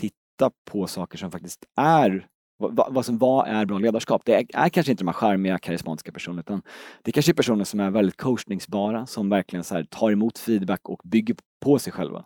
titta 0.00 0.50
på 0.70 0.86
saker 0.86 1.18
som 1.18 1.30
faktiskt 1.30 1.64
är 1.76 2.26
vad, 2.56 2.94
vad, 2.94 3.06
som, 3.06 3.18
vad 3.18 3.48
är 3.48 3.66
bra 3.66 3.78
ledarskap? 3.78 4.22
Det 4.24 4.34
är, 4.34 4.46
är 4.54 4.68
kanske 4.68 4.92
inte 4.92 5.04
de 5.04 5.08
här 5.08 5.12
charmiga, 5.12 5.58
karismatiska 5.58 6.12
personerna 6.12 6.40
utan 6.40 6.62
det 7.02 7.12
kanske 7.12 7.32
är 7.32 7.34
personer 7.34 7.64
som 7.64 7.80
är 7.80 7.90
väldigt 7.90 8.16
coachningsbara, 8.16 9.06
som 9.06 9.28
verkligen 9.28 9.64
så 9.64 9.74
här, 9.74 9.84
tar 9.84 10.10
emot 10.10 10.38
feedback 10.38 10.88
och 10.88 11.00
bygger 11.04 11.36
på 11.60 11.78
sig 11.78 11.92
själva. 11.92 12.24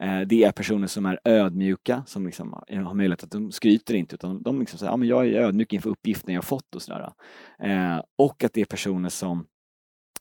Eh, 0.00 0.20
det 0.20 0.44
är 0.44 0.52
personer 0.52 0.86
som 0.86 1.06
är 1.06 1.20
ödmjuka, 1.24 2.02
som 2.06 2.26
liksom 2.26 2.52
har 2.68 2.94
möjlighet 2.94 3.24
att 3.24 3.30
de 3.30 3.52
skryter 3.52 3.94
inte 3.94 4.14
utan 4.14 4.42
de 4.42 4.60
liksom 4.60 4.78
säger, 4.78 4.92
ja 4.92 4.96
men 4.96 5.08
jag 5.08 5.26
är 5.26 5.40
ödmjuk 5.40 5.72
inför 5.72 5.90
uppgiften 5.90 6.34
jag 6.34 6.44
fått 6.44 6.74
och 6.74 6.82
sådär. 6.82 7.12
Eh, 7.62 8.02
och 8.18 8.44
att 8.44 8.52
det 8.52 8.60
är 8.60 8.64
personer 8.64 9.08
som 9.08 9.46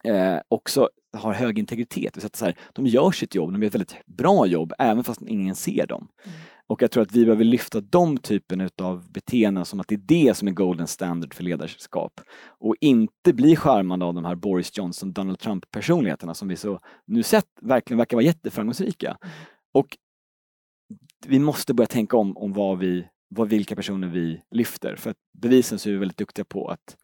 eh, 0.03 0.37
också 0.47 0.89
har 1.17 1.33
hög 1.33 1.59
integritet. 1.59 2.15
Säga 2.15 2.25
att 2.25 2.35
så 2.35 2.45
här, 2.45 2.55
de 2.73 2.87
gör 2.87 3.11
sitt 3.11 3.35
jobb, 3.35 3.51
de 3.51 3.61
gör 3.61 3.67
ett 3.67 3.75
väldigt 3.75 4.05
bra 4.05 4.45
jobb 4.45 4.73
även 4.79 5.03
fast 5.03 5.21
ingen 5.21 5.55
ser 5.55 5.87
dem. 5.87 6.07
Mm. 6.25 6.37
Och 6.67 6.81
jag 6.81 6.91
tror 6.91 7.03
att 7.03 7.11
vi 7.11 7.25
behöver 7.25 7.43
lyfta 7.43 7.81
de 7.81 8.17
typen 8.17 8.69
av 8.81 9.11
beteenden 9.11 9.65
som 9.65 9.79
att 9.79 9.87
det 9.87 9.95
är 9.95 10.25
det 10.27 10.37
som 10.37 10.47
är 10.47 10.51
golden 10.51 10.87
standard 10.87 11.33
för 11.33 11.43
ledarskap. 11.43 12.21
Och 12.59 12.75
inte 12.81 13.33
bli 13.33 13.55
skärmande 13.55 14.05
av 14.05 14.13
de 14.13 14.25
här 14.25 14.35
Boris 14.35 14.77
Johnson, 14.77 15.13
Donald 15.13 15.39
Trump 15.39 15.71
personligheterna 15.71 16.33
som 16.33 16.47
vi 16.47 16.55
så 16.55 16.79
nu 17.05 17.23
sett 17.23 17.47
verkligen 17.61 17.97
verkar 17.97 18.17
vara 18.17 18.25
jätteframgångsrika. 18.25 19.07
Mm. 19.07 19.33
Och 19.73 19.97
vi 21.27 21.39
måste 21.39 21.73
börja 21.73 21.87
tänka 21.87 22.17
om, 22.17 22.37
om 22.37 22.53
vad 22.53 22.79
vi, 22.79 23.07
vad, 23.29 23.49
vilka 23.49 23.75
personer 23.75 24.07
vi 24.07 24.41
lyfter. 24.51 24.95
För 24.95 25.09
att 25.11 25.17
bevisen 25.37 25.79
så 25.79 25.89
är 25.89 25.93
vi 25.93 25.99
väldigt 25.99 26.17
duktiga 26.17 26.45
på 26.45 26.67
att 26.67 26.97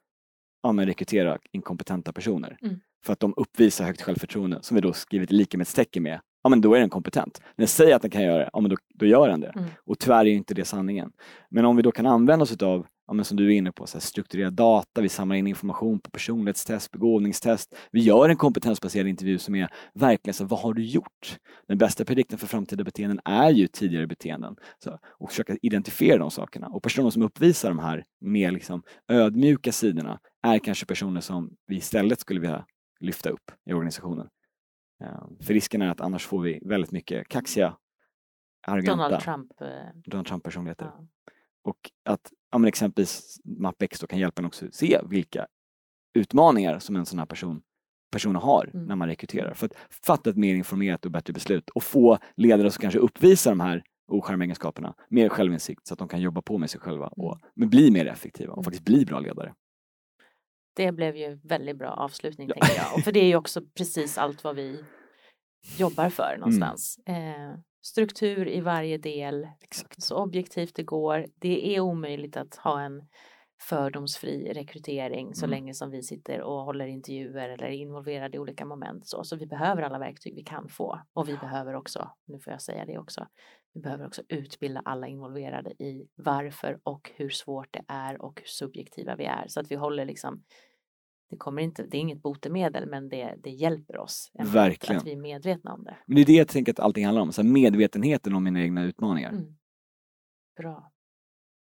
ja, 0.64 0.72
men 0.72 0.86
rekrytera 0.86 1.40
inkompetenta 1.52 2.14
personer. 2.14 2.58
Mm. 2.62 2.80
För 3.06 3.14
att 3.14 3.20
de 3.20 3.34
uppvisar 3.38 3.86
högt 3.86 4.02
självförtroende 4.02 4.60
som 4.62 4.76
vi 4.76 4.82
då 4.82 4.94
skrivit 4.94 5.32
lika 5.32 5.58
med. 6.00 6.20
Ja 6.44 6.50
men 6.50 6.62
då 6.62 6.74
är 6.74 6.80
den 6.80 6.90
kompetent. 6.90 7.40
När 7.44 7.62
den 7.62 7.68
säger 7.68 7.96
att 7.96 8.02
den 8.02 8.12
kan 8.12 8.24
göra 8.24 8.38
det, 8.38 8.50
ja 8.54 8.60
men 8.60 8.70
då, 8.70 8.78
då 8.94 9.06
gör 9.06 9.30
den 9.30 9.40
det. 9.40 9.52
Mm. 9.56 9.70
Och 9.86 10.00
tyvärr 10.00 10.26
är 10.26 10.32
inte 10.32 10.54
det 10.54 10.66
sanningen. 10.66 11.12
Men 11.50 11.66
om 11.66 11.76
vi 11.76 11.82
då 11.82 11.92
kan 11.92 12.06
använda 12.06 12.44
oss 12.44 12.62
av, 12.62 12.86
ja, 13.08 13.14
men 13.14 13.26
som 13.26 13.38
du 13.38 13.48
är 13.48 13.58
inne 13.58 13.72
på, 13.72 13.88
så 13.88 13.98
här, 13.98 14.02
strukturerad 14.02 14.54
data, 14.54 15.02
vi 15.02 15.10
samlar 15.10 15.36
in 15.36 15.48
information 15.48 16.00
på 16.00 16.12
personlighetstest, 16.12 16.92
begåvningstest. 16.92 17.76
Vi 17.92 18.02
gör 18.02 18.30
en 18.30 18.38
kompetensbaserad 18.38 19.08
intervju 19.08 19.38
som 19.38 19.56
är 19.56 19.70
verkligen 19.94 20.34
så 20.34 20.46
vad 20.46 20.60
har 20.60 20.74
du 20.74 20.86
gjort? 20.86 21.38
Den 21.68 21.78
bästa 21.78 22.06
predikten 22.06 22.38
för 22.38 22.48
framtida 22.48 22.84
beteenden 22.84 23.20
är 23.26 23.50
ju 23.50 23.68
tidigare 23.68 24.08
beteenden. 24.08 24.56
Så, 24.84 25.00
och 25.20 25.30
försöka 25.30 25.58
identifiera 25.62 26.18
de 26.18 26.32
sakerna. 26.32 26.68
Och 26.68 26.84
personer 26.84 27.10
som 27.10 27.22
uppvisar 27.22 27.70
de 27.70 27.80
här 27.80 28.06
mer 28.22 28.52
liksom, 28.52 28.84
ödmjuka 29.12 29.72
sidorna 29.72 30.20
är 30.48 30.60
kanske 30.60 30.86
personer 30.86 31.22
som 31.22 31.52
vi 31.68 31.76
istället 31.76 32.20
skulle 32.20 32.40
vilja 32.40 32.66
lyfta 33.04 33.30
upp 33.30 33.52
i 33.66 33.74
organisationen. 33.74 34.30
Eh, 35.04 35.28
För 35.42 35.54
risken 35.54 35.82
är 35.82 35.90
att 35.90 36.02
annars 36.02 36.26
får 36.26 36.42
vi 36.42 36.60
väldigt 36.66 36.92
mycket 36.92 37.28
kaxiga, 37.28 37.78
arroganta 38.68 39.04
Donald 39.04 39.24
Trump. 39.24 39.62
eh, 39.62 39.68
Donald 40.06 40.28
Trump-personligheter. 40.28 40.86
ja. 40.86 41.08
Och 41.64 41.92
att 42.06 42.32
ja, 42.52 42.58
men 42.58 42.68
exempelvis 42.68 43.38
MapX 43.46 44.00
då 44.00 44.08
kan 44.08 44.20
hjälpa 44.20 44.42
en 44.42 44.46
också 44.46 44.66
se 44.72 45.00
vilka 45.10 45.48
utmaningar 46.14 46.80
som 46.80 46.96
en 46.96 47.06
sån 47.06 47.20
här 47.20 47.26
person 47.26 47.62
personer 48.12 48.40
har 48.40 48.70
Mm. 48.74 48.86
när 48.86 48.96
man 48.96 49.08
rekryterar. 49.08 49.54
För 49.54 49.66
att 49.66 49.74
fatta 50.06 50.30
ett 50.30 50.38
mer 50.38 50.56
informerat 50.56 51.06
och 51.06 51.12
bättre 51.12 51.34
beslut 51.34 51.70
och 51.70 51.84
få 51.84 52.18
ledare 52.36 52.72
som 52.72 52.82
kanske 52.82 53.00
uppvisar 53.00 53.52
de 53.52 53.60
här 53.60 53.84
ocharmiga 54.08 54.46
egenskaperna 54.46 54.96
mer 55.10 55.30
självinsikt 55.30 55.88
så 55.88 55.94
att 55.94 56.00
de 56.00 56.08
kan 56.08 56.22
jobba 56.22 56.42
på 56.42 56.58
med 56.58 56.70
sig 56.70 56.80
själva 56.80 57.08
och 57.08 57.40
men 57.56 57.70
bli 57.70 57.92
mer 57.92 58.06
effektiva 58.06 58.52
och 58.54 58.58
Mm. 58.58 58.64
faktiskt 58.64 58.86
bli 58.86 59.06
bra 59.06 59.20
ledare. 59.20 59.54
Det 60.74 60.92
blev 60.92 61.16
ju 61.16 61.40
väldigt 61.44 61.78
bra 61.78 61.92
avslutning 61.92 62.48
tänker 62.48 62.76
jag. 62.78 62.94
Och 62.96 63.02
för 63.02 63.12
det 63.12 63.20
är 63.20 63.28
ju 63.28 63.36
också 63.36 63.62
precis 63.78 64.18
allt 64.18 64.44
vad 64.44 64.56
vi 64.56 64.84
jobbar 65.78 66.10
för 66.10 66.38
någonstans. 66.38 66.98
Eh, 67.06 67.60
struktur 67.82 68.48
i 68.48 68.62
varje 68.62 68.98
del, 68.98 69.48
Exakt. 69.62 70.04
så 70.04 70.16
objektivt 70.16 70.76
det 70.76 70.84
går. 70.84 71.26
Det 71.40 71.76
är 71.76 71.80
omöjligt 71.80 72.38
att 72.38 72.56
ha 72.56 72.82
en 72.82 73.02
fördomsfri 73.62 74.54
rekrytering 74.54 75.36
så 75.36 75.46
Mm. 75.46 75.50
länge 75.52 75.74
som 75.74 75.92
vi 75.92 76.04
sitter 76.04 76.42
och 76.42 76.64
håller 76.64 76.88
intervjuer 76.88 77.50
eller 77.50 77.66
är 77.66 77.72
involverade 77.72 78.38
i 78.38 78.40
olika 78.40 78.66
moment. 78.66 79.08
Så, 79.08 79.24
så 79.24 79.36
vi 79.36 79.46
behöver 79.46 79.82
alla 79.82 80.00
verktyg 80.00 80.36
vi 80.36 80.44
kan 80.44 80.70
få 80.70 81.00
och 81.14 81.30
vi 81.30 81.38
behöver 81.38 81.76
också, 81.76 82.10
nu 82.26 82.40
får 82.40 82.54
jag 82.54 82.62
säga 82.62 82.86
det 82.86 82.98
också, 82.98 83.28
vi 83.74 83.82
behöver 83.82 84.08
också 84.08 84.22
utbilda 84.28 84.82
alla 84.86 85.08
involverade 85.08 85.70
i 85.70 86.08
varför 86.16 86.80
och 86.84 87.12
hur 87.16 87.30
svårt 87.30 87.68
det 87.72 87.84
är 87.88 88.22
och 88.22 88.40
hur 88.40 88.48
subjektiva 88.48 89.16
vi 89.16 89.26
är 89.26 89.46
så 89.48 89.60
att 89.60 89.72
vi 89.72 89.76
håller 89.76 90.06
liksom 90.06 90.44
det 91.30 91.38
kommer 91.38 91.62
inte, 91.62 91.84
det 91.84 91.98
är 91.98 92.02
inget 92.02 92.22
botemedel 92.22 92.90
men 92.90 93.10
det, 93.10 93.36
det 93.44 93.50
hjälper 93.50 93.98
oss. 93.98 94.32
Verkligen. 94.34 94.98
Att 94.98 95.08
vi 95.08 95.12
är 95.12 95.18
medvetna 95.18 95.74
om 95.74 95.84
det. 95.84 95.98
Men 96.06 96.16
det 96.16 96.22
är 96.22 96.26
det 96.26 96.34
jag 96.34 96.48
tänker 96.48 96.72
att 96.72 96.80
allting 96.80 97.06
handlar 97.06 97.22
om, 97.22 97.32
så 97.32 97.44
medvetenheten 97.44 98.34
om 98.34 98.44
mina 98.44 98.62
egna 98.62 98.84
utmaningar. 98.84 99.30
Mm. 99.30 99.56
Bra. 100.58 100.93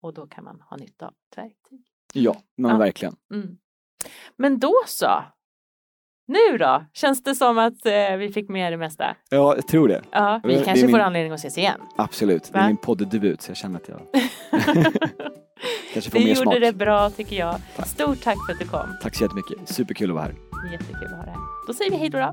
Och 0.02 0.14
då 0.14 0.26
kan 0.26 0.44
man 0.44 0.60
ha 0.70 0.76
nytta 0.76 1.06
av 1.06 1.12
ett 1.30 1.38
verktyg. 1.38 1.80
Ja, 2.12 2.36
men 2.56 2.70
Ja. 2.70 2.76
verkligen. 2.76 3.16
Mm. 3.34 3.56
Men 4.36 4.58
då 4.58 4.72
så. 4.86 5.22
Nu 6.26 6.58
då? 6.58 6.84
Känns 6.92 7.22
det 7.22 7.34
som 7.34 7.58
att 7.58 7.86
eh, 7.86 8.16
vi 8.16 8.32
fick 8.32 8.48
med 8.48 8.72
det 8.72 8.76
mesta? 8.76 9.16
Ja, 9.30 9.54
jag 9.54 9.68
tror 9.68 9.88
det. 9.88 10.02
Ja, 10.10 10.40
Det 10.42 10.48
vi 10.48 10.54
är 10.54 10.64
kanske 10.64 10.86
min- 10.86 10.90
får 10.94 10.98
anledning 11.00 11.32
att 11.32 11.38
ses 11.38 11.58
igen. 11.58 11.80
Absolut. 11.96 12.44
Det 12.44 12.52
Va? 12.52 12.60
är 12.60 12.66
min 12.66 12.76
poddebut 12.76 13.42
så 13.42 13.50
jag 13.50 13.56
känner 13.56 13.76
att 13.80 13.88
jag 13.88 14.00
kanske 15.92 16.10
får 16.10 16.18
Du 16.18 16.24
mer 16.24 16.28
gjorde 16.34 16.42
smak. 16.42 16.60
det 16.60 16.72
bra 16.72 17.10
tycker 17.10 17.36
jag. 17.36 17.56
Tack. 17.76 17.86
Stort 17.86 18.22
tack 18.22 18.38
för 18.46 18.52
att 18.52 18.58
du 18.58 18.68
kom. 18.68 18.96
Tack 19.02 19.14
så 19.16 19.24
jättemycket. 19.24 19.68
Superkul 19.68 20.10
att 20.10 20.14
vara 20.16 20.24
här. 20.24 20.34
Jättekul 20.72 21.04
att 21.04 21.10
ha 21.10 21.22
dig 21.22 21.34
här. 21.34 21.66
Då 21.66 21.74
säger 21.74 21.90
vi 21.90 21.96
hej 21.96 22.10
då. 22.10 22.18
då. 22.18 22.32